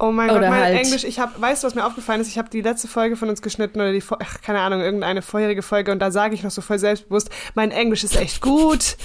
oh 0.00 0.10
mein 0.10 0.26
Gott, 0.26 0.38
oder 0.38 0.50
mein 0.50 0.60
halt- 0.60 0.78
Englisch. 0.84 1.04
Ich 1.04 1.20
habe, 1.20 1.40
weißt 1.40 1.62
du, 1.62 1.68
was 1.68 1.76
mir 1.76 1.86
aufgefallen 1.86 2.20
ist? 2.20 2.26
Ich 2.26 2.36
habe 2.36 2.50
die 2.50 2.62
letzte 2.62 2.88
Folge 2.88 3.14
von 3.14 3.28
uns 3.28 3.42
geschnitten 3.42 3.80
oder 3.80 3.92
die, 3.92 4.02
ach, 4.18 4.40
keine 4.42 4.58
Ahnung, 4.58 4.80
irgendeine 4.80 5.22
vorherige 5.22 5.62
Folge 5.62 5.92
und 5.92 6.00
da 6.00 6.10
sage 6.10 6.34
ich 6.34 6.42
noch 6.42 6.50
so 6.50 6.62
voll 6.62 6.80
selbstbewusst, 6.80 7.30
mein 7.54 7.70
Englisch 7.70 8.02
ist 8.02 8.16
echt 8.16 8.40
gut. 8.40 8.96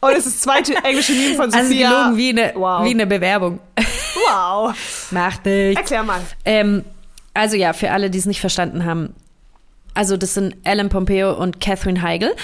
Und 0.00 0.12
es 0.12 0.26
ist 0.26 0.36
das 0.36 0.40
zweite 0.42 0.74
englische 0.84 1.12
Meme 1.12 1.34
von 1.34 1.52
Also 1.52 1.68
Sophia. 1.70 1.88
gelogen 1.88 2.16
wie 2.16 2.28
eine, 2.30 2.52
wow. 2.54 2.84
wie 2.84 2.90
eine 2.90 3.06
Bewerbung. 3.06 3.58
wow. 4.28 4.74
Macht 5.10 5.44
nichts. 5.44 5.80
Erklär 5.80 6.02
mal. 6.04 6.20
Ähm, 6.44 6.84
Also 7.34 7.56
ja, 7.56 7.72
für 7.72 7.90
alle, 7.90 8.10
die 8.10 8.18
es 8.18 8.26
nicht 8.26 8.40
verstanden 8.40 8.84
haben. 8.84 9.14
Also 9.94 10.16
das 10.16 10.34
sind 10.34 10.56
Ellen 10.64 10.88
Pompeo 10.88 11.32
und 11.34 11.60
Catherine 11.60 12.00
Heigl. 12.02 12.34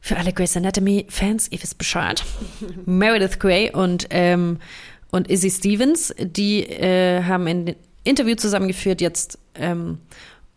Für 0.00 0.16
alle 0.16 0.32
Grey's 0.32 0.56
Anatomy-Fans, 0.56 1.48
ihr 1.50 1.60
wisst 1.62 1.78
Bescheid. 1.78 2.22
Meredith 2.86 3.38
Grey 3.38 3.70
und, 3.72 4.06
ähm, 4.10 4.58
und 5.10 5.28
Izzy 5.28 5.50
Stevens, 5.50 6.14
die 6.18 6.62
äh, 6.64 7.22
haben 7.24 7.46
ein 7.46 7.74
Interview 8.04 8.34
zusammengeführt 8.36 9.00
jetzt. 9.00 9.38
Ähm, 9.56 9.98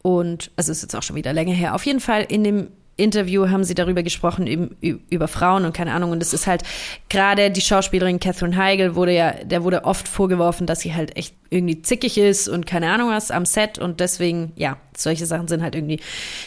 und, 0.01 0.51
also 0.55 0.71
ist 0.71 0.81
jetzt 0.83 0.95
auch 0.95 1.03
schon 1.03 1.15
wieder 1.15 1.33
länger 1.33 1.53
her. 1.53 1.75
Auf 1.75 1.85
jeden 1.85 1.99
Fall 1.99 2.23
in 2.29 2.43
dem 2.43 2.67
Interview 2.95 3.49
haben 3.49 3.63
sie 3.63 3.73
darüber 3.73 4.03
gesprochen, 4.03 4.45
eben, 4.45 4.75
über 5.09 5.27
Frauen 5.27 5.65
und 5.65 5.73
keine 5.73 5.93
Ahnung. 5.93 6.11
Und 6.11 6.21
es 6.21 6.33
ist 6.33 6.45
halt 6.45 6.63
gerade 7.09 7.49
die 7.49 7.61
Schauspielerin 7.61 8.19
Catherine 8.19 8.55
Heigl 8.55 8.95
wurde 8.95 9.13
ja, 9.13 9.31
der 9.43 9.63
wurde 9.63 9.85
oft 9.85 10.07
vorgeworfen, 10.07 10.67
dass 10.67 10.81
sie 10.81 10.93
halt 10.93 11.17
echt 11.17 11.33
irgendwie 11.49 11.81
zickig 11.81 12.17
ist 12.17 12.47
und 12.47 12.67
keine 12.67 12.91
Ahnung 12.91 13.09
was 13.09 13.31
am 13.31 13.45
Set. 13.45 13.79
Und 13.79 13.99
deswegen, 13.99 14.51
ja, 14.55 14.77
solche 14.95 15.25
Sachen 15.25 15.47
sind 15.47 15.63
halt 15.63 15.73
irgendwie 15.75 15.99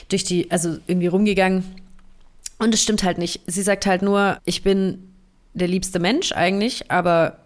durch 0.09 0.25
die, 0.25 0.51
also 0.51 0.79
irgendwie 0.87 1.09
rumgegangen. 1.09 1.65
Und 2.59 2.73
es 2.73 2.83
stimmt 2.83 3.03
halt 3.03 3.19
nicht. 3.19 3.41
Sie 3.47 3.63
sagt 3.63 3.85
halt 3.87 4.03
nur, 4.03 4.39
ich 4.45 4.63
bin 4.63 5.13
der 5.55 5.69
liebste 5.69 5.99
Mensch 5.99 6.33
eigentlich, 6.33 6.91
aber 6.91 7.39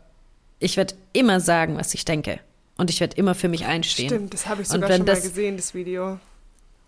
ich 0.58 0.76
werde 0.76 0.94
immer 1.12 1.40
sagen, 1.40 1.76
was 1.78 1.94
ich 1.94 2.04
denke. 2.04 2.38
Und 2.76 2.90
ich 2.90 3.00
werde 3.00 3.16
immer 3.16 3.34
für 3.34 3.48
mich 3.48 3.64
einstehen. 3.66 4.08
Stimmt, 4.08 4.34
das 4.34 4.46
habe 4.46 4.62
ich 4.62 4.68
sogar 4.68 4.90
schon 4.92 5.06
das- 5.06 5.20
mal 5.20 5.28
gesehen, 5.28 5.56
das 5.56 5.74
Video. 5.74 6.18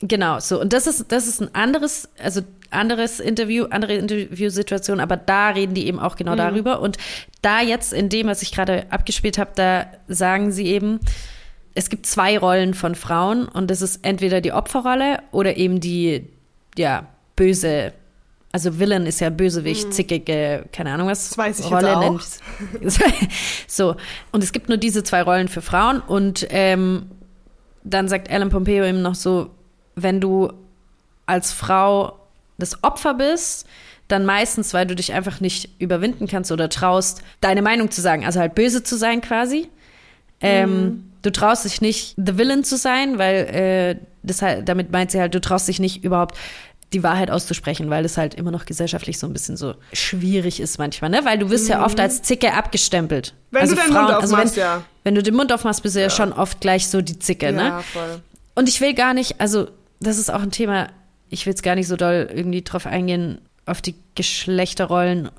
Genau, 0.03 0.41
so. 0.41 0.61
Und 0.61 0.73
das 0.73 0.89
ist, 0.89 1.13
das 1.13 1.29
ist 1.29 1.41
ein 1.41 1.55
anderes, 1.55 2.09
also 2.19 2.43
anderes 2.71 3.21
Interview, 3.21 3.67
andere 3.71 3.95
Interviewsituation, 3.95 4.99
aber 4.99 5.17
da 5.17 5.51
reden 5.51 5.75
die 5.75 5.87
eben 5.87 6.01
auch 6.01 6.17
genau 6.17 6.35
darüber. 6.35 6.81
Und 6.81 6.99
da 7.41 7.61
jetzt 7.61 7.93
in 7.93 8.09
dem, 8.09 8.27
was 8.27 8.43
ich 8.43 8.51
gerade 8.53 8.87
abgespielt 8.91 9.39
habe, 9.39 9.53
da 9.55 9.87
sagen 10.09 10.51
sie 10.51 10.67
eben, 10.67 10.99
es 11.75 11.89
gibt 11.89 12.07
zwei 12.07 12.37
Rollen 12.37 12.75
von 12.75 12.97
Frauen 12.97 13.47
und 13.47 13.71
das 13.71 13.81
ist 13.81 14.05
entweder 14.05 14.41
die 14.41 14.53
Opferrolle 14.53 15.21
oder 15.31 15.57
eben 15.57 15.79
die, 15.79 16.29
ja, 16.77 17.07
böse, 17.37 17.93
also 18.51 18.79
Villain 18.79 19.07
ist 19.07 19.21
ja 19.21 19.31
Bösewicht, 19.31 19.95
zickige, 19.95 20.65
keine 20.73 20.93
Ahnung 20.93 21.09
was. 21.09 21.31
Das 21.31 21.39
weiß 21.39 21.61
ich 21.61 21.71
jetzt 21.71 21.85
auch. 21.85 22.21
so. 23.67 23.97
Und 24.33 24.43
es 24.43 24.53
gibt 24.53 24.69
nur 24.69 24.79
diese 24.79 25.05
zwei 25.05 25.23
Rollen 25.23 25.49
für 25.49 25.63
Frauen 25.63 26.01
und 26.01 26.47
ähm, 26.51 27.07
dann 27.85 28.09
sagt 28.09 28.31
Alan 28.31 28.51
Pompeo 28.51 28.85
eben 28.85 29.01
noch 29.01 29.15
so, 29.15 29.51
wenn 29.95 30.21
du 30.21 30.53
als 31.27 31.53
Frau 31.53 32.19
das 32.59 32.83
Opfer 32.83 33.15
bist, 33.15 33.67
dann 34.09 34.25
meistens, 34.27 34.75
weil 34.75 34.87
du 34.87 34.95
dich 34.95 35.13
einfach 35.13 35.41
nicht 35.41 35.71
überwinden 35.79 36.27
kannst 36.27 36.53
oder 36.53 36.69
traust, 36.69 37.23
deine 37.41 37.63
Meinung 37.63 37.91
zu 37.91 38.01
sagen, 38.01 38.25
also 38.25 38.41
halt 38.41 38.55
böse 38.55 38.83
zu 38.83 38.97
sein 38.97 39.21
quasi. 39.21 39.69
Ähm, 40.41 41.05
Du 41.23 41.31
traust 41.31 41.65
dich 41.65 41.81
nicht, 41.81 42.15
the 42.17 42.37
villain 42.37 42.65
zu 42.65 42.77
sein, 42.77 43.17
weil 43.17 43.35
äh, 43.35 43.97
das 44.25 44.43
halt, 44.43 44.69
damit 44.69 44.91
meint 44.91 45.13
sie 45.13 45.21
halt, 45.21 45.35
du 45.35 45.41
traust 45.41 45.69
dich 45.69 45.79
nicht 45.79 46.05
überhaupt 46.05 46.37
die 46.93 47.03
Wahrheit 47.03 47.31
auszusprechen, 47.31 47.89
weil 47.89 48.05
es 48.05 48.19
halt 48.19 48.35
immer 48.35 48.51
noch 48.51 48.67
gesellschaftlich 48.67 49.19
so 49.19 49.27
ein 49.27 49.33
bisschen 49.33 49.57
so 49.57 49.75
schwierig 49.93 50.61
ist 50.61 50.79
manchmal, 50.79 51.11
ne? 51.11 51.25
Weil 51.25 51.39
du 51.39 51.49
wirst 51.49 51.69
ja 51.69 51.85
oft 51.85 51.99
als 51.99 52.23
Zicke 52.23 52.53
abgestempelt. 52.53 53.35
Mhm. 53.51 53.59
Also 53.59 53.77
Wenn 53.77 53.87
du 53.87 53.93
deinen 53.95 54.03
Mund 54.03 54.09
wenn, 54.09 54.25
aufmachst, 54.25 54.57
ja. 54.57 54.83
Wenn 55.05 55.15
du 55.15 55.23
den 55.23 55.35
Mund 55.35 55.53
aufmachst, 55.53 55.83
bist 55.83 55.97
du 55.97 56.01
ja, 56.01 56.11
schon 56.11 56.33
oft 56.33 56.61
gleich 56.61 56.89
so 56.89 57.01
die 57.01 57.19
Zicke, 57.19 57.53
ne? 57.53 57.63
Ja, 57.63 57.81
voll. 57.81 58.21
Und 58.55 58.69
ich 58.69 58.81
will 58.81 58.93
gar 58.93 59.15
nicht, 59.15 59.41
also 59.41 59.69
das 60.07 60.19
ist 60.19 60.31
auch 60.31 60.43
ein 60.43 60.51
Thema, 60.51 60.89
ich 61.29 61.47
will 61.47 61.53
jetzt 61.53 61.63
gar 61.63 61.75
nicht 61.75 61.89
so 61.89 61.97
doll 61.97 62.29
irgendwie 62.33 62.63
drauf 62.63 62.87
eingehen, 62.87 63.41
auf 63.67 63.81
die 63.81 63.95
Geschlechterrollen. 64.15 65.31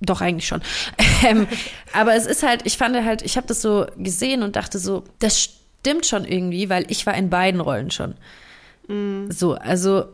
Doch, 0.00 0.20
eigentlich 0.20 0.46
schon. 0.46 0.62
ähm, 1.28 1.48
aber 1.92 2.14
es 2.14 2.26
ist 2.26 2.42
halt, 2.42 2.62
ich 2.64 2.76
fand 2.76 2.96
halt, 3.04 3.22
ich 3.22 3.36
habe 3.36 3.46
das 3.46 3.62
so 3.62 3.86
gesehen 3.96 4.42
und 4.42 4.56
dachte 4.56 4.78
so, 4.78 5.04
das 5.18 5.40
stimmt 5.40 6.06
schon 6.06 6.24
irgendwie, 6.24 6.68
weil 6.70 6.86
ich 6.88 7.06
war 7.06 7.14
in 7.14 7.30
beiden 7.30 7.60
Rollen 7.60 7.90
schon. 7.90 8.14
So, 9.30 9.54
also 9.54 10.04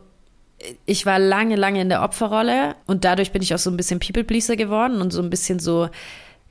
ich 0.85 1.05
war 1.05 1.19
lange, 1.19 1.55
lange 1.55 1.81
in 1.81 1.89
der 1.89 2.01
Opferrolle 2.01 2.75
und 2.85 3.03
dadurch 3.03 3.31
bin 3.31 3.41
ich 3.41 3.53
auch 3.53 3.59
so 3.59 3.69
ein 3.69 3.77
bisschen 3.77 3.99
People-Pleaser 3.99 4.55
geworden 4.55 5.01
und 5.01 5.11
so 5.11 5.21
ein 5.21 5.29
bisschen 5.29 5.59
so, 5.59 5.89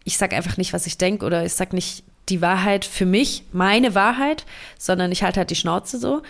ich 0.04 0.18
sag 0.18 0.32
einfach 0.32 0.56
nicht, 0.56 0.72
was 0.72 0.86
ich 0.86 0.98
denke 0.98 1.24
oder 1.24 1.44
ich 1.44 1.54
sag 1.54 1.72
nicht 1.72 2.04
die 2.28 2.40
Wahrheit 2.40 2.84
für 2.84 3.06
mich, 3.06 3.44
meine 3.52 3.94
Wahrheit, 3.94 4.44
sondern 4.78 5.12
ich 5.12 5.22
halte 5.22 5.40
halt 5.40 5.50
die 5.50 5.56
Schnauze 5.56 5.98
so. 5.98 6.22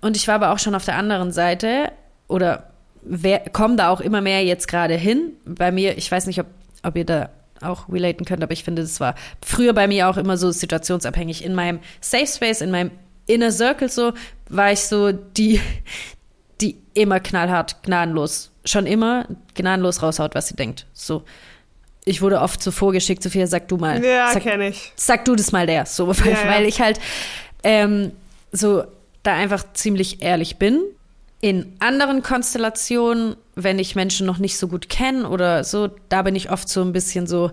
Und 0.00 0.16
ich 0.16 0.28
war 0.28 0.36
aber 0.36 0.52
auch 0.52 0.58
schon 0.58 0.74
auf 0.74 0.84
der 0.84 0.96
anderen 0.96 1.32
Seite 1.32 1.92
oder 2.28 2.70
komme 3.52 3.76
da 3.76 3.90
auch 3.90 4.00
immer 4.00 4.20
mehr 4.20 4.44
jetzt 4.44 4.68
gerade 4.68 4.94
hin. 4.94 5.32
Bei 5.44 5.72
mir, 5.72 5.96
ich 5.96 6.10
weiß 6.10 6.26
nicht, 6.26 6.40
ob, 6.40 6.46
ob 6.82 6.96
ihr 6.96 7.04
da 7.04 7.30
auch 7.60 7.88
relaten 7.88 8.24
könnt, 8.24 8.42
aber 8.42 8.52
ich 8.52 8.64
finde, 8.64 8.82
das 8.82 9.00
war 9.00 9.14
früher 9.44 9.72
bei 9.72 9.88
mir 9.88 10.08
auch 10.08 10.16
immer 10.16 10.36
so 10.36 10.50
situationsabhängig. 10.50 11.44
In 11.44 11.54
meinem 11.54 11.80
Safe 12.00 12.26
Space, 12.26 12.60
in 12.60 12.70
meinem 12.70 12.90
Inner 13.26 13.50
Circle 13.50 13.88
so, 13.88 14.12
war 14.48 14.72
ich 14.72 14.80
so 14.80 15.12
die, 15.12 15.60
die 16.60 16.76
immer 16.94 17.20
knallhart, 17.20 17.82
gnadenlos, 17.82 18.50
schon 18.64 18.86
immer 18.86 19.26
gnadenlos 19.54 20.02
raushaut, 20.02 20.34
was 20.34 20.48
sie 20.48 20.56
denkt. 20.56 20.86
So. 20.92 21.24
Ich 22.04 22.22
wurde 22.22 22.40
oft 22.40 22.62
so 22.62 22.70
vorgeschickt, 22.70 23.22
Sophia, 23.22 23.46
sag 23.46 23.68
du 23.68 23.76
mal. 23.76 24.02
Ja, 24.02 24.32
sag, 24.32 24.42
kenne 24.42 24.68
ich. 24.68 24.92
sag 24.96 25.24
du 25.24 25.34
das 25.34 25.52
mal 25.52 25.66
der. 25.66 25.84
So, 25.84 26.08
weil, 26.24 26.32
Ja, 26.32 26.44
ja. 26.44 26.50
weil 26.50 26.64
ich 26.64 26.80
halt 26.80 27.00
ähm, 27.64 28.12
so 28.52 28.84
da 29.28 29.34
einfach 29.34 29.72
ziemlich 29.74 30.22
ehrlich 30.22 30.56
bin. 30.56 30.82
In 31.40 31.74
anderen 31.78 32.22
Konstellationen, 32.22 33.36
wenn 33.54 33.78
ich 33.78 33.94
Menschen 33.94 34.26
noch 34.26 34.38
nicht 34.38 34.58
so 34.58 34.66
gut 34.66 34.88
kenne 34.88 35.28
oder 35.28 35.62
so, 35.62 35.88
da 36.08 36.22
bin 36.22 36.34
ich 36.34 36.50
oft 36.50 36.68
so 36.68 36.82
ein 36.82 36.92
bisschen 36.92 37.28
so, 37.28 37.52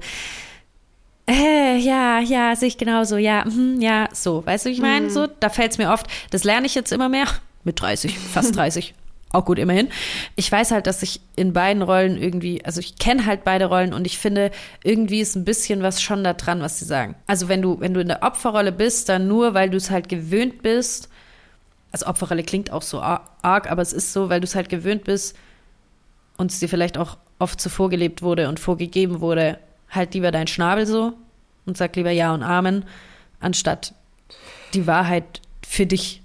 äh, 1.27 1.77
ja, 1.77 2.19
ja, 2.19 2.55
sehe 2.55 2.69
ich 2.69 2.77
genauso, 2.77 3.17
ja, 3.17 3.45
mhm, 3.45 3.79
ja, 3.81 4.07
so, 4.11 4.43
weißt 4.45 4.65
du, 4.65 4.69
wie 4.69 4.73
ich 4.73 4.81
meine? 4.81 5.09
So, 5.09 5.27
da 5.27 5.49
fällt 5.49 5.73
es 5.73 5.77
mir 5.77 5.91
oft, 5.91 6.07
das 6.31 6.43
lerne 6.43 6.65
ich 6.65 6.73
jetzt 6.73 6.91
immer 6.91 7.09
mehr, 7.09 7.27
mit 7.63 7.79
30, 7.79 8.17
fast 8.17 8.55
30, 8.55 8.95
auch 9.31 9.45
gut 9.45 9.59
immerhin. 9.59 9.89
Ich 10.35 10.51
weiß 10.51 10.71
halt, 10.71 10.87
dass 10.87 11.03
ich 11.03 11.21
in 11.35 11.53
beiden 11.53 11.83
Rollen 11.83 12.19
irgendwie, 12.19 12.63
also 12.65 12.79
ich 12.79 12.97
kenne 12.97 13.25
halt 13.25 13.43
beide 13.43 13.65
Rollen 13.65 13.93
und 13.93 14.07
ich 14.07 14.17
finde, 14.17 14.49
irgendwie 14.83 15.19
ist 15.19 15.35
ein 15.35 15.45
bisschen 15.45 15.83
was 15.83 16.01
schon 16.01 16.23
da 16.23 16.33
dran, 16.33 16.61
was 16.61 16.79
sie 16.79 16.85
sagen. 16.85 17.15
Also 17.27 17.49
wenn 17.49 17.61
du, 17.61 17.79
wenn 17.79 17.93
du 17.93 17.99
in 17.99 18.07
der 18.07 18.23
Opferrolle 18.23 18.71
bist, 18.71 19.09
dann 19.09 19.27
nur, 19.27 19.53
weil 19.53 19.69
du 19.69 19.77
es 19.77 19.91
halt 19.91 20.09
gewöhnt 20.09 20.63
bist, 20.63 21.09
also 21.95 22.07
Opferrolle 22.07 22.43
klingt 22.43 22.71
auch 22.71 22.81
so 22.81 22.99
ar- 22.99 23.29
arg, 23.41 23.71
aber 23.71 23.81
es 23.81 23.93
ist 23.93 24.11
so, 24.11 24.29
weil 24.29 24.41
du 24.41 24.45
es 24.45 24.55
halt 24.55 24.67
gewöhnt 24.67 25.05
bist 25.05 25.37
und 26.37 26.51
es 26.51 26.59
dir 26.59 26.67
vielleicht 26.67 26.97
auch 26.97 27.17
oft 27.39 27.61
so 27.61 27.69
vorgelebt 27.69 28.21
wurde 28.21 28.49
und 28.49 28.59
vorgegeben 28.59 29.21
wurde, 29.21 29.59
halt 29.89 30.13
lieber 30.13 30.31
dein 30.31 30.47
Schnabel 30.47 30.85
so 30.85 31.13
und 31.65 31.77
sag 31.77 31.95
lieber 31.95 32.11
Ja 32.11 32.33
und 32.33 32.43
Amen, 32.43 32.83
anstatt 33.39 33.93
die 34.73 34.87
Wahrheit 34.87 35.41
für 35.65 35.85
dich 35.85 36.21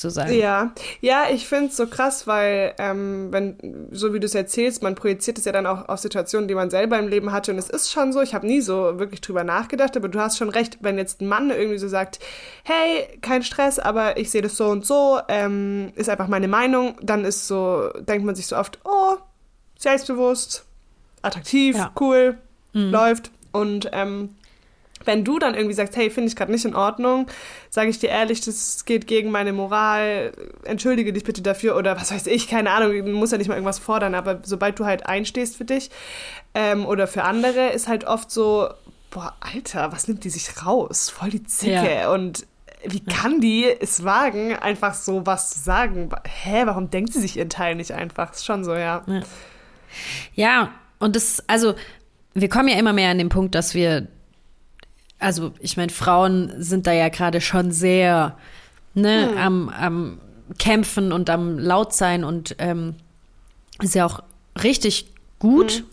zu 0.00 0.10
sagen. 0.10 0.32
Ja, 0.32 0.72
ja, 1.00 1.24
ich 1.32 1.46
finde 1.46 1.66
es 1.66 1.76
so 1.76 1.86
krass, 1.86 2.26
weil, 2.26 2.74
ähm, 2.78 3.28
wenn, 3.30 3.88
so 3.92 4.12
wie 4.12 4.20
du 4.20 4.26
es 4.26 4.34
erzählst, 4.34 4.82
man 4.82 4.94
projiziert 4.94 5.38
es 5.38 5.44
ja 5.44 5.52
dann 5.52 5.66
auch 5.66 5.88
auf 5.88 6.00
Situationen, 6.00 6.48
die 6.48 6.54
man 6.54 6.70
selber 6.70 6.98
im 6.98 7.08
Leben 7.08 7.32
hatte. 7.32 7.52
Und 7.52 7.58
es 7.58 7.70
ist 7.70 7.90
schon 7.92 8.12
so, 8.12 8.20
ich 8.20 8.34
habe 8.34 8.46
nie 8.46 8.60
so 8.60 8.98
wirklich 8.98 9.20
drüber 9.20 9.44
nachgedacht, 9.44 9.96
aber 9.96 10.08
du 10.08 10.18
hast 10.18 10.38
schon 10.38 10.48
recht, 10.50 10.78
wenn 10.80 10.98
jetzt 10.98 11.20
ein 11.20 11.28
Mann 11.28 11.50
irgendwie 11.50 11.78
so 11.78 11.88
sagt, 11.88 12.18
hey, 12.64 13.18
kein 13.20 13.42
Stress, 13.42 13.78
aber 13.78 14.16
ich 14.16 14.30
sehe 14.30 14.42
das 14.42 14.56
so 14.56 14.66
und 14.66 14.84
so, 14.86 15.20
ähm, 15.28 15.92
ist 15.94 16.08
einfach 16.08 16.28
meine 16.28 16.48
Meinung, 16.48 16.96
dann 17.02 17.24
ist 17.24 17.46
so, 17.46 17.90
denkt 18.00 18.24
man 18.24 18.34
sich 18.34 18.46
so 18.46 18.56
oft, 18.56 18.78
oh, 18.84 19.16
selbstbewusst, 19.78 20.64
attraktiv, 21.22 21.76
Ja. 21.76 21.92
cool, 22.00 22.38
läuft. 22.72 23.30
Und 23.52 23.88
ähm, 23.92 24.36
wenn 25.04 25.24
du 25.24 25.38
dann 25.38 25.54
irgendwie 25.54 25.74
sagst, 25.74 25.96
hey, 25.96 26.10
finde 26.10 26.28
ich 26.28 26.36
gerade 26.36 26.52
nicht 26.52 26.64
in 26.64 26.74
Ordnung, 26.74 27.26
sage 27.70 27.88
ich 27.88 27.98
dir 27.98 28.10
ehrlich, 28.10 28.40
das 28.42 28.84
geht 28.84 29.06
gegen 29.06 29.30
meine 29.30 29.52
Moral, 29.52 30.32
entschuldige 30.64 31.12
dich 31.12 31.24
bitte 31.24 31.42
dafür 31.42 31.76
oder 31.76 31.96
was 31.98 32.12
weiß 32.12 32.26
ich, 32.26 32.48
keine 32.48 32.70
Ahnung, 32.70 32.92
du 32.92 33.12
musst 33.12 33.32
ja 33.32 33.38
nicht 33.38 33.48
mal 33.48 33.54
irgendwas 33.54 33.78
fordern, 33.78 34.14
aber 34.14 34.40
sobald 34.42 34.78
du 34.78 34.84
halt 34.84 35.06
einstehst 35.06 35.56
für 35.56 35.64
dich 35.64 35.90
ähm, 36.54 36.84
oder 36.84 37.06
für 37.06 37.24
andere, 37.24 37.68
ist 37.70 37.88
halt 37.88 38.04
oft 38.04 38.30
so, 38.30 38.68
boah, 39.10 39.34
Alter, 39.40 39.90
was 39.92 40.06
nimmt 40.06 40.22
die 40.24 40.30
sich 40.30 40.64
raus? 40.66 41.08
Voll 41.10 41.30
die 41.30 41.44
Zicke 41.44 41.72
Ja. 42.02 42.10
und 42.12 42.46
wie 42.84 43.00
kann 43.00 43.40
die 43.42 43.66
es 43.80 44.04
wagen, 44.04 44.56
einfach 44.56 44.94
so 44.94 45.26
was 45.26 45.50
zu 45.50 45.60
sagen? 45.60 46.08
Hä, 46.26 46.62
warum 46.64 46.88
denkt 46.90 47.12
sie 47.12 47.20
sich 47.20 47.36
ihren 47.36 47.50
Teil 47.50 47.74
nicht 47.74 47.92
einfach? 47.92 48.32
Ist 48.32 48.46
schon 48.46 48.64
so, 48.64 48.74
ja. 48.74 49.04
Ja, 50.34 50.70
und 50.98 51.16
das, 51.16 51.42
also, 51.46 51.74
wir 52.34 52.48
kommen 52.48 52.68
ja 52.68 52.76
immer 52.78 52.92
mehr 52.92 53.10
an 53.10 53.18
den 53.18 53.28
Punkt, 53.28 53.54
dass 53.54 53.74
wir, 53.74 54.06
also, 55.20 55.52
ich 55.60 55.76
meine, 55.76 55.92
Frauen 55.92 56.52
sind 56.58 56.86
da 56.86 56.92
ja 56.92 57.08
gerade 57.08 57.40
schon 57.40 57.70
sehr, 57.70 58.36
ne, 58.94 59.30
am, 59.38 59.68
am 59.68 60.18
Kämpfen 60.58 61.12
und 61.12 61.30
am 61.30 61.58
laut 61.58 61.94
sein 61.94 62.24
und 62.24 62.56
ähm, 62.58 62.96
ist 63.80 63.94
ja 63.94 64.06
auch 64.06 64.22
richtig 64.62 65.06
gut 65.38 65.84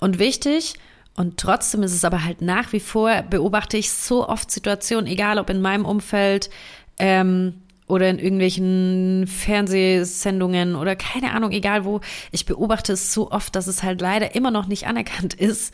und 0.00 0.18
wichtig. 0.18 0.74
Und 1.16 1.38
trotzdem 1.38 1.82
ist 1.82 1.94
es 1.94 2.04
aber 2.04 2.24
halt 2.24 2.42
nach 2.42 2.72
wie 2.72 2.80
vor, 2.80 3.22
beobachte 3.22 3.76
ich 3.76 3.90
so 3.90 4.28
oft 4.28 4.50
Situationen, 4.50 5.06
egal 5.06 5.38
ob 5.38 5.48
in 5.48 5.62
meinem 5.62 5.86
Umfeld 5.86 6.50
ähm, 6.98 7.62
oder 7.86 8.10
in 8.10 8.18
irgendwelchen 8.18 9.26
Fernsehsendungen 9.26 10.74
oder 10.74 10.94
keine 10.94 11.32
Ahnung, 11.32 11.52
egal 11.52 11.84
wo, 11.84 12.00
ich 12.32 12.44
beobachte 12.44 12.92
es 12.92 13.14
so 13.14 13.30
oft, 13.30 13.54
dass 13.54 13.66
es 13.66 13.82
halt 13.82 14.00
leider 14.00 14.34
immer 14.34 14.50
noch 14.50 14.66
nicht 14.66 14.86
anerkannt 14.86 15.32
ist, 15.40 15.72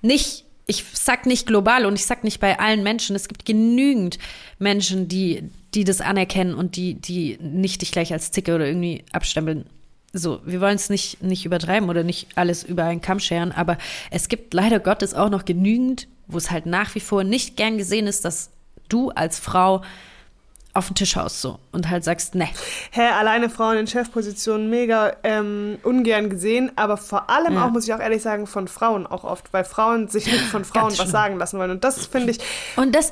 nicht 0.00 0.46
ich 0.66 0.84
sag 0.92 1.26
nicht 1.26 1.46
global 1.46 1.86
und 1.86 1.94
ich 1.94 2.06
sag 2.06 2.24
nicht 2.24 2.40
bei 2.40 2.58
allen 2.58 2.82
Menschen. 2.82 3.16
Es 3.16 3.28
gibt 3.28 3.44
genügend 3.44 4.18
Menschen, 4.58 5.08
die, 5.08 5.44
die 5.74 5.84
das 5.84 6.00
anerkennen 6.00 6.54
und 6.54 6.76
die, 6.76 6.94
die 6.94 7.38
nicht 7.40 7.82
dich 7.82 7.92
gleich 7.92 8.12
als 8.12 8.30
Zicke 8.30 8.54
oder 8.54 8.66
irgendwie 8.66 9.04
abstempeln. 9.12 9.66
So, 10.12 10.40
wir 10.44 10.60
wollen 10.60 10.76
es 10.76 10.90
nicht, 10.90 11.22
nicht 11.22 11.44
übertreiben 11.44 11.88
oder 11.88 12.02
nicht 12.02 12.28
alles 12.36 12.64
über 12.64 12.84
einen 12.84 13.00
Kamm 13.00 13.20
scheren, 13.20 13.52
aber 13.52 13.78
es 14.10 14.28
gibt 14.28 14.54
leider 14.54 14.80
Gottes 14.80 15.14
auch 15.14 15.30
noch 15.30 15.44
genügend, 15.44 16.08
wo 16.26 16.36
es 16.38 16.50
halt 16.50 16.66
nach 16.66 16.94
wie 16.94 17.00
vor 17.00 17.22
nicht 17.22 17.56
gern 17.56 17.78
gesehen 17.78 18.06
ist, 18.06 18.24
dass 18.24 18.50
du 18.88 19.10
als 19.10 19.38
Frau 19.38 19.82
auf 20.72 20.86
den 20.86 20.94
Tisch 20.94 21.16
haust 21.16 21.40
so 21.40 21.58
und 21.72 21.90
halt 21.90 22.04
sagst, 22.04 22.34
ne. 22.34 22.48
Hä, 22.92 23.02
alleine 23.18 23.50
Frauen 23.50 23.76
in 23.76 23.86
Chefpositionen 23.86 24.70
mega 24.70 25.12
ähm, 25.24 25.78
ungern 25.82 26.30
gesehen, 26.30 26.70
aber 26.76 26.96
vor 26.96 27.28
allem 27.28 27.54
Ja. 27.54 27.66
auch, 27.66 27.70
muss 27.70 27.84
ich 27.88 27.92
auch 27.94 27.98
ehrlich 27.98 28.22
sagen, 28.22 28.46
von 28.46 28.68
Frauen 28.68 29.06
auch 29.06 29.24
oft, 29.24 29.52
weil 29.52 29.64
Frauen 29.64 30.06
sich 30.08 30.26
nicht 30.26 30.40
von 30.44 30.64
Frauen 30.64 30.82
Ganz 30.88 30.92
was 30.92 31.02
schlimm. 31.04 31.10
sagen 31.12 31.38
lassen 31.38 31.58
wollen. 31.58 31.70
Und 31.72 31.82
das 31.84 32.06
finde 32.06 32.30
ich, 32.30 32.38
Und 32.76 32.94
das, 32.94 33.10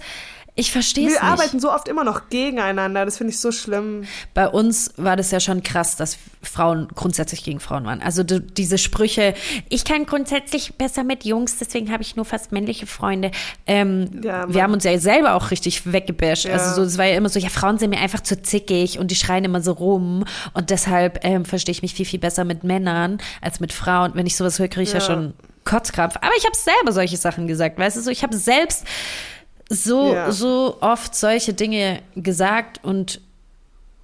ich 0.59 0.73
verstehe 0.73 1.07
es 1.07 1.15
wir 1.15 1.23
nicht. 1.23 1.33
arbeiten 1.33 1.61
so 1.61 1.73
oft 1.73 1.87
immer 1.87 2.03
noch 2.03 2.29
gegeneinander. 2.31 3.05
Das 3.05 3.17
finde 3.17 3.33
ich 3.33 3.39
so 3.39 3.53
schlimm. 3.53 4.05
Bei 4.35 4.49
uns 4.49 4.93
war 4.97 5.15
das 5.17 5.31
ja 5.31 5.39
schon 5.39 5.63
krass, 5.63 5.95
dass 5.97 6.19
Frauen 6.43 6.89
grundsätzlich 6.95 7.45
gegen 7.45 7.61
Frauen 7.61 7.85
waren. 7.85 8.03
Also 8.03 8.25
du, 8.25 8.41
diese 8.41 8.77
Sprüche, 8.77 9.35
ich 9.69 9.85
kann 9.85 10.05
grundsätzlich 10.05 10.75
besser 10.75 11.05
mit 11.05 11.25
Jungs, 11.25 11.59
deswegen 11.59 11.93
habe 11.93 12.03
ich 12.03 12.17
nur 12.17 12.25
fast 12.25 12.51
männliche 12.51 12.87
Freunde. 12.87 13.31
Ähm, 13.67 14.21
Ja, 14.23 14.53
wir 14.53 14.63
haben 14.65 14.73
uns 14.73 14.83
ja 14.83 14.99
selber 14.99 15.35
auch 15.35 15.53
richtig 15.53 15.93
weggebasht. 15.93 16.47
Ja. 16.47 16.55
Also 16.55 16.75
so, 16.75 16.83
es 16.83 16.99
war 16.99 17.07
ja 17.07 17.17
immer 17.17 17.29
so, 17.29 17.39
ja, 17.39 17.49
Frauen 17.51 17.79
sind 17.79 17.91
mir 17.91 18.01
einfach 18.01 18.21
zu 18.21 18.43
zickig 18.43 18.99
und 18.99 19.13
die 19.13 19.17
schreien 19.17 19.45
immer 19.45 19.63
so 19.63 19.73
rum. 19.73 20.25
Und 20.55 20.71
deshalb 20.71 21.25
ähm, 21.25 21.45
verstehe 21.45 21.73
ich 21.73 21.83
mich 21.83 21.95
viel, 21.95 22.07
viel 22.07 22.19
besser 22.19 22.45
mit 22.45 22.65
Männern 22.65 23.19
als 23.41 23.61
mit 23.61 23.73
Frauen. 23.73 24.13
Wenn 24.15 24.27
ich 24.27 24.37
sowas 24.37 24.59
höre, 24.59 24.67
kriege 24.69 24.83
ich 24.83 24.93
ja. 24.93 24.99
Ja. 24.99 25.05
schon 25.05 25.35
Kotzkrampf. 25.65 26.17
Aber 26.17 26.33
ich 26.37 26.45
habe 26.45 26.57
selber 26.57 26.93
solche 26.93 27.17
Sachen 27.17 27.47
gesagt, 27.47 27.79
weißt 27.79 27.97
du, 27.97 28.01
so 28.01 28.11
ich 28.11 28.23
habe 28.23 28.37
selbst 28.37 28.85
so, 29.69 30.15
Ja. 30.15 30.31
so 30.33 30.79
oft 30.81 31.15
solche 31.15 31.55
Dinge 31.55 32.03
gesagt 32.17 32.83
und 32.85 33.21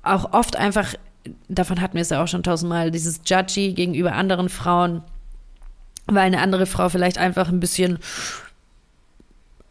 auch 0.02 0.32
oft 0.32 0.56
einfach, 0.56 0.94
davon 1.48 1.80
hatten 1.80 1.94
wir 1.94 2.02
es 2.02 2.10
ja 2.10 2.22
auch 2.22 2.28
schon 2.28 2.42
tausendmal, 2.42 2.90
dieses 2.90 3.20
Judgy 3.24 3.72
gegenüber 3.72 4.12
anderen 4.12 4.48
Frauen, 4.50 5.02
weil 6.06 6.24
eine 6.24 6.40
andere 6.40 6.66
Frau 6.66 6.88
vielleicht 6.90 7.16
einfach 7.18 7.48
ein 7.48 7.60
bisschen 7.60 7.98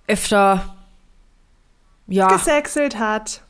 öfter, 0.07 0.75
ja, 2.07 2.27
Gesächselt 2.27 2.97
hat. 2.99 3.41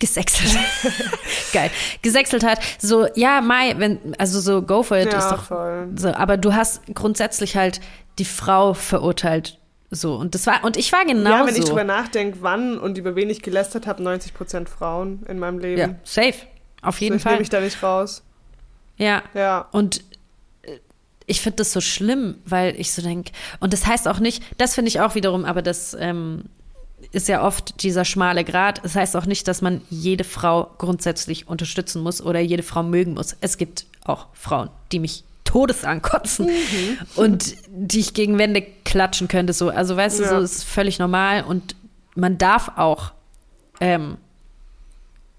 gesexelt. 0.00 0.56
Geil. 1.52 1.70
Gesexelt 2.02 2.44
hat. 2.44 2.58
So, 2.78 3.06
ja, 3.14 3.40
Mai, 3.40 3.74
wenn, 3.78 4.14
also 4.18 4.40
so 4.40 4.62
go 4.62 4.82
for 4.82 4.96
it 4.98 5.12
Ja, 5.12 5.18
ist 5.18 5.28
doch 5.30 5.44
voll. 5.44 5.88
so, 5.96 6.12
aber 6.14 6.36
du 6.36 6.54
hast 6.54 6.82
grundsätzlich 6.94 7.56
halt 7.56 7.80
die 8.18 8.24
Frau 8.24 8.74
verurteilt. 8.74 9.58
So, 9.90 10.14
und 10.16 10.34
das 10.34 10.46
war, 10.46 10.64
und 10.64 10.76
ich 10.76 10.90
war 10.92 11.04
genau 11.04 11.30
ja, 11.30 11.46
wenn 11.46 11.54
ich 11.54 11.64
drüber 11.64 11.84
nachdenke, 11.84 12.38
wann 12.40 12.78
und 12.78 12.98
über 12.98 13.14
wen 13.14 13.30
ich 13.30 13.42
gelästert 13.42 13.86
habe, 13.86 14.02
90% 14.02 14.66
Frauen 14.68 15.24
in 15.28 15.38
meinem 15.38 15.58
Leben. 15.58 15.80
Ja, 15.80 15.94
safe. 16.04 16.34
Auf 16.82 17.00
jeden 17.00 17.14
so, 17.14 17.16
ich 17.16 17.22
Fall. 17.22 17.32
nehme 17.32 17.40
mich 17.40 17.50
da 17.50 17.60
nicht 17.60 17.82
raus. 17.82 18.22
Ja. 18.96 19.22
Ja. 19.34 19.68
Und 19.72 20.02
äh, 20.62 20.78
ich 21.26 21.40
finde 21.40 21.56
das 21.56 21.72
so 21.72 21.80
schlimm, 21.80 22.36
weil 22.44 22.78
ich 22.78 22.92
so 22.92 23.02
denke, 23.02 23.32
und 23.60 23.72
das 23.72 23.86
heißt 23.86 24.08
auch 24.08 24.18
nicht, 24.18 24.42
das 24.58 24.74
finde 24.74 24.88
ich 24.88 25.00
auch 25.00 25.14
wiederum, 25.14 25.44
aber 25.44 25.62
das 25.62 25.96
ähm, 25.98 26.44
ist 27.12 27.28
ja 27.28 27.44
oft 27.46 27.82
dieser 27.82 28.04
schmale 28.04 28.44
Grat. 28.44 28.82
Das 28.82 28.94
heißt 28.94 29.16
auch 29.16 29.26
nicht, 29.26 29.48
dass 29.48 29.62
man 29.62 29.82
jede 29.90 30.24
Frau 30.24 30.70
grundsätzlich 30.78 31.48
unterstützen 31.48 32.02
muss 32.02 32.22
oder 32.22 32.40
jede 32.40 32.62
Frau 32.62 32.82
mögen 32.82 33.14
muss. 33.14 33.36
Es 33.40 33.58
gibt 33.58 33.86
auch 34.04 34.26
Frauen, 34.32 34.70
die 34.92 34.98
mich 34.98 35.24
Todes 35.54 35.84
ankotzen 35.84 36.50
und 37.14 37.54
die 37.68 38.00
ich 38.00 38.12
gegen 38.12 38.38
Wände 38.38 38.66
klatschen 38.84 39.28
könnte. 39.28 39.52
So. 39.52 39.68
Also 39.68 39.96
weißt 39.96 40.18
du, 40.18 40.24
Ja. 40.24 40.30
so 40.30 40.38
ist 40.40 40.64
völlig 40.64 40.98
normal 40.98 41.44
und 41.44 41.76
man 42.16 42.38
darf 42.38 42.72
auch 42.74 43.12
ähm, 43.80 44.16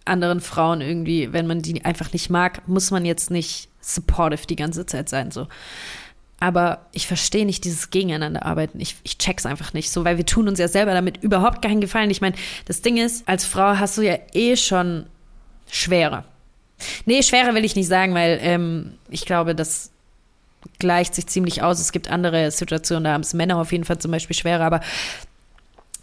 anderen 0.06 0.40
Frauen 0.40 0.80
irgendwie, 0.80 1.34
wenn 1.34 1.48
man 1.48 1.62
die 1.62 1.84
einfach 1.84 2.14
nicht 2.14 2.30
mag, 2.30 2.66
muss 2.66 2.92
man 2.92 3.04
jetzt 3.04 3.30
nicht 3.30 3.68
supportive 3.82 4.48
die 4.48 4.56
ganze 4.56 4.86
Zeit 4.86 5.10
sein. 5.10 5.32
So. 5.32 5.48
Aber 6.40 6.86
ich 6.94 7.08
verstehe 7.08 7.46
nicht 7.46 7.66
dieses 7.66 7.90
Gegeneinander 7.90 8.46
arbeiten. 8.46 8.80
Ich, 8.80 8.96
ich 9.04 9.18
check's 9.18 9.46
einfach 9.46 9.74
nicht 9.74 9.92
so, 9.92 10.06
weil 10.06 10.16
wir 10.16 10.26
tun 10.26 10.48
uns 10.48 10.60
ja 10.60 10.70
selber 10.70 10.94
damit 10.94 11.22
überhaupt 11.24 11.62
keinen 11.62 11.82
Gefallen. 11.82 12.10
Ich 12.10 12.22
meine, 12.22 12.38
das 12.68 12.82
Ding 12.82 12.96
ist, 12.96 13.28
als 13.28 13.44
Frau 13.44 13.78
hast 13.80 13.98
du 13.98 14.02
ja 14.02 14.18
eh 14.34 14.56
schon 14.56 15.08
schwerer. 15.70 16.24
Nee, 17.06 17.22
schwerer 17.22 17.54
will 17.54 17.66
ich 17.66 17.76
nicht 17.76 17.88
sagen, 17.90 18.14
weil 18.14 18.40
ähm, 18.42 18.94
ich 19.10 19.26
glaube, 19.26 19.56
das 19.56 19.92
gleicht 20.80 21.16
sich 21.16 21.28
ziemlich 21.28 21.62
aus. 21.64 21.80
Es 21.80 21.92
gibt 21.92 22.10
andere 22.10 22.52
Situationen, 22.52 23.06
da 23.06 23.14
haben 23.14 23.22
es 23.22 23.34
Männer 23.34 23.58
auf 23.58 23.72
jeden 23.72 23.84
Fall 23.84 24.00
zum 24.00 24.12
Beispiel 24.12 24.36
schwerer, 24.36 24.64
aber 24.64 24.82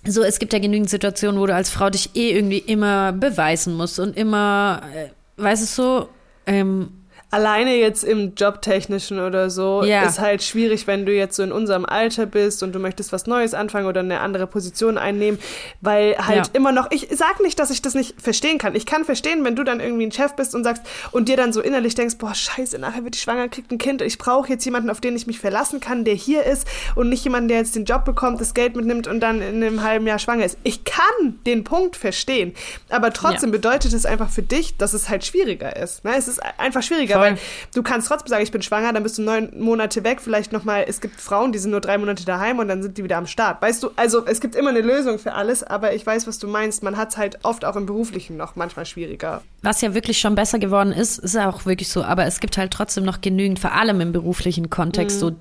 so, 0.04 0.22
es 0.22 0.38
gibt 0.38 0.52
ja 0.52 0.58
genügend 0.58 0.90
Situationen, 0.90 1.40
wo 1.40 1.46
du 1.46 1.54
als 1.54 1.70
Frau 1.70 1.88
dich 1.88 2.16
eh 2.16 2.32
irgendwie 2.32 2.58
immer 2.58 3.12
beweisen 3.12 3.74
musst 3.74 4.00
und 4.00 4.16
immer, 4.16 4.82
äh, 4.94 5.08
weißt 5.40 5.62
du 5.62 5.66
so, 5.66 6.08
ähm, 6.46 6.90
Alleine 7.32 7.74
jetzt 7.76 8.04
im 8.04 8.34
Jobtechnischen 8.36 9.18
oder 9.18 9.48
so 9.50 9.82
Ja. 9.82 10.02
ist 10.06 10.20
halt 10.20 10.42
schwierig, 10.42 10.86
wenn 10.86 11.06
du 11.06 11.12
jetzt 11.12 11.34
so 11.36 11.42
in 11.42 11.50
unserem 11.50 11.86
Alter 11.86 12.26
bist 12.26 12.62
und 12.62 12.72
du 12.74 12.78
möchtest 12.78 13.10
was 13.10 13.26
Neues 13.26 13.54
anfangen 13.54 13.86
oder 13.86 14.00
eine 14.00 14.20
andere 14.20 14.46
Position 14.46 14.98
einnehmen, 14.98 15.40
weil 15.80 16.14
halt 16.18 16.36
Ja. 16.48 16.52
immer 16.52 16.72
noch, 16.72 16.90
ich 16.90 17.08
sag 17.10 17.40
nicht, 17.40 17.58
dass 17.58 17.70
ich 17.70 17.80
das 17.82 17.94
nicht 17.94 18.20
verstehen 18.20 18.58
kann. 18.58 18.74
Ich 18.74 18.84
kann 18.84 19.04
verstehen, 19.06 19.44
wenn 19.44 19.56
du 19.56 19.64
dann 19.64 19.80
irgendwie 19.80 20.04
ein 20.06 20.12
Chef 20.12 20.34
bist 20.34 20.54
und 20.54 20.62
sagst 20.62 20.82
und 21.10 21.28
dir 21.28 21.38
dann 21.38 21.54
so 21.54 21.62
innerlich 21.62 21.94
denkst, 21.94 22.18
boah, 22.18 22.34
scheiße, 22.34 22.78
nachher 22.78 23.02
wird 23.02 23.14
die 23.14 23.18
schwanger, 23.18 23.48
kriegt 23.48 23.70
ein 23.72 23.78
Kind, 23.78 24.02
ich 24.02 24.18
brauche 24.18 24.50
jetzt 24.50 24.64
jemanden, 24.66 24.90
auf 24.90 25.00
den 25.00 25.16
ich 25.16 25.26
mich 25.26 25.38
verlassen 25.40 25.80
kann, 25.80 26.04
der 26.04 26.14
hier 26.14 26.44
ist 26.44 26.66
und 26.96 27.08
nicht 27.08 27.24
jemanden, 27.24 27.48
der 27.48 27.56
jetzt 27.58 27.74
den 27.74 27.86
Job 27.86 28.04
bekommt, 28.04 28.42
das 28.42 28.52
Geld 28.52 28.76
mitnimmt 28.76 29.06
und 29.06 29.20
dann 29.20 29.40
in 29.40 29.64
einem 29.64 29.82
halben 29.82 30.06
Jahr 30.06 30.18
schwanger 30.18 30.44
ist. 30.44 30.58
Ich 30.64 30.84
kann 30.84 31.38
den 31.46 31.64
Punkt 31.64 31.96
verstehen, 31.96 32.52
aber 32.90 33.10
trotzdem 33.10 33.48
Ja. 33.48 33.52
bedeutet 33.56 33.94
es 33.94 34.04
einfach 34.04 34.28
für 34.28 34.42
dich, 34.42 34.76
dass 34.76 34.92
es 34.92 35.08
halt 35.08 35.24
schwieriger 35.24 35.74
ist. 35.76 36.04
Ne? 36.04 36.12
Es 36.16 36.28
ist 36.28 36.40
einfach 36.58 36.82
schwieriger, 36.82 37.14
Voll. 37.14 37.21
Weil 37.22 37.38
du 37.74 37.82
kannst 37.82 38.08
trotzdem 38.08 38.28
sagen, 38.28 38.42
ich 38.42 38.52
bin 38.52 38.62
schwanger, 38.62 38.92
dann 38.92 39.02
bist 39.02 39.18
du 39.18 39.22
neun 39.22 39.50
Monate 39.58 40.04
weg, 40.04 40.20
vielleicht 40.20 40.52
nochmal, 40.52 40.84
es 40.86 41.00
gibt 41.00 41.20
Frauen, 41.20 41.52
die 41.52 41.58
sind 41.58 41.70
nur 41.70 41.80
drei 41.80 41.98
Monate 41.98 42.24
daheim 42.24 42.58
und 42.58 42.68
dann 42.68 42.82
sind 42.82 42.98
die 42.98 43.04
wieder 43.04 43.16
am 43.16 43.26
Start. 43.26 43.62
Weißt 43.62 43.82
du, 43.82 43.90
also 43.96 44.24
es 44.26 44.40
gibt 44.40 44.54
immer 44.54 44.70
eine 44.70 44.80
Lösung 44.80 45.18
für 45.18 45.32
alles, 45.32 45.62
aber 45.62 45.94
ich 45.94 46.04
weiß, 46.04 46.26
was 46.26 46.38
du 46.38 46.46
meinst. 46.46 46.82
Man 46.82 46.96
hat 46.96 47.10
es 47.10 47.16
halt 47.16 47.38
oft 47.42 47.64
auch 47.64 47.76
im 47.76 47.86
Beruflichen 47.86 48.36
noch 48.36 48.56
manchmal 48.56 48.86
schwieriger. 48.86 49.42
was 49.62 49.80
ja 49.80 49.94
wirklich 49.94 50.18
schon 50.18 50.34
besser 50.34 50.58
geworden 50.58 50.92
ist, 50.92 51.18
ist 51.18 51.34
ja 51.34 51.48
auch 51.48 51.66
wirklich 51.66 51.88
so, 51.88 52.02
aber 52.02 52.26
es 52.26 52.40
gibt 52.40 52.58
halt 52.58 52.72
trotzdem 52.72 53.04
noch 53.04 53.20
genügend, 53.20 53.58
vor 53.58 53.72
allem 53.72 54.00
im 54.00 54.12
beruflichen 54.12 54.70
Kontext, 54.70 55.20
so 55.20 55.32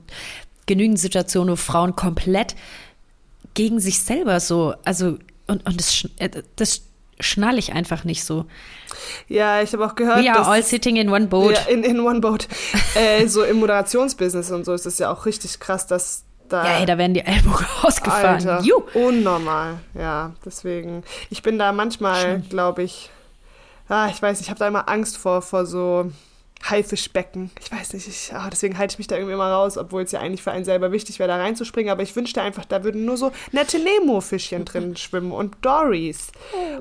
genügend 0.66 1.00
Situationen, 1.00 1.54
wo 1.54 1.56
Frauen 1.56 1.96
komplett 1.96 2.56
gegen 3.54 3.80
sich 3.80 4.00
selber 4.00 4.40
so, 4.40 4.74
also, 4.86 5.18
und, 5.48 5.66
und 5.66 5.80
das, 5.80 6.08
äh, 6.18 6.30
das 6.56 6.84
schnall 7.20 7.58
ich 7.58 7.74
einfach 7.74 8.04
nicht 8.04 8.24
so. 8.24 8.46
Ja, 9.28 9.62
ich 9.62 9.74
habe 9.74 9.86
auch 9.86 9.96
gehört, 9.96 10.24
We 10.24 10.32
are 10.32 10.48
all 10.48 10.64
sitting 10.64 10.98
in 10.98 11.10
one 11.10 11.28
boat. 11.28 11.54
ja, 11.54 11.62
in, 11.72 11.84
in 11.84 12.00
one 12.00 12.20
boat, 12.20 12.48
äh, 12.96 13.28
so 13.28 13.44
im 13.44 13.58
Moderationsbusiness 13.58 14.52
und 14.52 14.66
so 14.66 14.74
ist 14.74 14.86
es 14.86 14.98
ja 15.00 15.12
auch 15.12 15.26
richtig 15.26 15.60
krass, 15.60 15.88
dass 15.88 16.24
da 16.50 16.66
Ja, 16.66 16.80
ey, 16.80 16.86
da 16.86 16.98
werden 16.98 17.14
die 17.14 17.22
Ellbogen 17.22 17.66
ausgefahren. 17.82 18.48
Alter, 18.48 18.64
unnormal. 18.94 19.80
Ja, 19.94 20.34
deswegen. 20.46 21.04
Ich 21.30 21.42
bin 21.42 21.58
da 21.58 21.72
manchmal, 21.72 22.42
glaube 22.50 22.84
ich, 22.84 23.10
ah, 23.88 24.08
ich 24.10 24.22
weiß 24.22 24.42
ich 24.42 24.50
habe 24.50 24.60
da 24.60 24.68
immer 24.68 24.90
Angst 24.90 25.18
vor, 25.18 25.42
vor 25.42 25.66
so 25.66 26.12
Haifischbecken. 26.70 27.52
Ich 27.60 27.72
weiß 27.72 27.94
nicht, 27.94 28.08
ich, 28.08 28.32
ah, 28.34 28.50
deswegen 28.50 28.78
halte 28.78 28.94
ich 28.94 28.98
mich 29.00 29.08
da 29.08 29.16
irgendwie 29.16 29.34
immer 29.34 29.52
raus, 29.52 29.78
obwohl 29.78 30.04
es 30.04 30.12
ja 30.12 30.20
eigentlich 30.20 30.44
für 30.44 30.52
einen 30.52 30.66
selber 30.66 30.92
wichtig 30.92 31.20
wäre, 31.20 31.28
da 31.30 31.38
reinzuspringen. 31.38 31.92
Aber 31.92 32.04
ich 32.04 32.16
wünschte 32.16 32.42
einfach, 32.42 32.66
da 32.66 32.84
würden 32.84 33.06
nur 33.06 33.18
so 33.18 33.32
nette 33.52 33.80
Nemo-Fischchen 33.80 34.66
drin 34.66 34.96
schwimmen 34.98 35.32
und 35.32 35.56
Dories 35.62 36.32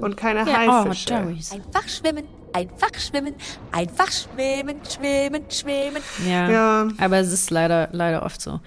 und 0.00 0.16
keine 0.16 0.40
Ja, 0.40 0.46
oh, 0.46 0.84
Haifische. 0.84 1.06
Doris. 1.14 1.52
Einfach 1.52 1.88
schwimmen, 1.88 2.24
einfach 2.52 2.90
schwimmen, 2.98 3.34
einfach 3.72 4.08
schwimmen, 4.12 4.76
schwimmen, 4.88 5.44
schwimmen. 5.50 6.02
Ja, 6.28 6.50
Ja. 6.50 6.88
aber 6.98 7.18
es 7.18 7.32
ist 7.32 7.50
leider, 7.50 7.88
leider 7.92 8.22
oft 8.24 8.40
so. 8.40 8.60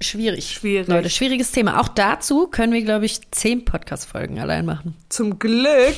Schwierig. 0.00 0.52
Schwierig. 0.52 0.86
Leute, 0.86 1.10
schwieriges 1.10 1.50
Thema. 1.50 1.80
Auch 1.80 1.88
dazu 1.88 2.46
können 2.46 2.72
wir, 2.72 2.82
glaube 2.82 3.04
ich, 3.04 3.28
zehn 3.32 3.64
Podcast-Folgen 3.64 4.38
allein 4.38 4.64
machen. 4.64 4.96
Zum 5.08 5.40
Glück 5.40 5.96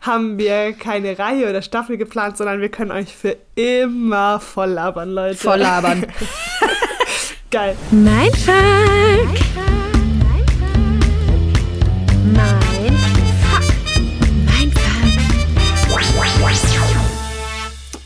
haben 0.00 0.38
wir 0.38 0.72
keine 0.72 1.18
Reihe 1.18 1.50
oder 1.50 1.60
Staffel 1.60 1.98
geplant, 1.98 2.38
sondern 2.38 2.62
wir 2.62 2.70
können 2.70 2.90
euch 2.90 3.14
für 3.14 3.36
immer 3.54 4.40
voll 4.40 4.70
labern, 4.70 5.10
Leute. 5.10 5.36
Voll 5.36 5.58
labern. 5.58 6.06
Geil. 7.50 7.76
Mein 7.90 8.32
Fuck. 8.32 8.54
Mein 12.32 12.92
Fuck. 12.96 13.64
Mein 14.46 14.70
Fuck. 14.72 14.94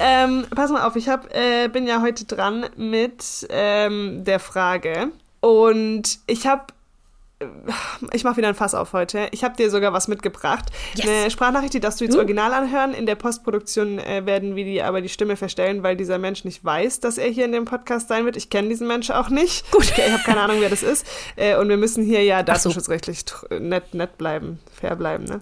Ähm, 0.01 0.47
pass 0.55 0.71
mal 0.71 0.87
auf, 0.87 0.97
ich 0.97 1.09
hab, 1.09 1.35
äh, 1.35 1.69
bin 1.69 1.87
ja 1.87 2.01
heute 2.01 2.25
dran 2.25 2.67
mit 2.77 3.47
ähm, 3.51 4.23
der 4.25 4.39
Frage. 4.39 5.11
Und 5.41 6.19
ich 6.27 6.47
habe 6.47 6.65
ich 8.13 8.25
mache 8.25 8.39
wieder 8.39 8.49
ein 8.49 8.57
Fass 8.57 8.75
auf 8.75 8.93
heute. 8.95 9.29
Ich 9.31 9.45
habe 9.45 9.55
dir 9.55 9.71
sogar 9.71 9.93
was 9.93 10.09
mitgebracht. 10.09 10.65
Yes. 10.97 11.07
Eine 11.07 11.31
Sprachnachricht, 11.31 11.73
die 11.73 11.79
darfst 11.79 12.01
du 12.01 12.05
jetzt 12.05 12.15
Uh. 12.15 12.19
original 12.19 12.53
anhören. 12.53 12.95
In 12.95 13.07
der 13.07 13.15
Postproduktion 13.15 14.01
äh, 14.01 14.27
werden 14.27 14.57
wir 14.57 14.65
die 14.65 14.83
aber 14.83 15.01
die 15.03 15.09
Stimme 15.09 15.37
verstellen, 15.37 15.85
weil 15.85 15.97
dieser 15.97 16.19
Mensch 16.19 16.45
nicht 16.45 16.65
weiß, 16.65 16.99
dass 16.99 17.17
er 17.17 17.29
hier 17.29 17.45
in 17.45 17.53
dem 17.53 17.65
Podcast 17.65 18.09
sein 18.09 18.25
wird. 18.25 18.37
Ich 18.37 18.51
kenne 18.51 18.69
diesen 18.69 18.89
Menschen 18.89 19.15
auch 19.15 19.29
nicht. 19.29 19.71
Gut. 19.71 19.85
Ich, 19.85 19.97
ich 19.97 20.11
habe 20.11 20.25
keine 20.25 20.41
Ahnung, 20.41 20.57
wer 20.59 20.69
das 20.69 20.83
ist. 20.83 21.07
Äh, 21.37 21.57
und 21.59 21.69
wir 21.69 21.77
müssen 21.77 22.05
hier 22.05 22.25
ja 22.25 22.39
so. 22.41 22.47
datenschutzrechtlich 22.47 23.21
tr- 23.21 23.61
nett, 23.61 23.95
nett 23.95 24.19
bleiben, 24.19 24.59
fair 24.73 24.97
bleiben. 24.97 25.23
Ne? 25.23 25.41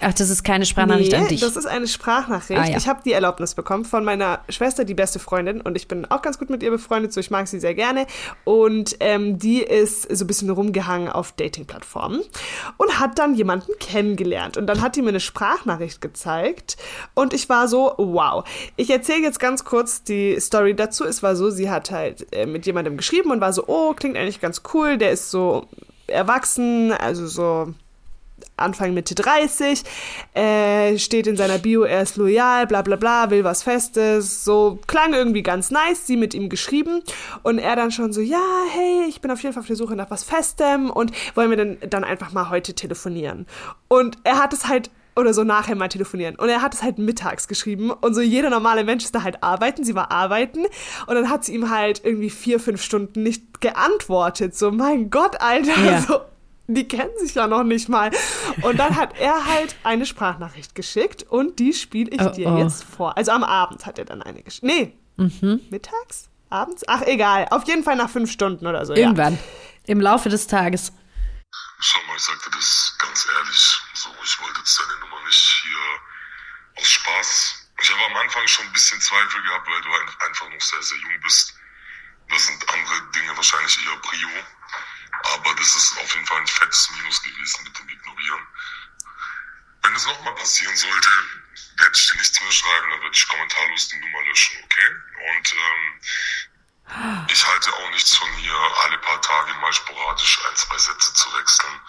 Ach, 0.00 0.14
das 0.14 0.30
ist 0.30 0.44
keine 0.44 0.64
Sprachnachricht 0.64 1.12
an 1.14 1.28
dich. 1.28 1.40
Das 1.40 1.56
ist 1.56 1.66
eine 1.66 1.86
Sprachnachricht. 1.86 2.60
Ah, 2.60 2.66
ja. 2.66 2.76
Ich 2.76 2.88
habe 2.88 3.00
die 3.04 3.12
Erlaubnis 3.12 3.54
bekommen 3.54 3.84
von 3.84 4.04
meiner 4.04 4.40
Schwester, 4.48 4.84
die 4.84 4.94
beste 4.94 5.18
Freundin, 5.18 5.60
und 5.60 5.76
ich 5.76 5.88
bin 5.88 6.06
auch 6.06 6.22
ganz 6.22 6.38
gut 6.38 6.48
mit 6.48 6.62
ihr 6.62 6.70
befreundet, 6.70 7.12
so 7.12 7.20
ich 7.20 7.30
mag 7.30 7.48
sie 7.48 7.60
sehr 7.60 7.74
gerne. 7.74 8.06
Und 8.44 8.96
ähm, 9.00 9.38
die 9.38 9.62
ist 9.62 10.02
so 10.14 10.24
ein 10.24 10.26
bisschen 10.26 10.50
rumgehangen 10.50 11.08
auf 11.08 11.32
Dating-Plattformen 11.32 12.22
und 12.78 13.00
hat 13.00 13.18
dann 13.18 13.34
jemanden 13.34 13.72
kennengelernt. 13.78 14.56
Und 14.56 14.66
dann 14.66 14.80
hat 14.80 14.96
die 14.96 15.02
mir 15.02 15.10
eine 15.10 15.20
Sprachnachricht 15.20 16.00
gezeigt 16.00 16.76
und 17.14 17.34
ich 17.34 17.48
war 17.48 17.68
so, 17.68 17.94
wow. 17.98 18.44
Ich 18.76 18.90
erzähle 18.90 19.22
jetzt 19.22 19.40
ganz 19.40 19.64
kurz 19.64 20.02
die 20.02 20.38
Story 20.40 20.74
dazu. 20.74 21.04
Es 21.04 21.22
war 21.22 21.36
so, 21.36 21.50
sie 21.50 21.70
hat 21.70 21.90
halt 21.90 22.26
äh, 22.32 22.46
mit 22.46 22.66
jemandem 22.66 22.96
geschrieben 22.96 23.30
und 23.30 23.40
war 23.40 23.52
so, 23.52 23.64
oh, 23.66 23.92
klingt 23.92 24.16
eigentlich 24.16 24.40
ganz 24.40 24.62
cool, 24.72 24.96
der 24.96 25.10
ist 25.10 25.30
so 25.30 25.68
erwachsen, 26.06 26.92
also 26.92 27.26
so 27.26 27.74
Anfang 28.60 28.94
Mitte 28.94 29.14
30, 29.14 29.82
äh, 30.34 30.98
steht 30.98 31.26
in 31.26 31.36
seiner 31.36 31.58
Bio, 31.58 31.82
er 31.82 32.02
ist 32.02 32.16
loyal, 32.16 32.66
bla 32.66 32.82
bla 32.82 32.96
bla, 32.96 33.30
will 33.30 33.44
was 33.44 33.62
Festes, 33.62 34.44
so 34.44 34.78
klang 34.86 35.12
irgendwie 35.14 35.42
ganz 35.42 35.70
nice, 35.70 36.06
sie 36.06 36.16
mit 36.16 36.34
ihm 36.34 36.48
geschrieben 36.48 37.02
und 37.42 37.58
er 37.58 37.76
dann 37.76 37.90
schon 37.90 38.12
so, 38.12 38.20
ja, 38.20 38.42
hey, 38.72 39.04
ich 39.08 39.20
bin 39.20 39.30
auf 39.30 39.42
jeden 39.42 39.54
Fall 39.54 39.62
auf 39.62 39.66
der 39.66 39.76
Suche 39.76 39.96
nach 39.96 40.10
was 40.10 40.24
Festem 40.24 40.90
und 40.90 41.12
wollen 41.34 41.50
wir 41.50 41.56
denn 41.56 41.78
dann 41.88 42.04
einfach 42.04 42.32
mal 42.32 42.50
heute 42.50 42.74
telefonieren. 42.74 43.46
Und 43.88 44.18
er 44.24 44.38
hat 44.38 44.52
es 44.52 44.68
halt 44.68 44.90
oder 45.16 45.34
so 45.34 45.44
nachher 45.44 45.76
mal 45.76 45.88
telefonieren. 45.88 46.36
Und 46.36 46.48
er 46.48 46.62
hat 46.62 46.74
es 46.74 46.82
halt 46.82 46.98
mittags 46.98 47.48
geschrieben. 47.48 47.90
Und 47.90 48.14
so 48.14 48.20
jeder 48.20 48.50
normale 48.50 48.84
Mensch 48.84 49.04
ist 49.04 49.14
da 49.14 49.22
halt 49.22 49.42
arbeiten. 49.42 49.84
Sie 49.84 49.94
war 49.94 50.10
arbeiten. 50.10 50.66
Und 51.06 51.14
dann 51.14 51.28
hat 51.28 51.44
sie 51.44 51.54
ihm 51.54 51.70
halt 51.70 52.02
irgendwie 52.04 52.30
vier, 52.30 52.60
fünf 52.60 52.82
Stunden 52.82 53.22
nicht 53.22 53.60
geantwortet. 53.60 54.56
So, 54.56 54.70
mein 54.70 55.10
Gott, 55.10 55.40
Alter. 55.40 55.78
Ja. 55.84 56.00
So, 56.00 56.20
die 56.74 56.86
kennen 56.88 57.10
sich 57.18 57.34
ja 57.34 57.46
noch 57.46 57.62
nicht 57.64 57.88
mal. 57.88 58.10
Und 58.62 58.78
dann 58.78 58.96
hat 58.96 59.18
er 59.18 59.44
halt 59.46 59.76
eine 59.84 60.06
Sprachnachricht 60.06 60.74
geschickt 60.74 61.22
und 61.24 61.58
die 61.58 61.72
spiele 61.72 62.10
ich 62.10 62.20
Oh, 62.20 62.28
dir 62.30 62.48
oh. 62.48 62.58
jetzt 62.58 62.84
vor. 62.84 63.16
Also 63.16 63.32
am 63.32 63.44
Abend 63.44 63.86
hat 63.86 63.98
er 63.98 64.04
dann 64.04 64.22
eine 64.22 64.42
geschickt. 64.42 64.64
Nee, 64.64 64.94
mittags? 65.70 66.28
Abends? 66.48 66.82
Ach, 66.88 67.02
egal. 67.02 67.46
Auf 67.50 67.66
jeden 67.68 67.84
Fall 67.84 67.96
nach 67.96 68.10
fünf 68.10 68.30
Stunden 68.30 68.66
oder 68.66 68.84
so. 68.86 68.94
Irgendwann. 68.94 69.38
Im 69.86 70.00
Laufe 70.00 70.28
des 70.28 70.46
Tages. 70.46 70.92
Schau 71.78 71.98
mal, 72.08 72.16
ich 72.16 72.22
sagte 72.22 72.50
das 72.52 72.96
ganz 72.98 73.26
ehrlich. 73.36 73.80
So, 73.94 74.08
ich 74.22 74.40
wollte 74.42 74.58
jetzt 74.58 74.78
deine 74.80 75.00
Nummer 75.00 75.24
nicht 75.24 75.62
hier 75.62 76.82
aus 76.82 76.88
Spaß. 76.88 77.54
Ich 77.82 77.90
habe 77.90 78.02
am 78.10 78.16
Anfang 78.16 78.46
schon 78.46 78.66
ein 78.66 78.72
bisschen 78.72 79.00
Zweifel 79.00 79.42
gehabt, 79.42 79.66
weil 79.66 79.80
du 79.80 79.88
ein- 79.88 80.28
einfach 80.28 80.48
noch 80.50 80.60
sehr, 80.60 80.82
sehr 80.82 80.98
jung 80.98 81.20
bist. 81.22 81.54
Das 82.28 82.46
sind 82.46 82.62
andere 82.68 83.10
Dinge 83.14 83.34
wahrscheinlich 83.36 83.78
eher 83.86 83.96
Prio. 84.02 84.28
Aber 85.22 85.54
das 85.54 85.74
ist 85.74 85.98
auf 85.98 86.14
jeden 86.14 86.26
Fall 86.26 86.40
ein 86.40 86.46
fettes 86.46 86.90
Minus 86.90 87.22
gewesen 87.22 87.64
mit 87.64 87.78
dem 87.78 87.88
Ignorieren. 87.88 88.46
Wenn 89.82 89.94
es 89.94 90.06
nochmal 90.06 90.34
passieren 90.34 90.76
sollte, 90.76 91.10
werde 91.78 91.96
ich 91.96 92.10
dir 92.10 92.18
nichts 92.18 92.40
mehr 92.40 92.52
schreiben, 92.52 92.90
dann 92.90 93.00
werde 93.00 93.14
ich 93.14 93.28
kommentarlos 93.28 93.88
die 93.88 93.98
Nummer 93.98 94.22
löschen, 94.22 94.64
okay? 94.64 94.90
Und 95.34 95.54
ähm, 95.54 96.00
ich 97.28 97.46
halte 97.46 97.72
auch 97.72 97.90
nichts 97.90 98.14
von 98.16 98.30
hier, 98.34 98.54
alle 98.54 98.98
paar 98.98 99.20
Tage 99.22 99.54
mal 99.54 99.72
sporadisch 99.72 100.40
ein, 100.46 100.56
zwei 100.56 100.78
Sätze 100.78 101.14
zu 101.14 101.32
wechseln. 101.34 101.80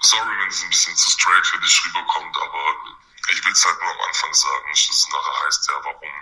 Sorry, 0.00 0.38
wenn 0.38 0.48
es 0.48 0.62
ein 0.62 0.70
bisschen 0.70 0.96
zu 0.96 1.10
straight 1.10 1.46
für 1.46 1.58
dich 1.60 1.84
rüberkommt, 1.86 2.36
aber 2.36 2.76
ich 3.28 3.44
will 3.44 3.52
es 3.52 3.64
halt 3.64 3.80
nur 3.80 3.90
am 3.90 4.00
Anfang 4.00 4.34
sagen, 4.34 4.70
nicht, 4.70 4.88
dass 4.88 4.96
es 4.96 5.08
nachher 5.08 5.46
heißt, 5.46 5.68
ja, 5.70 5.84
warum 5.84 6.12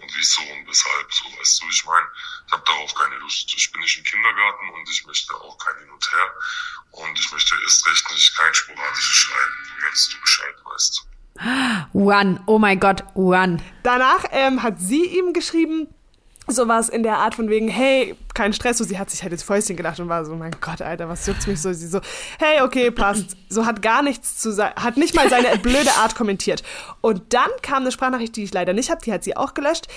und 0.00 0.16
wieso 0.16 0.42
und 0.42 0.66
weshalb, 0.66 1.12
so, 1.12 1.24
weißt 1.38 1.62
du, 1.62 1.68
ich 1.68 1.84
meine, 1.84 2.06
ich 2.46 2.52
habe 2.52 2.62
darauf 2.66 2.94
keine 2.94 3.16
Lust. 3.16 3.52
Ich 3.56 3.70
bin 3.72 3.80
nicht 3.80 3.98
im 3.98 4.04
Kindergarten 4.04 4.70
und 4.70 4.88
ich 4.88 5.06
möchte 5.06 5.34
auch 5.34 5.58
kein 5.58 5.78
Hin 5.78 5.90
und 5.90 6.12
Her 6.12 6.34
und 6.92 7.18
ich 7.18 7.32
möchte 7.32 7.54
erst 7.62 7.86
recht 7.86 8.10
nicht 8.10 8.36
kein 8.36 8.54
sporadisches 8.54 9.16
Schreiben, 9.16 9.90
dass 9.90 10.08
du 10.08 10.20
Bescheid 10.20 10.54
weißt. 10.64 11.06
One. 11.92 12.42
Oh 12.46 12.58
mein 12.58 12.80
Gott, 12.80 13.04
one. 13.14 13.62
Danach 13.82 14.24
ähm, 14.30 14.62
hat 14.62 14.80
sie 14.80 15.04
ihm 15.04 15.32
geschrieben, 15.32 15.88
sowas 16.46 16.88
in 16.88 17.02
der 17.02 17.18
Art 17.18 17.34
von 17.34 17.48
wegen, 17.48 17.68
hey, 17.68 18.16
kein 18.40 18.54
Stress, 18.54 18.78
so 18.78 18.84
sie 18.84 18.98
hat 18.98 19.10
sich 19.10 19.22
halt 19.22 19.32
ins 19.32 19.42
Fäustchen 19.42 19.76
gedacht 19.76 20.00
und 20.00 20.08
war 20.08 20.24
so, 20.24 20.34
mein 20.34 20.52
Gott, 20.62 20.80
Alter, 20.80 21.10
was 21.10 21.26
juckt's 21.26 21.46
mich 21.46 21.60
so? 21.60 21.74
Sie 21.74 21.86
so, 21.86 22.00
hey, 22.38 22.62
okay, 22.62 22.90
passt. 22.90 23.36
So 23.50 23.66
hat 23.66 23.82
gar 23.82 24.02
nichts 24.02 24.38
zu 24.38 24.50
sagen, 24.50 24.82
hat 24.82 24.96
nicht 24.96 25.14
mal 25.14 25.28
seine 25.28 25.58
blöde 25.62 25.92
Art 25.98 26.14
kommentiert. 26.14 26.62
Und 27.02 27.34
dann 27.34 27.50
kam 27.60 27.82
eine 27.82 27.92
Sprachnachricht, 27.92 28.34
die 28.36 28.44
ich 28.44 28.54
leider 28.54 28.72
nicht 28.72 28.90
habe, 28.90 29.02
die 29.04 29.12
hat 29.12 29.24
sie 29.24 29.36
auch 29.36 29.52
gelöscht. 29.52 29.88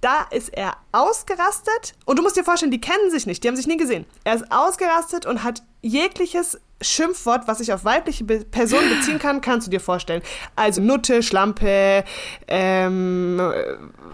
Da 0.00 0.22
ist 0.30 0.48
er 0.48 0.78
ausgerastet 0.92 1.94
und 2.06 2.18
du 2.18 2.22
musst 2.22 2.38
dir 2.38 2.42
vorstellen, 2.44 2.70
die 2.70 2.80
kennen 2.80 3.10
sich 3.10 3.26
nicht, 3.26 3.44
die 3.44 3.48
haben 3.48 3.56
sich 3.56 3.66
nie 3.66 3.76
gesehen. 3.76 4.06
Er 4.24 4.36
ist 4.36 4.50
ausgerastet 4.50 5.26
und 5.26 5.44
hat 5.44 5.62
jegliches 5.82 6.58
Schimpfwort, 6.80 7.46
was 7.48 7.58
sich 7.58 7.70
auf 7.70 7.84
weibliche 7.84 8.24
Be 8.24 8.46
Personen 8.50 8.88
beziehen 8.88 9.18
kann, 9.18 9.42
kannst 9.42 9.66
du 9.66 9.70
dir 9.70 9.80
vorstellen. 9.80 10.22
Also 10.56 10.80
Nutte, 10.80 11.22
Schlampe, 11.22 12.04
ähm, 12.48 13.38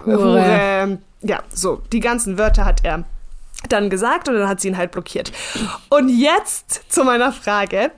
Hure. 0.05 0.19
Hure, 0.19 0.99
ja, 1.23 1.43
so, 1.55 1.83
die 1.93 2.01
ganzen 2.01 2.37
Wörter 2.37 2.65
hat 2.65 2.85
er 2.85 3.05
dann 3.69 3.91
gesagt 3.91 4.29
und 4.29 4.35
dann 4.35 4.49
hat 4.49 4.61
sie 4.61 4.69
ihn 4.69 4.77
halt 4.77 4.93
blockiert. 4.93 5.33
Und 5.89 6.09
jetzt 6.09 6.93
zu 6.93 7.05
meiner 7.05 7.33
Frage. 7.33 7.91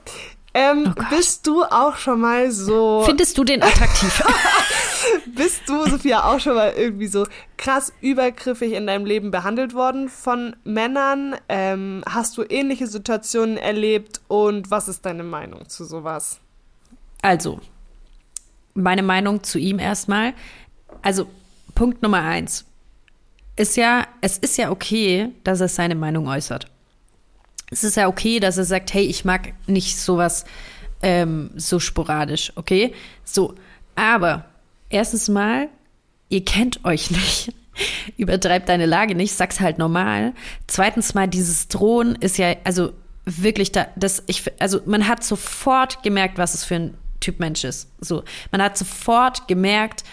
Ähm, 0.54 0.94
bist 1.10 1.46
du 1.46 1.62
auch 1.62 1.96
schon 1.96 2.20
mal 2.20 2.50
so, 2.50 3.02
Findest 3.04 3.36
du 3.36 3.44
den 3.44 3.62
attraktiv? 3.62 4.24
bist 5.36 5.68
du, 5.68 5.86
Sophia, 5.86 6.24
auch 6.24 6.40
schon 6.40 6.54
mal 6.54 6.72
irgendwie 6.76 7.06
so 7.06 7.26
krass 7.56 7.92
übergriffig 8.00 8.72
in 8.72 8.86
deinem 8.86 9.04
Leben 9.04 9.30
behandelt 9.30 9.74
worden 9.74 10.08
von 10.08 10.56
Männern? 10.64 11.36
Ähm, 11.48 12.02
hast 12.08 12.36
du 12.38 12.44
ähnliche 12.48 12.86
Situationen 12.86 13.56
erlebt 13.56 14.20
und 14.26 14.70
was 14.70 14.88
ist 14.88 15.04
deine 15.04 15.22
Meinung 15.22 15.68
zu 15.68 15.84
sowas? 15.84 16.40
Also, 17.22 17.60
meine 18.74 19.02
Meinung 19.02 19.42
zu 19.42 19.58
ihm 19.58 19.78
erstmal. 19.78 20.32
Also, 21.02 21.28
Punkt 21.74 22.02
Nummer 22.02 22.22
eins 22.22 22.67
ist 23.58 23.76
ja, 23.76 24.06
es 24.20 24.38
ist 24.38 24.56
ja 24.56 24.70
okay, 24.70 25.30
dass 25.44 25.60
er 25.60 25.68
seine 25.68 25.94
Meinung 25.94 26.28
äußert. 26.28 26.66
Es 27.70 27.84
ist 27.84 27.96
ja 27.96 28.08
okay, 28.08 28.40
dass 28.40 28.56
er 28.56 28.64
sagt, 28.64 28.94
hey, 28.94 29.04
ich 29.04 29.24
mag 29.24 29.52
nicht 29.66 29.98
sowas 29.98 30.44
ähm, 31.02 31.50
so 31.56 31.78
sporadisch, 31.80 32.52
okay? 32.56 32.94
So, 33.24 33.54
aber 33.94 34.46
erstens 34.90 35.28
mal, 35.28 35.68
ihr 36.28 36.44
kennt 36.44 36.84
euch 36.84 37.10
nicht. 37.10 37.52
Übertreibt 38.16 38.68
deine 38.68 38.86
Lage 38.86 39.14
nicht, 39.14 39.34
sag's 39.34 39.60
halt 39.60 39.78
normal. 39.78 40.34
Zweitens 40.66 41.14
mal, 41.14 41.28
dieses 41.28 41.68
Drohen 41.68 42.16
ist 42.16 42.38
ja, 42.38 42.56
also 42.64 42.92
wirklich 43.24 43.72
da, 43.72 43.88
das, 43.96 44.22
ich, 44.26 44.44
also 44.58 44.80
man 44.86 45.06
hat 45.06 45.22
sofort 45.22 46.02
gemerkt, 46.02 46.38
was 46.38 46.54
es 46.54 46.64
für 46.64 46.76
ein 46.76 46.94
Typ 47.20 47.40
Mensch 47.40 47.64
ist. 47.64 47.90
So, 48.00 48.24
man 48.50 48.62
hat 48.62 48.78
sofort 48.78 49.48
gemerkt, 49.48 50.04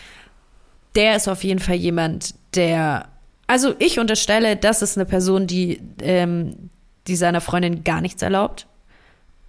der 0.96 1.16
ist 1.16 1.28
auf 1.28 1.44
jeden 1.44 1.60
Fall 1.60 1.76
jemand, 1.76 2.36
der, 2.56 3.08
also 3.48 3.76
ich 3.80 4.00
unterstelle, 4.00 4.56
das 4.56 4.82
ist 4.82 4.98
eine 4.98 5.06
Person, 5.06 5.48
die, 5.48 5.82
ähm, 6.02 6.70
die 7.08 7.16
seiner 7.16 7.42
Freundin 7.42 7.84
gar 7.84 8.02
nichts 8.02 8.22
erlaubt. 8.22 8.68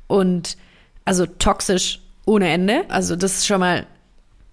Und 0.06 0.56
also 1.04 1.26
toxisch 1.26 2.00
ohne 2.26 2.48
Ende. 2.48 2.84
Also 2.88 3.16
das 3.16 3.38
ist 3.38 3.46
schon 3.46 3.60
mal 3.60 3.86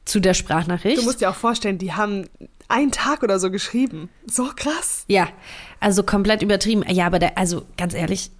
zu 0.05 0.19
der 0.19 0.33
Sprachnachricht. 0.33 0.99
Du 0.99 1.03
musst 1.03 1.21
dir 1.21 1.29
auch 1.29 1.35
vorstellen, 1.35 1.77
die 1.77 1.93
haben 1.93 2.29
einen 2.67 2.91
Tag 2.91 3.23
oder 3.23 3.39
so 3.39 3.51
geschrieben. 3.51 4.09
So 4.25 4.49
krass. 4.55 5.05
Ja, 5.07 5.27
also 5.79 6.03
komplett 6.03 6.41
übertrieben. 6.41 6.83
Ja, 6.89 7.05
aber 7.05 7.19
der, 7.19 7.37
also 7.37 7.65
ganz 7.77 7.93
ehrlich, 7.93 8.31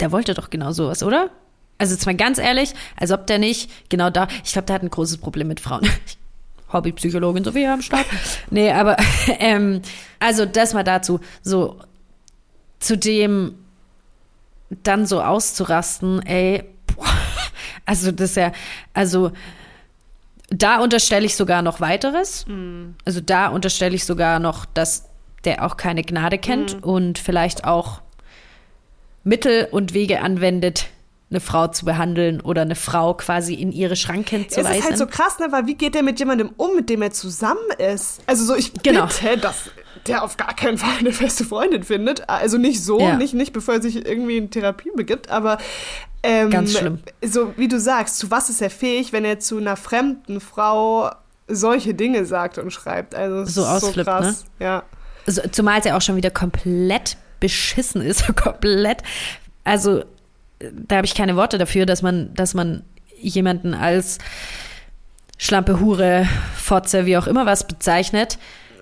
der 0.00 0.12
wollte 0.12 0.34
doch 0.34 0.50
genau 0.50 0.72
sowas, 0.72 1.02
oder? 1.02 1.30
Also 1.78 1.94
jetzt 1.94 2.06
mal 2.06 2.14
ganz 2.14 2.38
ehrlich, 2.38 2.74
als 2.96 3.10
ob 3.10 3.26
der 3.26 3.38
nicht 3.38 3.90
genau 3.90 4.10
da, 4.10 4.28
ich 4.44 4.52
glaube, 4.52 4.66
der 4.66 4.76
hat 4.76 4.82
ein 4.82 4.90
großes 4.90 5.18
Problem 5.18 5.48
mit 5.48 5.60
Frauen. 5.60 5.88
Hobbypsychologin 6.74 7.44
Sophia 7.44 7.72
am 7.72 7.82
Start. 7.82 8.06
Nee, 8.50 8.70
aber 8.70 8.96
ähm, 9.38 9.80
also 10.18 10.44
das 10.44 10.74
mal 10.74 10.84
dazu. 10.84 11.20
So, 11.42 11.80
zu 12.80 12.98
dem 12.98 13.54
dann 14.82 15.06
so 15.06 15.22
auszurasten, 15.22 16.20
ey, 16.26 16.64
boah, 16.94 17.06
also 17.86 18.12
das 18.12 18.30
ist 18.30 18.36
ja, 18.36 18.52
also 18.92 19.32
da 20.50 20.80
unterstelle 20.80 21.24
ich 21.26 21.36
sogar 21.36 21.62
noch 21.62 21.80
weiteres. 21.80 22.44
Also 23.04 23.20
da 23.20 23.48
unterstelle 23.48 23.94
ich 23.94 24.04
sogar 24.04 24.38
noch, 24.38 24.66
dass 24.66 25.08
der 25.44 25.64
auch 25.64 25.76
keine 25.76 26.02
Gnade 26.02 26.38
kennt 26.38 26.82
und 26.82 27.18
vielleicht 27.18 27.64
auch 27.64 28.00
Mittel 29.24 29.68
und 29.70 29.94
Wege 29.94 30.20
anwendet, 30.20 30.86
eine 31.34 31.40
Frau 31.40 31.66
zu 31.68 31.84
behandeln 31.84 32.40
oder 32.40 32.62
eine 32.62 32.74
Frau 32.76 33.14
quasi 33.14 33.54
in 33.54 33.72
ihre 33.72 33.96
Schranken 33.96 34.48
zu 34.48 34.60
es 34.60 34.66
ist 34.66 34.72
halt 34.72 34.84
weisen. 34.84 34.96
so 34.96 35.06
krass, 35.06 35.38
ne? 35.38 35.48
Weil 35.50 35.66
wie 35.66 35.74
geht 35.74 35.94
der 35.94 36.02
mit 36.02 36.18
jemandem 36.18 36.50
um, 36.56 36.74
mit 36.76 36.88
dem 36.88 37.02
er 37.02 37.10
zusammen 37.10 37.60
ist? 37.78 38.20
Also 38.26 38.44
so, 38.44 38.54
ich 38.54 38.72
Genau. 38.82 39.06
bitte, 39.06 39.36
das 39.38 39.70
der 40.06 40.22
auf 40.22 40.36
gar 40.36 40.54
keinen 40.54 40.76
Fall 40.76 40.98
eine 40.98 41.12
feste 41.12 41.44
Freundin 41.44 41.82
findet. 41.82 42.28
Also 42.28 42.58
nicht 42.58 42.84
so, 42.84 43.00
Ja. 43.00 43.16
nicht, 43.16 43.32
nicht 43.32 43.52
bevor 43.54 43.74
er 43.74 43.82
sich 43.82 44.04
irgendwie 44.06 44.36
in 44.36 44.50
Therapie 44.50 44.90
begibt, 44.94 45.30
aber 45.30 45.56
ähm, 46.22 46.50
Ganz 46.50 46.76
schlimm. 46.76 46.98
So 47.24 47.54
wie 47.56 47.68
du 47.68 47.78
sagst, 47.80 48.18
zu 48.18 48.30
was 48.30 48.50
ist 48.50 48.60
er 48.62 48.70
fähig, 48.70 49.12
wenn 49.12 49.24
er 49.24 49.38
zu 49.40 49.56
einer 49.58 49.76
fremden 49.76 50.40
Frau 50.40 51.10
solche 51.48 51.94
Dinge 51.94 52.24
sagt 52.26 52.58
und 52.58 52.70
schreibt? 52.70 53.14
Also 53.14 53.44
So 53.44 53.66
ausflippt, 53.66 53.96
ne? 53.96 54.04
krass. 54.04 54.44
Ja. 54.58 54.82
Also, 55.26 55.42
zumal 55.50 55.78
es 55.78 55.86
ja 55.86 55.96
auch 55.96 56.02
schon 56.02 56.16
wieder 56.16 56.30
komplett 56.30 57.16
beschissen 57.40 58.02
ist, 58.02 58.24
komplett. 58.42 59.02
Also 59.64 60.04
da 60.58 60.96
habe 60.96 61.06
ich 61.06 61.14
keine 61.14 61.36
Worte 61.36 61.58
dafür, 61.58 61.86
dass 61.86 62.02
man, 62.02 62.32
dass 62.34 62.54
man 62.54 62.82
jemanden 63.20 63.74
als 63.74 64.18
Schlampe, 65.38 65.80
Hure, 65.80 66.26
Fotze, 66.56 67.06
wie 67.06 67.16
auch 67.16 67.26
immer 67.26 67.46
was 67.46 67.66
bezeichnet. 67.66 68.38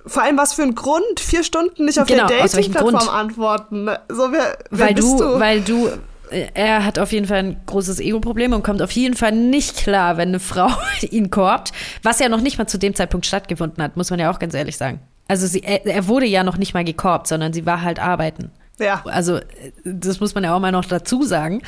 Vor 0.07 0.23
allem, 0.23 0.37
was 0.37 0.53
für 0.55 0.63
ein 0.63 0.75
Grund? 0.75 1.21
Vier 1.21 1.45
Stunden 1.45 1.85
nicht 1.85 1.99
auf 2.01 2.09
Genau, 2.09 2.27
der 2.27 2.41
Dating-Plattform 2.41 3.09
antworten. 3.09 3.89
So, 4.09 4.33
wer, 4.33 4.59
wer 4.71 4.87
weil 4.87 4.95
du, 4.95 5.19
du? 5.19 5.41
weil 5.41 5.61
du, 5.61 5.89
äh, 6.31 6.49
er 6.55 6.85
hat 6.85 6.99
auf 6.99 7.13
jeden 7.13 7.27
Fall 7.27 7.39
ein 7.39 7.61
großes 7.67 8.01
Ego-Problem 8.01 8.53
und 8.53 8.65
kommt 8.65 8.83
auf 8.83 8.91
jeden 8.93 9.15
Fall 9.15 9.33
nicht 9.33 9.77
klar, 9.77 10.17
wenn 10.17 10.31
eine 10.31 10.41
Frau 10.41 10.69
ihn 11.11 11.31
korbt, 11.31 11.73
was 12.03 12.19
ja 12.19 12.29
noch 12.29 12.41
nicht 12.41 12.59
mal 12.59 12.67
zu 12.67 12.79
dem 12.79 12.95
Zeitpunkt 12.95 13.27
stattgefunden 13.27 13.83
hat, 13.83 13.97
muss 13.97 14.11
man 14.11 14.19
ja 14.19 14.31
auch 14.31 14.39
ganz 14.39 14.55
ehrlich 14.55 14.77
sagen. 14.77 15.01
Also 15.29 15.47
sie, 15.47 15.63
er, 15.63 15.87
er 15.87 16.09
wurde 16.09 16.27
ja 16.27 16.43
noch 16.43 16.59
nicht 16.59 16.75
mal 16.75 16.85
gekorbt, 16.85 17.29
sondern 17.29 17.53
sie 17.53 17.65
war 17.65 17.83
halt 17.83 18.01
arbeiten. 18.01 18.51
Ja. 18.79 19.03
Also 19.05 19.37
äh, 19.37 19.43
das 19.85 20.21
muss 20.21 20.35
man 20.35 20.45
ja 20.45 20.55
auch 20.55 20.61
mal 20.61 20.73
noch 20.73 20.85
dazu 20.85 21.23
sagen. 21.23 21.63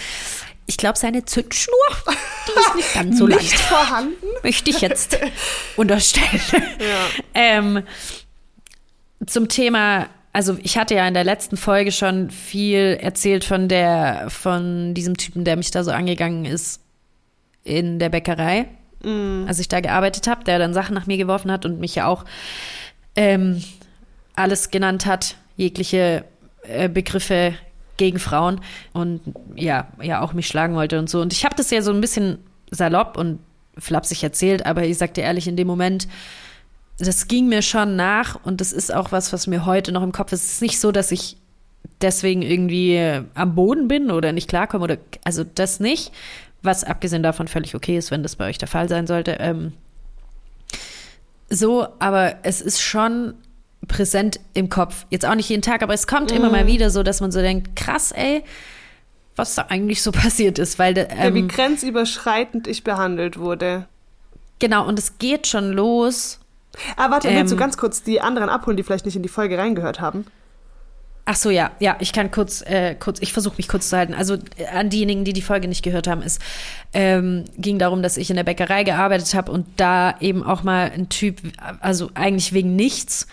Ich 0.67 0.77
glaube, 0.79 0.99
seine 0.99 1.25
Zündschnur, 1.25 1.75
die 2.49 2.61
ist 2.61 2.75
nicht 2.75 2.95
ganz 2.95 3.19
so. 3.19 3.27
Nicht 3.27 3.59
vorhanden? 3.59 4.27
Möchte 4.43 4.71
ich 4.71 4.81
jetzt 4.81 5.19
unterstellen. 5.77 6.41
ähm, 7.35 7.83
zum 9.27 9.49
Thema, 9.49 10.09
also 10.33 10.57
ich 10.63 10.79
hatte 10.79 10.95
ja 10.95 11.07
in 11.07 11.15
der 11.15 11.25
letzten 11.25 11.57
Folge 11.57 11.93
schon 11.93 12.31
viel 12.31 12.99
erzählt 13.01 13.45
von 13.45 13.69
der, 13.69 14.27
von 14.31 14.95
diesem 14.95 15.17
Typen, 15.17 15.45
der 15.45 15.57
mich 15.57 15.71
da 15.71 15.85
so 15.85 15.91
angegangen 15.91 16.47
ist 16.47 16.81
in 17.63 17.99
der 17.99 18.09
Bäckerei, 18.09 18.67
als 19.47 19.59
ich 19.59 19.69
da 19.69 19.81
gearbeitet 19.81 20.27
habe, 20.29 20.45
der 20.45 20.59
dann 20.59 20.73
Sachen 20.73 20.95
nach 20.95 21.07
mir 21.07 21.19
geworfen 21.19 21.51
hat 21.53 21.67
und 21.67 21.79
mich 21.79 21.95
ja 21.95 22.07
auch 22.07 22.25
ähm, 23.17 23.63
alles 24.35 24.71
genannt 24.71 25.05
hat, 25.05 25.37
jegliche 25.57 26.25
Begriffe 26.89 27.55
gegen 27.97 28.19
Frauen 28.19 28.61
und 28.93 29.21
ja, 29.55 29.89
ja 30.03 30.21
auch 30.21 30.33
mich 30.33 30.47
schlagen 30.47 30.75
wollte 30.75 30.99
und 30.99 31.09
so. 31.09 31.21
Und 31.21 31.33
ich 31.33 31.45
habe 31.45 31.55
das 31.55 31.71
ja 31.71 31.83
so 31.83 31.93
ein 31.93 32.01
bisschen 32.01 32.39
salopp 32.71 33.17
und 33.17 33.39
flapsig 33.79 34.23
erzählt, 34.23 34.67
aber 34.67 34.85
ich 34.85 34.99
sagte 34.99 35.21
ehrlich, 35.21 35.47
in 35.47 35.57
dem 35.57 35.67
Moment, 35.67 36.09
das 36.99 37.29
ging 37.29 37.49
mir 37.49 37.63
schon 37.63 37.97
nach 37.97 38.39
und 38.45 38.61
das 38.61 38.73
ist 38.73 38.95
auch 38.95 39.13
was, 39.13 39.33
was 39.33 39.47
mir 39.47 39.67
heute 39.67 39.93
noch 39.93 40.03
im 40.03 40.13
Kopf 40.13 40.33
ist. 40.33 40.45
Es 40.45 40.53
ist 40.55 40.63
nicht 40.63 40.81
so, 40.81 40.93
dass 40.93 41.11
ich 41.11 41.37
deswegen 42.01 42.43
irgendwie 42.43 42.95
äh, 42.95 43.25
am 43.35 43.55
Boden 43.55 43.89
bin 43.89 44.11
oder 44.11 44.33
nicht 44.33 44.49
klarkomme 44.49 44.85
oder 44.85 44.99
also 45.25 45.45
das 45.45 45.81
nicht, 45.81 46.13
was 46.63 46.85
abgesehen 46.85 47.23
davon 47.23 47.49
völlig 47.49 47.75
okay 47.75 47.97
ist, 47.97 48.11
wenn 48.11 48.23
das 48.23 48.37
bei 48.37 48.49
euch 48.49 48.59
der 48.59 48.69
Fall 48.69 48.89
sein 48.89 49.07
sollte. 49.07 49.37
Ähm, 49.41 49.73
so, 51.51 51.87
aber 51.99 52.37
es 52.43 52.61
ist 52.61 52.81
schon 52.81 53.35
präsent 53.87 54.41
im 54.55 54.69
Kopf. 54.69 55.07
Jetzt 55.11 55.25
auch 55.27 55.35
nicht 55.35 55.49
jeden 55.49 55.63
Tag, 55.63 55.83
aber 55.83 55.95
es 55.95 56.07
kommt 56.07 56.33
immer 56.33 56.51
mal 56.51 56.67
wieder 56.67 56.91
so, 56.91 57.03
dass 57.03 57.21
man 57.21 57.33
so 57.33 57.41
denkt, 57.41 57.77
krass, 57.77 58.13
ey, 58.13 58.43
was 59.37 59.55
da 59.55 59.67
eigentlich 59.69 60.03
so 60.03 60.13
passiert 60.13 60.59
ist, 60.59 60.79
weil 60.79 60.97
Ja, 60.97 61.35
wie 61.35 61.41
ähm, 61.41 61.49
grenzüberschreitend 61.49 62.67
ich 62.67 62.85
behandelt 62.85 63.39
wurde. 63.39 63.87
genau 64.59 64.87
und 64.87 64.99
es 64.99 65.19
geht 65.19 65.47
schon 65.47 65.73
los. 65.73 66.41
Ah, 66.97 67.11
warte, 67.11 67.29
willst 67.29 67.51
du 67.53 67.57
Ähm, 67.57 67.61
ganz 67.61 67.77
kurz 67.77 68.03
die 68.03 68.21
anderen 68.21 68.49
abholen, 68.49 68.77
die 68.77 68.83
vielleicht 68.83 69.05
nicht 69.07 69.17
in 69.17 69.23
die 69.23 69.29
Folge 69.29 69.59
reingehört 69.59 70.01
haben? 70.01 70.27
Ach 71.27 71.37
so, 71.37 71.49
ja, 71.49 71.71
ja, 71.79 71.97
ich 72.01 72.13
kann 72.13 72.31
kurz, 72.31 72.61
äh, 72.63 72.95
kurz, 72.97 73.19
ich 73.23 73.33
versuche 73.33 73.55
mich 73.57 73.67
kurz 73.67 73.89
zu 73.89 73.97
halten. 73.97 74.13
Also 74.13 74.35
äh, 74.57 74.67
an 74.75 74.91
diejenigen, 74.91 75.25
die 75.25 75.33
die 75.33 75.41
Folge 75.41 75.69
nicht 75.69 75.83
gehört 75.83 76.07
haben, 76.07 76.21
es 76.21 76.39
ähm, 76.93 77.45
ging 77.57 77.79
darum, 77.79 78.03
dass 78.03 78.19
ich 78.19 78.29
in 78.29 78.37
der 78.37 78.45
Bäckerei 78.45 78.85
gearbeitet 78.85 79.33
habe 79.35 79.51
und 79.51 79.67
da 79.79 80.17
eben 80.21 80.43
auch 80.43 80.65
mal 80.65 80.91
ein 80.95 81.09
Typ, 81.09 81.41
also 81.81 82.11
eigentlich 82.15 82.53
wegen 82.53 82.77
nichts, 82.77 83.27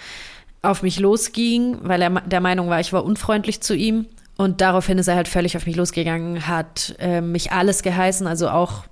auf 0.61 0.83
mich 0.83 0.99
losging, 0.99 1.77
weil 1.81 2.01
er 2.01 2.09
der 2.21 2.41
Meinung 2.41 2.69
war, 2.69 2.79
ich 2.79 2.93
war 2.93 3.03
unfreundlich 3.03 3.61
zu 3.61 3.75
ihm. 3.75 4.05
Und 4.37 4.61
daraufhin 4.61 4.97
ist 4.97 5.07
er 5.07 5.15
halt 5.15 5.27
völlig 5.27 5.55
auf 5.57 5.65
mich 5.65 5.75
losgegangen, 5.75 6.47
hat 6.47 6.95
äh, 6.99 7.21
mich 7.21 7.51
alles 7.51 7.83
geheißen, 7.83 8.25
also 8.27 8.49
auch 8.49 8.85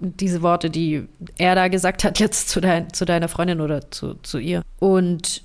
diese 0.00 0.42
Worte, 0.42 0.70
die 0.70 1.08
er 1.36 1.54
da 1.54 1.68
gesagt 1.68 2.04
hat, 2.04 2.18
jetzt 2.20 2.48
zu, 2.48 2.60
dein, 2.60 2.92
zu 2.92 3.04
deiner 3.04 3.28
Freundin 3.28 3.60
oder 3.60 3.90
zu, 3.90 4.14
zu 4.22 4.38
ihr. 4.38 4.62
Und 4.78 5.42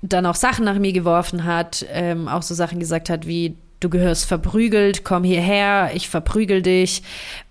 dann 0.00 0.26
auch 0.26 0.34
Sachen 0.34 0.64
nach 0.64 0.78
mir 0.78 0.92
geworfen 0.92 1.44
hat, 1.44 1.86
ähm, 1.90 2.26
auch 2.26 2.42
so 2.42 2.54
Sachen 2.54 2.80
gesagt 2.80 3.08
hat 3.08 3.26
wie, 3.26 3.56
du 3.82 3.88
gehörst 3.88 4.26
verprügelt, 4.26 5.04
komm 5.04 5.24
hierher, 5.24 5.90
ich 5.94 6.08
verprügel 6.08 6.62
dich 6.62 7.02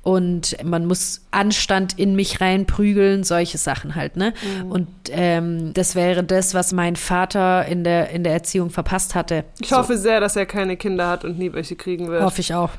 und 0.03 0.57
man 0.63 0.85
muss 0.85 1.21
Anstand 1.31 1.97
in 1.99 2.15
mich 2.15 2.41
reinprügeln, 2.41 3.23
solche 3.23 3.57
Sachen 3.57 3.95
halt, 3.95 4.15
ne? 4.15 4.33
Und 4.69 4.87
ähm, 5.09 5.73
das 5.73 5.95
wäre 5.95 6.23
das, 6.23 6.53
was 6.53 6.73
mein 6.73 6.95
Vater 6.95 7.65
in 7.65 7.83
der, 7.83 8.09
in 8.09 8.23
der 8.23 8.33
Erziehung 8.33 8.69
verpasst 8.69 9.13
hatte. 9.15 9.43
Ich 9.59 9.71
hoffe 9.71 9.97
sehr, 9.97 10.19
dass 10.19 10.35
er 10.35 10.45
keine 10.45 10.77
Kinder 10.77 11.07
hat 11.07 11.23
und 11.23 11.37
nie 11.37 11.53
welche 11.53 11.75
kriegen 11.75 12.07
wird. 12.07 12.23
Hoffe 12.23 12.41
ich 12.41 12.53
auch. 12.53 12.71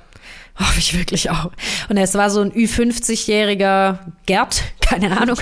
Hoffe 0.59 0.79
ich 0.79 0.99
wirklich 0.99 1.31
auch. 1.31 1.51
Und 1.89 1.97
es 1.97 2.15
war 2.15 2.31
so 2.31 2.41
ein 2.41 2.53
Ü50-jähriger 2.53 3.99
Gerd, 4.27 4.63
keine 4.81 5.21
Ahnung. 5.21 5.39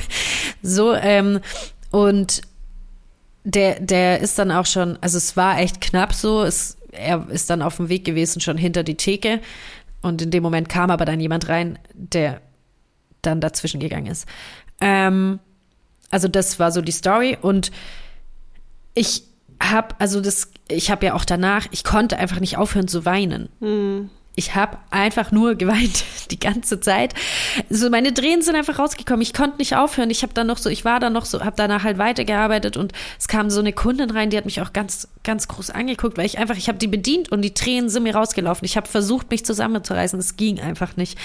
So, 0.62 0.94
ähm, 0.94 1.40
und 1.90 2.42
der, 3.44 3.80
der 3.80 4.20
ist 4.20 4.38
dann 4.38 4.52
auch 4.52 4.66
schon, 4.66 4.98
also 5.00 5.16
es 5.16 5.36
war 5.36 5.58
echt 5.58 5.80
knapp 5.80 6.12
so. 6.12 6.44
Es, 6.44 6.76
er 6.92 7.28
ist 7.30 7.50
dann 7.50 7.62
auf 7.62 7.76
dem 7.76 7.88
Weg 7.88 8.04
gewesen, 8.04 8.40
schon 8.40 8.56
hinter 8.56 8.82
die 8.82 8.96
Theke. 8.96 9.40
Und 10.02 10.22
in 10.22 10.30
dem 10.30 10.42
Moment 10.42 10.68
kam 10.68 10.90
aber 10.90 11.04
dann 11.04 11.20
jemand 11.20 11.48
rein, 11.48 11.78
der 11.94 12.40
dann 13.22 13.40
dazwischen 13.40 13.80
gegangen 13.80 14.06
ist. 14.06 14.26
Ähm, 14.80 15.40
also 16.10 16.28
das 16.28 16.58
war 16.58 16.72
so 16.72 16.80
die 16.80 16.92
Story. 16.92 17.36
Und 17.40 17.70
ich 18.94 19.24
habe, 19.62 19.94
also 19.98 20.20
das, 20.20 20.50
ich 20.68 20.90
habe 20.90 21.06
ja 21.06 21.14
auch 21.14 21.24
danach, 21.24 21.66
ich 21.70 21.84
konnte 21.84 22.16
einfach 22.18 22.40
nicht 22.40 22.56
aufhören 22.56 22.88
zu 22.88 23.04
weinen. 23.04 23.48
Ich 24.40 24.54
habe 24.54 24.78
einfach 24.90 25.32
nur 25.32 25.54
geweint 25.54 26.02
die 26.30 26.40
ganze 26.40 26.80
Zeit. 26.80 27.12
So 27.68 27.90
meine 27.90 28.14
Tränen 28.14 28.40
sind 28.40 28.56
einfach 28.56 28.78
rausgekommen. 28.78 29.20
Ich 29.20 29.34
konnte 29.34 29.58
nicht 29.58 29.76
aufhören. 29.76 30.08
Ich 30.08 30.22
habe 30.22 30.32
dann 30.32 30.46
noch 30.46 30.56
so, 30.56 30.70
ich 30.70 30.86
war 30.86 30.98
dann 30.98 31.12
noch 31.12 31.26
so, 31.26 31.44
habe 31.44 31.56
danach 31.56 31.84
halt 31.84 31.98
weitergearbeitet 31.98 32.78
und 32.78 32.92
es 33.18 33.28
kam 33.28 33.50
so 33.50 33.60
eine 33.60 33.74
Kundin 33.74 34.10
rein, 34.10 34.30
die 34.30 34.38
hat 34.38 34.46
mich 34.46 34.62
auch 34.62 34.72
ganz 34.72 35.08
ganz 35.24 35.46
groß 35.46 35.68
angeguckt, 35.68 36.16
weil 36.16 36.24
ich 36.24 36.38
einfach, 36.38 36.56
ich 36.56 36.68
habe 36.68 36.78
die 36.78 36.86
bedient 36.86 37.30
und 37.30 37.42
die 37.42 37.52
Tränen 37.52 37.90
sind 37.90 38.04
mir 38.04 38.14
rausgelaufen. 38.14 38.64
Ich 38.64 38.78
habe 38.78 38.88
versucht, 38.88 39.30
mich 39.30 39.44
zusammenzureißen. 39.44 40.18
Es 40.18 40.38
ging 40.38 40.58
einfach 40.58 40.96
nicht. 40.96 41.18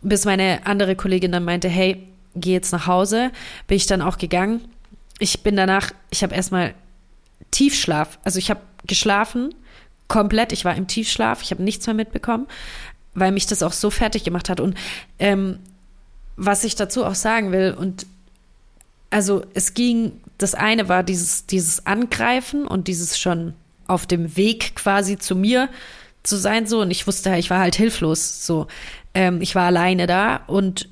Bis 0.00 0.24
meine 0.24 0.64
andere 0.64 0.96
Kollegin 0.96 1.32
dann 1.32 1.44
meinte, 1.44 1.68
hey, 1.68 2.08
geh 2.34 2.54
jetzt 2.54 2.72
nach 2.72 2.86
Hause. 2.86 3.32
Bin 3.66 3.76
ich 3.76 3.86
dann 3.86 4.00
auch 4.00 4.16
gegangen. 4.16 4.64
Ich 5.18 5.42
bin 5.42 5.56
danach, 5.56 5.90
ich 6.08 6.22
habe 6.22 6.34
erstmal 6.34 6.72
Tiefschlaf. 7.50 8.18
Also 8.24 8.38
ich 8.38 8.48
habe 8.48 8.60
geschlafen, 8.86 9.54
komplett. 10.10 10.52
Ich 10.52 10.66
war 10.66 10.74
im 10.74 10.86
Tiefschlaf. 10.86 11.40
Ich 11.40 11.52
habe 11.52 11.62
nichts 11.62 11.86
mehr 11.86 11.94
mitbekommen, 11.94 12.46
weil 13.14 13.32
mich 13.32 13.46
das 13.46 13.62
auch 13.62 13.72
so 13.72 13.88
fertig 13.88 14.24
gemacht 14.24 14.50
hat. 14.50 14.60
Und 14.60 14.76
ähm, 15.18 15.58
was 16.36 16.64
ich 16.64 16.74
dazu 16.74 17.06
auch 17.06 17.14
sagen 17.14 17.52
will, 17.52 17.72
und 17.72 18.04
also 19.08 19.42
es 19.54 19.72
ging, 19.72 20.20
das 20.36 20.54
eine 20.54 20.88
war 20.88 21.02
dieses, 21.02 21.46
dieses 21.46 21.86
Angreifen 21.86 22.66
und 22.66 22.88
dieses 22.88 23.18
schon 23.18 23.54
auf 23.86 24.06
dem 24.06 24.36
Weg 24.36 24.74
quasi 24.74 25.16
zu 25.16 25.34
mir 25.34 25.70
zu 26.22 26.36
sein, 26.36 26.66
so. 26.66 26.82
Und 26.82 26.90
ich 26.90 27.06
wusste, 27.06 27.34
ich 27.36 27.48
war 27.48 27.60
halt 27.60 27.76
hilflos, 27.76 28.44
so. 28.44 28.66
Ähm, 29.14 29.40
ich 29.40 29.54
war 29.54 29.66
alleine 29.66 30.06
da 30.06 30.42
und 30.46 30.88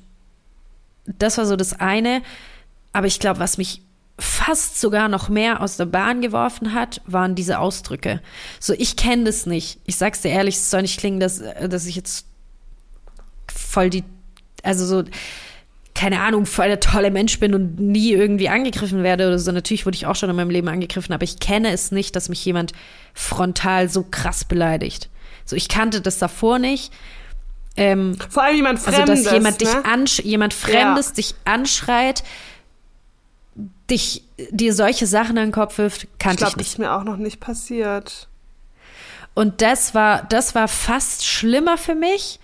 das 1.05 1.37
war 1.37 1.45
so 1.45 1.55
das 1.55 1.73
eine. 1.73 2.21
Aber 2.93 3.07
ich 3.07 3.19
glaube, 3.19 3.39
was 3.39 3.57
mich 3.57 3.81
fast 4.19 4.79
sogar 4.79 5.07
noch 5.09 5.29
mehr 5.29 5.61
aus 5.61 5.77
der 5.77 5.85
Bahn 5.85 6.21
geworfen 6.21 6.73
hat, 6.73 7.01
waren 7.05 7.35
diese 7.35 7.59
Ausdrücke. 7.59 8.21
So, 8.59 8.73
ich 8.77 8.95
kenne 8.95 9.23
das 9.23 9.45
nicht. 9.45 9.79
Ich 9.85 9.95
sag's 9.95 10.21
dir 10.21 10.29
ehrlich, 10.29 10.55
es 10.55 10.69
soll 10.69 10.81
nicht 10.83 10.99
klingen, 10.99 11.19
dass, 11.19 11.41
dass 11.67 11.85
ich 11.85 11.95
jetzt 11.95 12.25
voll 13.47 13.89
die, 13.89 14.03
also 14.63 14.85
so, 14.85 15.03
keine 15.95 16.21
Ahnung, 16.21 16.45
voll 16.45 16.67
der 16.67 16.79
tolle 16.79 17.11
Mensch 17.11 17.39
bin 17.39 17.53
und 17.53 17.79
nie 17.79 18.11
irgendwie 18.11 18.49
angegriffen 18.49 19.03
werde 19.03 19.27
oder 19.27 19.39
so. 19.39 19.51
Natürlich 19.51 19.85
wurde 19.85 19.95
ich 19.95 20.05
auch 20.05 20.15
schon 20.15 20.29
in 20.29 20.35
meinem 20.35 20.49
Leben 20.49 20.67
angegriffen, 20.67 21.13
aber 21.13 21.23
ich 21.23 21.39
kenne 21.39 21.71
es 21.71 21.91
nicht, 21.91 22.15
dass 22.15 22.29
mich 22.29 22.43
jemand 22.45 22.73
frontal 23.13 23.89
so 23.89 24.05
krass 24.09 24.45
beleidigt. 24.45 25.09
So, 25.45 25.55
ich 25.55 25.67
kannte 25.67 26.01
das 26.01 26.19
davor 26.19 26.59
nicht. 26.59 26.93
Ähm, 27.75 28.17
Vor 28.29 28.43
allem 28.43 28.55
jemand 28.57 28.79
also, 28.79 28.91
Fremdes, 28.91 29.23
dass 29.23 29.33
jemand 29.33 29.61
dich 29.61 29.73
ne? 29.73 30.05
jemand 30.23 30.53
Fremdes 30.53 31.09
Ja. 31.09 31.13
dich 31.15 31.35
anschreit, 31.45 32.23
dich, 33.89 34.23
dir 34.51 34.73
solche 34.73 35.07
Sachen 35.07 35.37
an 35.37 35.47
den 35.47 35.51
Kopf 35.51 35.77
wirft, 35.77 36.03
Ich 36.03 36.09
kannte 36.19 36.35
ich, 36.35 36.37
glaube, 36.39 36.51
das 36.51 36.57
nicht. 36.57 36.67
ist 36.73 36.79
mir 36.79 36.93
auch 36.93 37.03
noch 37.03 37.17
nicht 37.17 37.39
passiert. 37.39 38.27
Und 39.33 39.61
das 39.61 39.93
war, 39.95 40.23
das 40.29 40.55
war 40.55 40.67
fast 40.67 41.25
schlimmer 41.25 41.77
für 41.77 41.95
mich, 41.95 42.39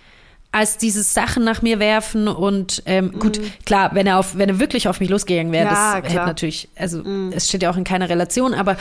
als 0.51 0.77
dieses 0.77 1.13
Sachen 1.13 1.43
nach 1.43 1.61
mir 1.61 1.79
werfen 1.79 2.29
und 2.29 2.81
ähm, 2.85 3.19
gut, 3.19 3.41
klar, 3.65 3.89
wenn 3.93 4.07
er 4.07 4.17
auf, 4.19 4.37
wenn 4.37 4.47
er 4.47 4.57
wirklich 4.59 4.87
auf 4.87 5.01
mich 5.01 5.09
losgegangen 5.09 5.51
wäre, 5.51 5.65
Mhm. 5.65 5.71
Ja, 5.73 5.85
das 5.87 5.95
hätte 5.97 6.07
klar. 6.13 6.23
Mhm. 6.23 6.27
natürlich, 6.29 6.69
also 6.77 7.03
es 7.31 7.49
steht 7.49 7.63
ja 7.63 7.69
auch 7.69 7.75
in 7.75 7.83
keiner 7.83 8.07
Relation, 8.07 8.53
aber 8.53 8.77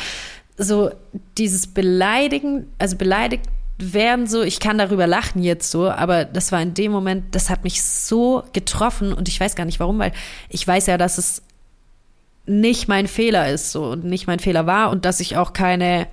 so 0.56 0.92
dieses 1.36 1.66
Beleidigen, 1.66 2.68
also 2.78 2.94
beleidigt 2.96 3.42
werden 3.78 4.28
so, 4.28 4.42
ich 4.42 4.60
kann 4.60 4.78
darüber 4.78 5.08
lachen 5.08 5.42
jetzt 5.42 5.68
so, 5.72 5.90
aber 5.90 6.24
das 6.24 6.52
war 6.52 6.62
in 6.62 6.74
dem 6.74 6.92
Moment, 6.92 7.34
das 7.34 7.50
hat 7.50 7.64
mich 7.64 7.82
so 7.82 8.44
getroffen 8.52 9.12
und 9.12 9.26
ich 9.28 9.40
weiß 9.40 9.56
gar 9.56 9.64
nicht 9.64 9.80
warum, 9.80 9.98
weil 9.98 10.12
ich 10.50 10.64
weiß 10.64 10.86
ja, 10.86 10.96
dass 10.96 11.18
es 11.18 11.42
nicht 12.46 12.88
mein 12.88 13.06
Fehler 13.06 13.50
ist 13.50 13.72
so 13.72 13.84
und 13.86 14.04
nicht 14.04 14.26
mein 14.26 14.38
Fehler 14.38 14.66
war 14.66 14.90
und 14.90 15.04
dass 15.04 15.20
ich 15.20 15.36
auch 15.36 15.52
keine 15.52 16.06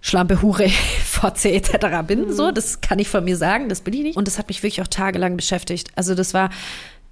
Schlampe, 0.00 0.42
Hure, 0.42 0.68
Fotze 1.04 1.50
etc. 1.50 2.02
bin. 2.06 2.32
So, 2.32 2.50
das 2.50 2.80
kann 2.80 2.98
ich 2.98 3.08
von 3.08 3.24
mir 3.24 3.36
sagen, 3.36 3.68
das 3.68 3.80
bin 3.80 3.94
ich 3.94 4.02
nicht. 4.02 4.16
Und 4.16 4.28
das 4.28 4.38
hat 4.38 4.48
mich 4.48 4.62
wirklich 4.62 4.82
auch 4.82 4.86
tagelang 4.86 5.36
beschäftigt. 5.36 5.90
Also 5.96 6.14
das 6.14 6.34
war 6.34 6.50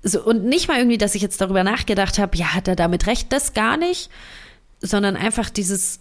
so, 0.02 0.22
und 0.22 0.44
nicht 0.44 0.68
mal 0.68 0.78
irgendwie, 0.78 0.98
dass 0.98 1.14
ich 1.14 1.22
jetzt 1.22 1.40
darüber 1.40 1.64
nachgedacht 1.64 2.18
habe, 2.18 2.36
ja, 2.36 2.54
hat 2.54 2.68
er 2.68 2.76
damit 2.76 3.06
recht, 3.06 3.32
das 3.32 3.54
gar 3.54 3.76
nicht, 3.76 4.10
sondern 4.80 5.16
einfach 5.16 5.50
dieses 5.50 5.98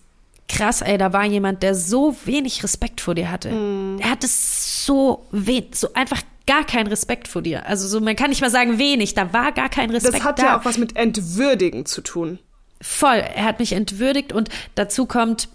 krass, 0.48 0.82
ey, 0.82 0.98
da 1.00 1.12
war 1.12 1.26
jemand, 1.26 1.64
der 1.64 1.74
so 1.74 2.16
wenig 2.26 2.64
Respekt 2.64 3.02
vor 3.02 3.16
dir 3.16 3.32
hatte. 3.32 3.50
Er 4.00 4.12
hatte 4.12 4.28
so 4.30 5.26
wenig, 5.32 5.76
so 5.76 5.92
einfach 5.94 6.22
gar 6.48 6.66
keinen 6.66 6.88
Respekt 6.88 7.28
vor 7.28 7.42
dir. 7.42 7.66
Also 7.68 7.88
so, 7.88 8.00
man 8.00 8.16
kann 8.16 8.30
nicht 8.30 8.42
mal 8.42 8.50
sagen 8.50 8.78
wenig, 8.78 9.14
da 9.14 9.34
war 9.34 9.52
gar 9.52 9.70
kein 9.70 9.90
Respekt 9.90 10.16
Das 10.16 10.24
hat 10.24 10.40
da. 10.40 10.44
ja 10.44 10.60
auch 10.60 10.66
was 10.66 10.78
mit 10.78 10.96
Entwürdigen 10.96 11.86
zu 11.86 12.02
tun. 12.02 12.40
Voll, 12.82 13.18
er 13.18 13.46
hat 13.46 13.60
mich 13.60 13.74
entwürdigt 13.74 14.32
und 14.34 14.50
dazu 14.76 15.06
kommt, 15.06 15.50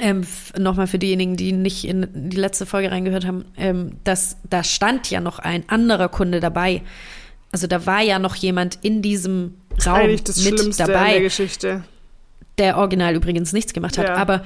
ähm, 0.00 0.26
nochmal 0.58 0.88
für 0.88 0.98
diejenigen, 0.98 1.36
die 1.36 1.52
nicht 1.52 1.84
in 1.86 2.08
die 2.12 2.36
letzte 2.36 2.66
Folge 2.66 2.90
reingehört 2.90 3.24
haben, 3.24 3.44
ähm, 3.56 3.92
dass 4.04 4.36
da 4.50 4.64
stand 4.64 5.08
ja 5.10 5.20
noch 5.20 5.38
ein 5.38 5.62
anderer 5.68 6.08
Kunde 6.08 6.40
dabei. 6.40 6.82
Also 7.52 7.68
da 7.68 7.86
war 7.86 8.00
ja 8.02 8.18
noch 8.18 8.34
jemand 8.34 8.78
in 8.82 9.00
diesem 9.02 9.54
Raum 9.86 10.16
das 10.24 10.44
mit 10.44 10.58
Schlimmste 10.58 10.84
dabei, 10.84 11.06
in 11.06 11.12
der 11.12 11.22
Geschichte. 11.22 11.84
der 12.58 12.76
original 12.78 13.14
übrigens 13.14 13.52
nichts 13.52 13.72
gemacht 13.72 13.96
hat, 13.96 14.08
Ja. 14.08 14.16
aber 14.16 14.44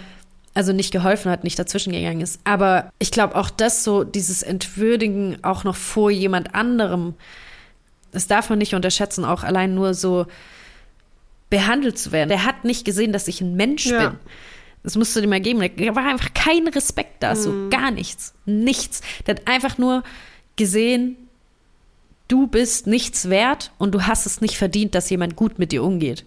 also 0.58 0.72
nicht 0.72 0.90
geholfen 0.90 1.30
hat, 1.30 1.44
nicht 1.44 1.56
dazwischen 1.56 1.92
gegangen 1.92 2.20
ist. 2.20 2.40
Aber 2.42 2.92
ich 2.98 3.12
glaube 3.12 3.36
auch 3.36 3.48
das 3.48 3.84
so, 3.84 4.02
dieses 4.02 4.42
Entwürdigen 4.42 5.38
auch 5.44 5.62
noch 5.62 5.76
vor 5.76 6.10
jemand 6.10 6.52
anderem, 6.56 7.14
das 8.10 8.26
darf 8.26 8.50
man 8.50 8.58
nicht 8.58 8.74
unterschätzen, 8.74 9.24
auch 9.24 9.44
allein 9.44 9.76
nur 9.76 9.94
so 9.94 10.26
behandelt 11.48 11.96
zu 11.96 12.10
werden. 12.10 12.28
Der 12.28 12.44
hat 12.44 12.64
nicht 12.64 12.84
gesehen, 12.84 13.12
dass 13.12 13.28
ich 13.28 13.40
ein 13.40 13.54
Mensch 13.54 13.86
Ja. 13.86 14.08
bin. 14.08 14.18
Das 14.82 14.96
musst 14.96 15.14
du 15.14 15.20
dir 15.20 15.28
mal 15.28 15.40
geben. 15.40 15.60
Da 15.60 15.94
war 15.94 16.06
einfach 16.06 16.34
kein 16.34 16.66
Respekt 16.66 17.22
da, 17.22 17.36
so 17.36 17.52
Mhm. 17.52 17.70
gar 17.70 17.92
nichts. 17.92 18.34
Nichts. 18.44 19.00
Der 19.26 19.36
hat 19.36 19.46
einfach 19.46 19.78
nur 19.78 20.02
gesehen, 20.56 21.16
du 22.26 22.48
bist 22.48 22.88
nichts 22.88 23.30
wert 23.30 23.70
und 23.78 23.94
du 23.94 24.08
hast 24.08 24.26
es 24.26 24.40
nicht 24.40 24.56
verdient, 24.56 24.96
dass 24.96 25.08
jemand 25.08 25.36
gut 25.36 25.60
mit 25.60 25.70
dir 25.70 25.84
umgeht. 25.84 26.24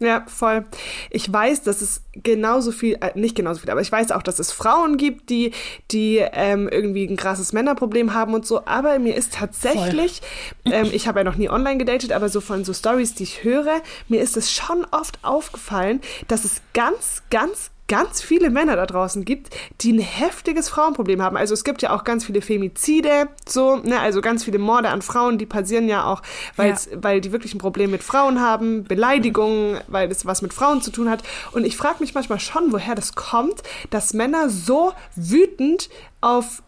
Ja, 0.00 0.24
voll. 0.26 0.64
Ich 1.10 1.30
weiß, 1.30 1.62
dass 1.62 1.82
es 1.82 2.02
genauso 2.14 2.72
viel, 2.72 2.96
äh, 3.02 3.10
nicht 3.14 3.36
genauso 3.36 3.60
viel, 3.60 3.70
aber 3.70 3.82
ich 3.82 3.92
weiß 3.92 4.12
auch, 4.12 4.22
dass 4.22 4.38
es 4.38 4.50
Frauen 4.50 4.96
gibt, 4.96 5.28
die, 5.28 5.52
die 5.90 6.24
ähm, 6.32 6.70
irgendwie 6.72 7.04
ein 7.04 7.18
krasses 7.18 7.52
Männerproblem 7.52 8.14
haben 8.14 8.32
und 8.32 8.46
so. 8.46 8.64
Aber 8.64 8.98
mir 8.98 9.14
ist 9.14 9.34
tatsächlich, 9.34 10.22
ähm, 10.64 10.88
ich 10.90 11.06
habe 11.06 11.20
ja 11.20 11.24
noch 11.24 11.36
nie 11.36 11.50
online 11.50 11.76
gedatet, 11.76 12.12
aber 12.12 12.30
so 12.30 12.40
von 12.40 12.64
so 12.64 12.72
Stories, 12.72 13.14
die 13.14 13.24
ich 13.24 13.44
höre, 13.44 13.82
mir 14.08 14.22
ist 14.22 14.38
es 14.38 14.50
schon 14.50 14.86
oft 14.90 15.18
aufgefallen, 15.22 16.00
dass 16.28 16.46
es 16.46 16.62
ganz, 16.72 17.22
ganz, 17.28 17.70
ganz 17.90 18.22
viele 18.22 18.50
Männer 18.50 18.76
da 18.76 18.86
draußen 18.86 19.24
gibt, 19.24 19.50
die 19.80 19.92
ein 19.92 19.98
heftiges 19.98 20.68
Frauenproblem 20.68 21.20
haben. 21.20 21.36
Also 21.36 21.54
es 21.54 21.64
gibt 21.64 21.82
ja 21.82 21.92
auch 21.92 22.04
ganz 22.04 22.24
viele 22.24 22.40
Femizide, 22.40 23.26
so, 23.48 23.76
ne, 23.78 23.98
also 23.98 24.20
ganz 24.20 24.44
viele 24.44 24.60
Morde 24.60 24.90
an 24.90 25.02
Frauen, 25.02 25.38
die 25.38 25.46
passieren 25.46 25.88
ja 25.88 26.04
auch, 26.04 26.22
weil's, 26.54 26.88
weil 26.94 27.20
die 27.20 27.32
wirklich 27.32 27.52
ein 27.52 27.58
Problem 27.58 27.90
mit 27.90 28.04
Frauen 28.04 28.40
haben, 28.40 28.84
Beleidigungen, 28.84 29.80
weil 29.88 30.08
das 30.08 30.24
was 30.24 30.40
mit 30.40 30.54
Frauen 30.54 30.82
zu 30.82 30.92
tun 30.92 31.10
hat. 31.10 31.24
Und 31.50 31.64
ich 31.64 31.76
frage 31.76 31.96
mich 31.98 32.14
manchmal 32.14 32.38
schon, 32.38 32.72
woher 32.72 32.94
das 32.94 33.16
kommt, 33.16 33.64
dass 33.90 34.14
Männer 34.14 34.50
so 34.50 34.92
wütend 35.16 35.90
auf 36.20 36.62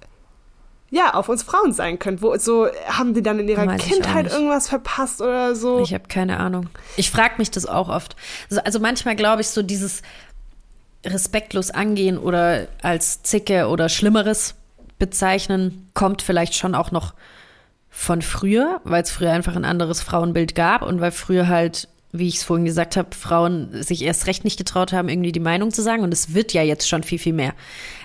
ja, 0.90 1.14
auf 1.14 1.30
uns 1.30 1.42
Frauen 1.42 1.72
sein 1.72 1.98
können. 1.98 2.20
Wo, 2.20 2.36
so 2.36 2.68
haben 2.86 3.14
die 3.14 3.22
dann 3.22 3.38
in 3.38 3.48
ihrer 3.48 3.66
Weiß 3.66 3.80
Kindheit 3.80 4.30
irgendwas 4.30 4.68
verpasst 4.68 5.22
oder 5.22 5.54
so. 5.54 5.80
Ich 5.80 5.94
habe 5.94 6.04
keine 6.06 6.38
Ahnung. 6.38 6.68
Ich 6.98 7.10
frage 7.10 7.36
mich 7.38 7.50
das 7.50 7.64
auch 7.64 7.88
oft. 7.88 8.14
Also, 8.50 8.62
also 8.62 8.78
manchmal 8.78 9.16
glaube 9.16 9.40
ich, 9.40 9.48
so 9.48 9.62
dieses 9.62 10.02
respektlos 11.05 11.70
angehen 11.70 12.18
oder 12.18 12.68
als 12.82 13.22
Zicke 13.22 13.68
oder 13.68 13.88
Schlimmeres 13.88 14.55
bezeichnen, 14.98 15.90
kommt 15.94 16.22
vielleicht 16.22 16.55
schon 16.55 16.74
auch 16.74 16.92
noch 16.92 17.14
von 17.90 18.22
früher, 18.22 18.80
weil 18.84 19.03
es 19.03 19.11
früher 19.11 19.32
einfach 19.32 19.57
ein 19.57 19.64
anderes 19.64 20.00
Frauenbild 20.00 20.55
gab 20.55 20.82
und 20.82 21.00
weil 21.00 21.11
früher 21.11 21.48
halt, 21.48 21.88
wie 22.12 22.28
ich 22.28 22.36
es 22.36 22.44
vorhin 22.44 22.64
gesagt 22.64 22.96
habe, 22.96 23.14
Frauen 23.14 23.82
sich 23.82 24.03
erst 24.03 24.26
recht 24.26 24.44
nicht 24.44 24.57
getraut 24.57 24.92
haben, 24.92 25.09
irgendwie 25.09 25.32
die 25.32 25.40
Meinung 25.40 25.72
zu 25.72 25.82
sagen. 25.82 26.03
Und 26.03 26.12
es 26.12 26.34
wird 26.34 26.53
ja 26.53 26.62
jetzt 26.62 26.88
schon 26.88 27.03
viel, 27.03 27.18
viel 27.18 27.32
mehr. 27.32 27.53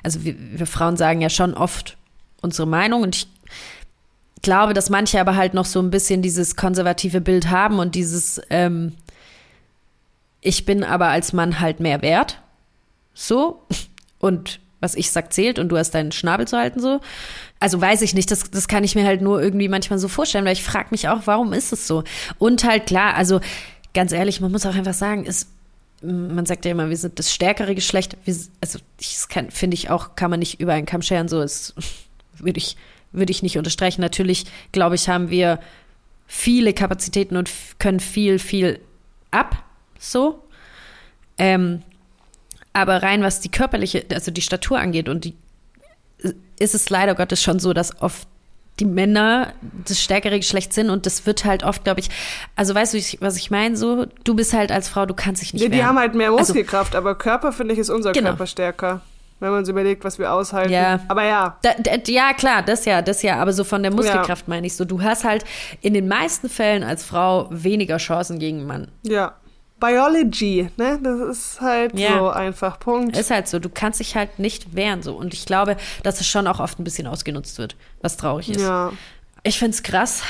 Also 0.03 0.23
wir, 0.23 0.35
wir 0.37 0.67
Frauen 0.67 0.97
sagen 0.97 1.21
ja 1.21 1.29
schon 1.29 1.53
oft 1.53 1.97
unsere 2.41 2.67
Meinung 2.67 3.03
und 3.03 3.15
ich 3.15 3.27
glaube, 4.41 4.73
dass 4.73 4.89
manche 4.89 5.19
aber 5.19 5.35
halt 5.35 5.53
noch 5.53 5.65
so 5.65 5.79
ein 5.79 5.89
bisschen 5.89 6.21
dieses 6.21 6.55
konservative 6.55 7.21
Bild 7.21 7.49
haben 7.49 7.79
und 7.79 7.95
dieses, 7.95 8.41
ähm, 8.49 8.93
ich 10.41 10.65
bin 10.65 10.83
aber 10.83 11.07
als 11.07 11.33
Mann 11.33 11.59
halt 11.59 11.79
mehr 11.79 12.01
wert. 12.01 12.41
So. 13.17 13.63
Und 14.19 14.59
was 14.79 14.93
ich 14.93 15.09
sag, 15.09 15.33
zählt 15.33 15.57
und 15.57 15.69
du 15.69 15.77
hast 15.77 15.91
deinen 15.91 16.11
Schnabel 16.11 16.47
zu 16.47 16.55
halten, 16.55 16.79
so. 16.79 17.01
Also 17.59 17.81
weiß 17.81 18.03
ich 18.03 18.13
nicht, 18.13 18.29
das, 18.29 18.51
das 18.51 18.67
kann 18.67 18.83
ich 18.83 18.93
mir 18.93 19.05
halt 19.05 19.21
nur 19.21 19.41
irgendwie 19.41 19.67
manchmal 19.67 19.97
so 19.97 20.07
vorstellen, 20.07 20.45
weil 20.45 20.53
ich 20.53 20.63
frage 20.63 20.89
mich 20.91 21.09
auch, 21.09 21.21
warum 21.25 21.51
ist 21.51 21.73
es 21.73 21.87
so? 21.87 22.03
Und 22.37 22.63
halt 22.63 22.85
klar, 22.85 23.15
also 23.15 23.41
ganz 23.95 24.11
ehrlich, 24.11 24.39
man 24.39 24.51
muss 24.51 24.67
auch 24.67 24.75
einfach 24.75 24.93
sagen, 24.93 25.25
ist, 25.25 25.49
man 26.03 26.45
sagt 26.45 26.65
ja 26.65 26.71
immer, 26.71 26.89
wir 26.89 26.97
sind 26.97 27.17
das 27.17 27.33
stärkere 27.33 27.73
Geschlecht. 27.73 28.15
Wir, 28.23 28.35
also 28.61 28.77
das 28.97 29.27
finde 29.49 29.73
ich 29.73 29.89
auch, 29.89 30.15
kann 30.15 30.29
man 30.29 30.39
nicht 30.39 30.59
über 30.59 30.73
einen 30.73 30.85
Kamm 30.85 31.01
scheren, 31.01 31.27
so 31.27 31.41
ist, 31.41 31.73
würde 32.37 32.59
ich, 32.59 32.77
würde 33.11 33.31
ich 33.31 33.41
nicht 33.41 33.57
unterstreichen. 33.57 34.01
Natürlich, 34.01 34.45
glaube 34.71 34.93
ich, 34.93 35.09
haben 35.09 35.31
wir 35.31 35.59
viele 36.27 36.73
Kapazitäten 36.73 37.35
und 37.35 37.49
können 37.79 37.99
viel, 37.99 38.37
viel 38.37 38.79
ab, 39.31 39.63
so. 39.97 40.43
Ähm, 41.39 41.81
aber 42.77 43.03
rein 43.03 43.21
was 43.23 43.39
die 43.39 43.49
körperliche, 43.49 44.05
also 44.13 44.31
die 44.31 44.41
Statur 44.41 44.79
angeht 44.79 45.09
und 45.09 45.25
die, 45.25 45.33
ist 46.59 46.75
es 46.75 46.89
leider 46.89 47.15
Gottes 47.15 47.41
schon 47.41 47.59
so, 47.59 47.73
dass 47.73 48.01
oft 48.01 48.27
die 48.79 48.85
Männer 48.85 49.53
das 49.87 50.01
stärkere 50.01 50.37
Geschlecht 50.37 50.71
sind 50.71 50.89
und 50.91 51.05
das 51.07 51.25
wird 51.25 51.45
halt 51.45 51.63
oft, 51.63 51.83
glaube 51.83 51.99
ich, 51.99 52.09
also 52.55 52.75
weißt 52.75 52.93
du, 52.93 52.97
was 53.21 53.35
ich 53.37 53.49
meine, 53.49 53.75
so, 53.75 54.05
du 54.23 54.35
bist 54.35 54.53
halt 54.53 54.71
als 54.71 54.87
Frau, 54.87 55.05
du 55.07 55.15
kannst 55.15 55.41
dich 55.41 55.53
nicht 55.53 55.63
Ja, 55.63 55.69
die 55.69 55.83
haben 55.83 55.97
halt 55.97 56.13
mehr 56.13 56.29
Also, 56.29 56.53
Muskelkraft, 56.53 56.95
aber 56.95 57.15
Körper, 57.15 57.51
finde 57.51 57.73
ich, 57.73 57.79
ist 57.79 57.89
unser 57.89 58.11
Genau. 58.11 58.29
Körper 58.29 58.45
stärker. 58.47 59.01
Wenn 59.39 59.51
man 59.51 59.65
sich 59.65 59.71
überlegt, 59.71 60.03
was 60.03 60.17
wir 60.17 60.31
aushalten. 60.33 60.73
Ja. 60.73 60.99
Aber 61.07 61.23
ja, 61.23 61.57
Da, 61.61 61.73
da, 61.79 61.91
ja, 62.07 62.33
klar, 62.33 62.63
das 62.63 62.85
ja, 62.85 63.03
das 63.03 63.21
ja, 63.21 63.35
aber 63.37 63.53
so 63.53 63.63
von 63.63 63.83
der 63.83 63.91
Muskelkraft 63.93 64.47
meine 64.47 64.65
ich 64.65 64.75
so. 64.75 64.83
Du 64.83 65.03
hast 65.03 65.23
halt 65.25 65.43
in 65.81 65.93
den 65.93 66.07
meisten 66.07 66.49
Fällen 66.49 66.83
als 66.83 67.03
Frau 67.03 67.47
weniger 67.51 67.97
Chancen 67.97 68.39
gegen 68.39 68.57
einen 68.59 68.67
Mann. 68.67 68.87
ja. 69.03 69.33
Biology, 69.79 70.69
ne? 70.77 70.99
Das 71.01 71.19
ist 71.37 71.61
halt 71.61 71.97
Ja. 71.97 72.17
so 72.17 72.29
einfach. 72.29 72.79
Punkt. 72.79 73.15
Ist 73.17 73.29
halt 73.31 73.47
so, 73.47 73.59
du 73.59 73.69
kannst 73.69 73.99
dich 73.99 74.15
halt 74.15 74.39
nicht 74.39 74.75
wehren 74.75 75.03
so. 75.03 75.15
Und 75.15 75.33
ich 75.33 75.45
glaube, 75.45 75.77
dass 76.03 76.19
es 76.19 76.27
schon 76.27 76.47
auch 76.47 76.59
oft 76.59 76.79
ein 76.79 76.83
bisschen 76.83 77.07
ausgenutzt 77.07 77.57
wird, 77.59 77.75
was 78.01 78.17
traurig 78.17 78.49
ist. 78.49 78.61
ja. 78.61 78.91
Ich 79.43 79.59
finde 79.59 79.75
es 79.75 79.83
krass, 79.83 80.23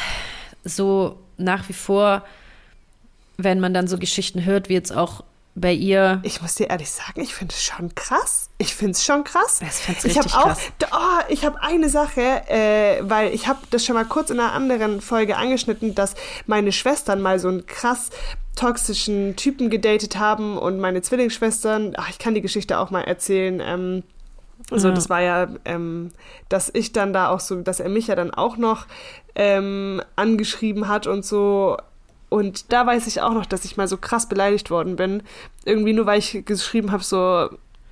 so 0.64 1.18
nach 1.38 1.70
wie 1.70 1.74
vor, 1.74 2.24
wenn 3.38 3.60
man 3.60 3.74
dann 3.74 3.88
so 3.88 3.98
Geschichten 3.98 4.44
hört, 4.46 4.70
wie 4.70 4.74
jetzt 4.74 4.92
auch 4.96 5.24
bei 5.56 5.74
ihr. 5.74 6.20
Ich 6.24 6.42
muss 6.42 6.56
dir 6.56 6.70
ehrlich 6.70 6.90
sagen, 6.92 7.22
ich 7.22 7.34
finde 7.34 7.54
es 7.54 7.64
schon 7.64 7.96
krass. 7.96 8.50
Ich 8.60 8.76
finde 8.76 8.92
es 8.92 9.04
schon 9.04 9.24
krass. 9.24 9.60
Ich 9.62 9.70
find's 9.70 10.06
ich 10.06 10.18
habe 10.18 10.30
auch, 10.30 10.56
oh, 10.92 11.24
ich 11.30 11.46
habe 11.46 11.62
eine 11.62 11.90
Sache, 11.90 12.22
äh, 12.48 13.00
weil 13.02 13.34
ich 13.34 13.48
habe 13.48 13.60
das 13.72 13.84
schon 13.86 13.96
mal 13.96 14.06
kurz 14.06 14.30
in 14.30 14.40
einer 14.40 14.52
anderen 14.54 15.02
Folge 15.02 15.36
angeschnitten, 15.38 15.96
dass 15.96 16.14
meine 16.46 16.72
Schwestern 16.72 17.22
mal 17.22 17.40
so 17.40 17.48
einen 17.48 17.66
krass 17.66 18.10
toxischen 18.58 19.36
Typen 19.38 19.70
gedatet 19.70 20.18
haben 20.20 20.58
und 20.58 20.80
meine 20.80 21.02
Zwillingsschwestern, 21.02 21.94
ach, 21.98 22.10
ich 22.10 22.20
kann 22.20 22.34
die 22.34 22.42
Geschichte 22.42 22.80
auch 22.80 22.90
mal 22.92 23.02
erzählen, 23.02 23.62
ähm, 23.64 24.04
also 24.72 24.90
Ja. 24.90 24.94
das 24.94 25.10
war 25.10 25.22
ja, 25.22 25.48
ähm, 25.64 26.12
dass 26.50 26.70
ich 26.74 26.92
dann 26.92 27.14
da 27.14 27.30
auch 27.30 27.40
so, 27.40 27.62
dass 27.62 27.80
er 27.80 27.90
mich 27.90 28.08
ja 28.08 28.16
dann 28.16 28.34
auch 28.34 28.58
noch 28.58 28.86
ähm, 29.36 30.02
angeschrieben 30.16 30.88
hat 30.90 31.08
und 31.08 31.24
so. 31.24 31.78
Und 32.30 32.74
da 32.74 32.86
weiß 32.86 33.08
ich 33.08 33.22
auch 33.22 33.34
noch, 33.34 33.46
dass 33.46 33.64
ich 33.64 33.78
mal 33.78 33.88
so 33.88 33.96
krass 33.96 34.28
beleidigt 34.28 34.70
worden 34.70 34.98
bin. 34.98 35.24
Irgendwie 35.64 35.94
nur, 35.94 36.06
weil 36.06 36.20
ich 36.20 36.44
geschrieben 36.46 36.92
habe, 36.92 37.04
so, 37.04 37.48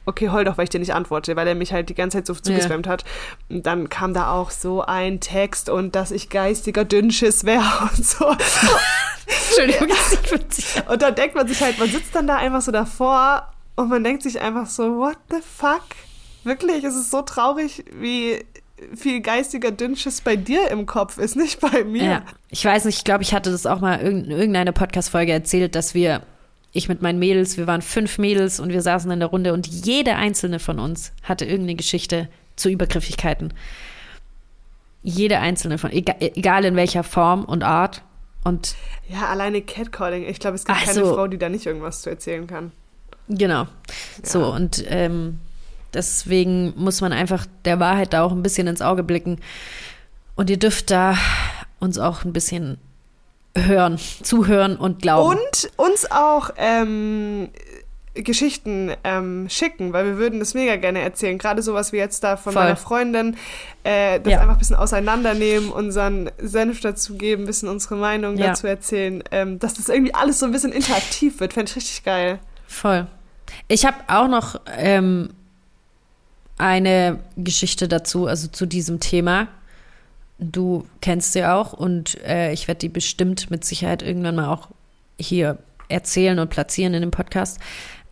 okay, 0.06 0.30
heul 0.30 0.44
doch, 0.44 0.58
weil 0.58 0.66
ich 0.66 0.70
dir 0.70 0.80
nicht 0.80 0.94
antworte, 0.94 1.36
weil 1.36 1.48
er 1.48 1.56
mich 1.56 1.74
halt 1.74 1.90
die 1.90 1.96
ganze 1.96 2.18
Zeit 2.18 2.28
so 2.28 2.34
zugespammt 2.34 2.88
hat. 2.88 3.04
Und 3.50 3.66
dann 3.66 3.90
kam 3.90 4.14
da 4.14 4.32
auch 4.32 4.52
so 4.52 4.82
ein 4.82 5.20
Text 5.20 5.70
und 5.70 5.96
dass 5.96 6.12
ich 6.12 6.30
geistiger 6.30 6.86
Dünnschiss 6.86 7.44
wäre 7.44 7.90
und 7.96 8.06
so. 8.06 8.36
Entschuldigung. 9.28 9.90
Und 10.88 11.02
da 11.02 11.10
denkt 11.12 11.36
man 11.36 11.48
sich 11.48 11.62
halt, 11.62 11.80
man 11.80 11.90
sitzt 11.90 12.14
dann 12.14 12.28
da 12.28 12.36
einfach 12.36 12.62
so 12.62 12.72
davor 12.72 13.52
und 13.76 13.90
man 13.90 14.04
denkt 14.04 14.22
sich 14.22 14.40
einfach 14.40 14.68
so, 14.68 14.98
what 14.98 15.18
the 15.32 15.38
fuck? 15.42 15.84
Wirklich, 16.44 16.84
es 16.84 16.96
ist 16.96 17.10
so 17.10 17.22
traurig, 17.22 17.86
wie 17.92 18.46
viel 18.94 19.22
geistiger 19.22 19.72
Dünnschiss 19.72 20.22
bei 20.22 20.36
dir 20.36 20.70
im 20.70 20.86
Kopf 20.86 21.18
ist, 21.18 21.36
nicht 21.36 21.60
bei 21.60 21.84
mir. 21.84 22.04
Ja, 22.04 22.22
ich 22.50 22.64
weiß 22.64 22.86
nicht, 22.86 22.98
ich 22.98 23.04
glaube, 23.04 23.24
ich 23.24 23.34
hatte 23.34 23.50
das 23.50 23.66
auch 23.66 23.80
mal 23.80 23.96
in 23.96 24.30
irgendeiner 24.30 24.74
Podcast-Folge 24.74 25.32
erzählt, 25.32 25.76
dass 25.76 25.94
wir 25.94 26.22
ich 26.76 26.90
mit 26.90 27.02
meinen 27.02 27.20
Mädels, 27.20 27.58
wir 27.58 27.68
waren 27.68 27.82
fünf 27.82 28.18
Mädels 28.18 28.60
und 28.60 28.70
wir 28.70 28.82
saßen 28.82 29.10
in 29.10 29.20
der 29.20 29.30
Runde 29.30 29.54
und 29.54 29.68
jede 29.68 30.16
einzelne 30.16 30.60
von 30.60 30.80
uns 30.80 31.14
hatte 31.24 31.46
irgendeine 31.46 31.76
Geschichte 31.76 32.28
zu 32.56 32.70
Übergriffigkeiten. 32.70 33.54
Jede 35.02 35.40
einzelne 35.40 35.78
von, 35.78 35.92
egal, 35.92 36.18
egal 36.20 36.66
in 36.66 36.76
welcher 36.76 37.04
Form 37.04 37.46
und 37.46 37.64
Art. 37.64 38.02
Und 38.44 38.76
Ja, 39.08 39.28
alleine 39.28 39.62
Catcalling. 39.62 40.28
Ich 40.28 40.40
glaube, 40.40 40.56
es 40.56 40.66
gibt 40.66 40.78
Ach 40.78 40.86
keine. 40.86 41.06
Frau, 41.06 41.28
die 41.28 41.38
da 41.38 41.50
nicht 41.50 41.66
irgendwas 41.66 42.02
zu 42.02 42.10
erzählen 42.10 42.48
kann. 42.48 42.72
Genau. 43.28 43.68
So, 44.22 44.52
und 44.52 44.84
ähm, 44.88 45.40
deswegen 45.94 46.74
muss 46.76 47.02
man 47.02 47.14
einfach 47.14 47.46
der 47.66 47.80
Wahrheit 47.80 48.14
da 48.14 48.24
auch 48.24 48.32
ein 48.32 48.44
bisschen 48.44 48.68
ins 48.68 48.82
Auge 48.82 49.04
blicken. 49.04 49.40
Und 50.36 50.50
ihr 50.50 50.58
dürft 50.60 50.92
da 50.92 51.18
uns 51.80 51.98
auch 51.98 52.26
ein 52.26 52.34
bisschen 52.34 52.78
hören, 53.58 53.98
zuhören 54.22 54.76
und 54.78 55.02
glauben. 55.02 55.38
Und 55.40 55.70
uns 55.78 56.10
auch 56.12 56.50
ähm, 56.58 57.50
Geschichten 58.14 58.92
ähm, 59.04 59.48
schicken, 59.50 59.92
weil 59.94 60.06
wir 60.06 60.18
würden 60.18 60.40
das 60.40 60.54
mega 60.54 60.76
gerne 60.78 61.02
erzählen. 61.02 61.38
Gerade 61.38 61.62
sowas 61.62 61.92
wie 61.92 61.98
jetzt 61.98 62.24
da 62.24 62.38
von 62.38 62.54
Voll. 62.54 62.64
meiner 62.64 62.76
Freundin. 62.78 63.36
Äh, 63.84 64.20
das 64.22 64.32
Ja. 64.34 64.40
einfach 64.40 64.54
ein 64.54 64.60
bisschen 64.60 64.76
auseinandernehmen, 64.78 65.70
unseren 65.70 66.32
Senf 66.38 66.80
dazu 66.82 67.16
geben, 67.18 67.44
ein 67.44 67.46
bisschen 67.46 67.68
unsere 67.70 67.96
Meinung 67.96 68.38
Ja. 68.38 68.48
dazu 68.48 68.68
erzählen. 68.68 69.24
Ähm, 69.32 69.60
dass 69.60 69.74
das 69.76 69.90
irgendwie 69.90 70.14
alles 70.14 70.40
so 70.40 70.46
ein 70.46 70.52
bisschen 70.52 70.72
interaktiv 70.72 71.40
wird. 71.40 71.54
Fände 71.54 71.70
ich 71.70 71.76
richtig 71.76 72.04
geil. 72.04 72.40
Voll. 72.68 73.08
Ich 73.68 73.86
habe 73.86 73.98
auch 74.08 74.28
noch 74.28 74.60
ähm, 74.78 75.30
eine 76.58 77.20
Geschichte 77.36 77.88
dazu, 77.88 78.28
also 78.28 78.48
zu 78.48 78.66
diesem 78.66 79.00
Thema. 79.00 79.48
Du 80.38 80.86
kennst 81.02 81.34
sie 81.34 81.46
auch 81.46 81.74
und 81.74 82.22
äh, 82.24 82.52
ich 82.52 82.68
werde 82.68 82.80
die 82.80 82.90
bestimmt 82.90 83.50
mit 83.52 83.64
Sicherheit 83.64 84.02
irgendwann 84.02 84.36
mal 84.36 84.50
auch 84.54 84.70
hier 85.20 85.58
erzählen 85.88 86.40
und 86.40 86.50
platzieren 86.50 86.94
in 86.94 87.02
dem 87.02 87.12
Podcast. 87.12 87.60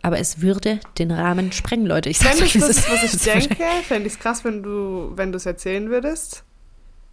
Aber 0.00 0.18
es 0.18 0.40
würde 0.40 0.80
den 0.98 1.10
Rahmen 1.10 1.52
sprengen, 1.52 1.86
Leute. 1.86 2.10
Ich 2.10 2.18
das 2.18 2.40
euch, 2.40 2.52
das 2.54 2.88
was 2.90 3.02
ich 3.14 3.22
denke, 3.48 3.56
fände 3.86 4.06
ich 4.06 4.14
es 4.14 4.18
krass, 4.18 4.44
wenn 4.44 4.62
du 4.62 5.12
wenn 5.16 5.32
du 5.32 5.36
es 5.36 5.46
erzählen 5.46 5.90
würdest. 5.90 6.44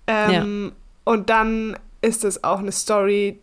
Ähm, 0.07 0.73
Und 1.03 1.29
dann 1.29 1.77
ist 2.01 2.23
es 2.25 2.43
auch 2.43 2.59
eine 2.59 2.71
Story, 2.71 3.39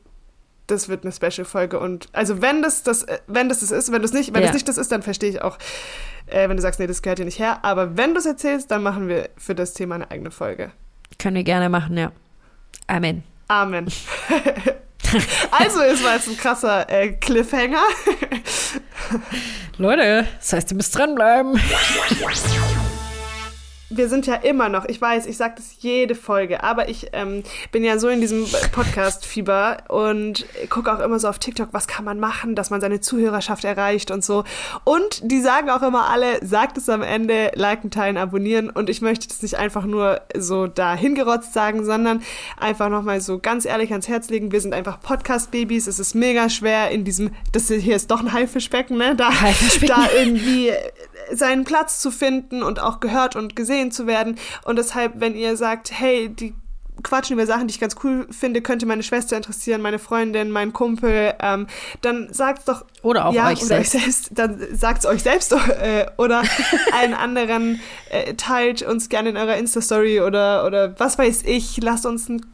das 0.66 0.89
wird 0.89 1.05
eine 1.05 1.12
Special-Folge. 1.12 1.79
Und 1.81 2.09
also 2.12 2.43
wenn 2.43 2.62
das 2.62 2.83
das, 2.83 3.05
äh, 3.05 3.19
wenn 3.27 3.49
das 3.49 3.61
das 3.61 3.71
ist, 3.71 3.91
wenn 3.93 4.03
das 4.03 4.12
nicht, 4.12 4.35
wenn 4.35 4.41
Ja. 4.43 4.49
das 4.49 4.55
nicht 4.55 4.69
das 4.69 4.77
ist, 4.79 4.93
dann 4.93 5.03
verstehe 5.03 5.31
ich 5.31 5.43
auch, 5.43 5.59
äh, 6.27 6.49
wenn 6.49 6.57
du 6.57 6.62
sagst, 6.62 6.79
nee, 6.81 6.87
das 6.87 7.01
gehört 7.03 7.19
hier 7.19 7.25
nicht 7.27 7.39
her. 7.39 7.64
Aber 7.64 7.97
wenn 7.97 8.12
du 8.14 8.21
es 8.21 8.27
erzählst, 8.27 8.71
dann 8.71 8.83
machen 8.83 9.09
wir 9.09 9.31
für 9.37 9.55
das 9.55 9.73
Thema 9.73 9.95
eine 9.97 10.11
eigene 10.11 10.31
Folge. 10.31 10.73
Können 11.19 11.37
wir 11.37 11.45
gerne 11.45 11.69
machen, 11.69 11.99
ja. 11.99 12.12
Amen. 12.87 13.25
Amen. 13.49 13.87
also, 15.51 15.81
es 15.81 16.05
war 16.05 16.14
jetzt 16.14 16.29
ein 16.29 16.37
krasser 16.37 16.89
äh, 16.89 17.12
Cliffhanger. 17.12 17.83
Leute, 19.79 20.27
das 20.39 20.53
heißt, 20.53 20.71
ihr 20.71 20.77
müsst 20.77 20.97
dranbleiben. 20.97 21.61
wir 23.91 24.09
sind 24.09 24.26
ja 24.26 24.34
immer 24.34 24.68
noch, 24.68 24.84
ich 24.84 25.01
weiß, 25.01 25.26
ich 25.26 25.36
sage 25.36 25.55
das 25.57 25.76
jede 25.80 26.14
Folge, 26.14 26.62
aber 26.62 26.89
ich 26.89 27.09
ähm, 27.12 27.43
bin 27.72 27.84
ja 27.84 27.99
so 27.99 28.09
in 28.09 28.20
diesem 28.20 28.45
Podcast-Fieber 28.72 29.78
und 29.89 30.45
gucke 30.68 30.93
auch 30.93 31.01
immer 31.01 31.18
so 31.18 31.28
auf 31.28 31.39
TikTok, 31.39 31.68
was 31.72 31.86
kann 31.86 32.05
man 32.05 32.20
machen, 32.20 32.55
dass 32.55 32.68
man 32.68 32.82
seine 32.82 33.01
Zuhörerschaft 33.01 33.64
erreicht 33.64 34.11
und 34.11 34.22
so. 34.22 34.45
Und 34.84 35.20
die 35.22 35.41
sagen 35.41 35.70
auch 35.70 35.82
immer 35.82 36.11
alle, 36.11 36.45
sagt 36.45 36.76
es 36.76 36.89
am 36.91 37.01
Ende, 37.01 37.53
liken, 37.55 37.91
teilen, 37.91 38.18
abonnieren. 38.18 38.68
Und 38.68 38.91
ich 38.91 39.01
möchte 39.01 39.26
das 39.26 39.41
nicht 39.43 39.57
einfach 39.57 39.84
nur 39.84 40.20
so 40.36 40.66
da 40.66 40.95
hingerotzt 40.95 41.55
sagen, 41.55 41.84
sondern 41.84 42.22
einfach 42.59 42.91
nochmal 42.91 43.22
so 43.22 43.39
ganz 43.39 43.64
ehrlich 43.64 43.91
ans 43.91 44.09
Herz 44.09 44.28
legen. 44.28 44.53
Wir 44.53 44.61
sind 44.61 44.74
einfach 44.74 45.01
Podcast-Babys. 45.01 45.86
Es 45.86 45.99
ist 45.99 46.14
mega 46.14 46.51
schwer 46.51 46.91
in 46.91 47.05
diesem, 47.05 47.30
das 47.53 47.68
hier 47.68 47.97
ist 47.97 48.11
doch 48.11 48.20
ein 48.20 48.32
Haifischbecken, 48.32 48.99
ne? 48.99 49.16
Da, 49.16 49.30
da 49.86 50.09
irgendwie 50.14 50.72
seinen 51.33 51.64
Platz 51.64 52.01
zu 52.01 52.11
finden 52.11 52.62
und 52.62 52.81
auch 52.81 53.01
gehört 53.01 53.37
und 53.37 53.57
gesehen 53.57 53.91
zu 53.91 54.07
werden. 54.07 54.37
Und 54.64 54.76
deshalb, 54.76 55.20
wenn 55.20 55.35
ihr 55.35 55.57
sagt, 55.57 55.91
hey, 55.93 56.29
die 56.29 56.55
quatschen 57.03 57.35
über 57.35 57.47
Sachen, 57.47 57.68
die 57.68 57.72
ich 57.72 57.81
ganz 57.81 57.97
cool 58.03 58.26
finde, 58.31 58.62
könnte 58.62 58.87
meine 58.87 59.03
Schwester 59.03 59.37
interessieren, 59.37 59.81
meine 59.81 59.99
Freundin, 59.99 60.51
mein 60.51 60.72
Kumpel, 60.72 61.35
ähm, 61.41 61.66
dann 62.01 62.33
sagt's 62.33 62.64
doch. 62.64 62.85
Oder 63.03 63.26
auch 63.26 63.35
ja, 63.35 63.49
euch 63.49 63.59
oder 63.59 63.66
selbst. 63.66 63.95
Euch 63.95 64.03
selbst. 64.03 64.31
Dann 64.33 64.66
sagt's 64.72 65.07
euch 65.07 65.22
selbst 65.22 65.53
äh, 65.53 66.07
oder 66.16 66.43
allen 66.93 67.14
anderen. 67.14 67.81
Äh, 68.11 68.35
teilt 68.35 68.83
uns 68.83 69.09
gerne 69.09 69.31
in 69.31 69.37
eurer 69.37 69.57
Insta-Story 69.57 70.20
oder, 70.20 70.66
oder 70.66 70.99
was 70.99 71.18
weiß 71.18 71.43
ich. 71.45 71.79
Lasst 71.83 72.07
uns 72.07 72.29
ein 72.29 72.45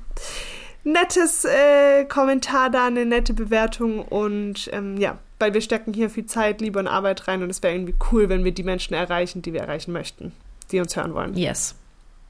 nettes 0.85 1.45
äh, 1.45 2.05
Kommentar 2.05 2.71
da, 2.71 2.87
eine 2.87 3.07
nette 3.07 3.33
Bewertung 3.33 4.03
und 4.03 4.69
ähm, 4.73 4.99
ja, 4.99 5.19
weil 5.39 5.55
wir 5.55 5.61
stecken 5.61 5.93
hier 5.93 6.11
viel 6.11 6.27
Zeit, 6.27 6.61
Liebe 6.61 6.79
und 6.79 6.87
Arbeit 6.87 7.29
rein 7.29 7.43
und 7.43 7.51
es 7.51 7.63
wäre 7.63 7.75
irgendwie 7.75 7.95
cool, 8.13 8.29
wenn 8.29 8.45
wir 8.45 8.53
die 8.53 8.63
Menschen 8.63 8.95
erreichen, 8.95 9.43
die 9.43 9.53
wir 9.53 9.61
erreichen 9.61 9.93
möchten, 9.93 10.33
die 10.71 10.81
uns 10.81 10.97
hören 10.97 11.15
wollen. 11.15 11.37
Yes. 11.37 11.75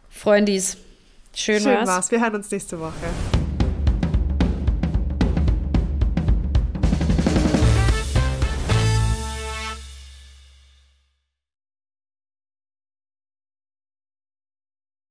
Freundis, 0.08 0.76
schön, 1.34 1.60
Schön 1.60 1.74
war's. 1.74 1.88
war's. 1.88 2.10
Wir 2.10 2.20
hören 2.20 2.36
uns 2.36 2.50
nächste 2.50 2.78
Woche. 2.80 2.92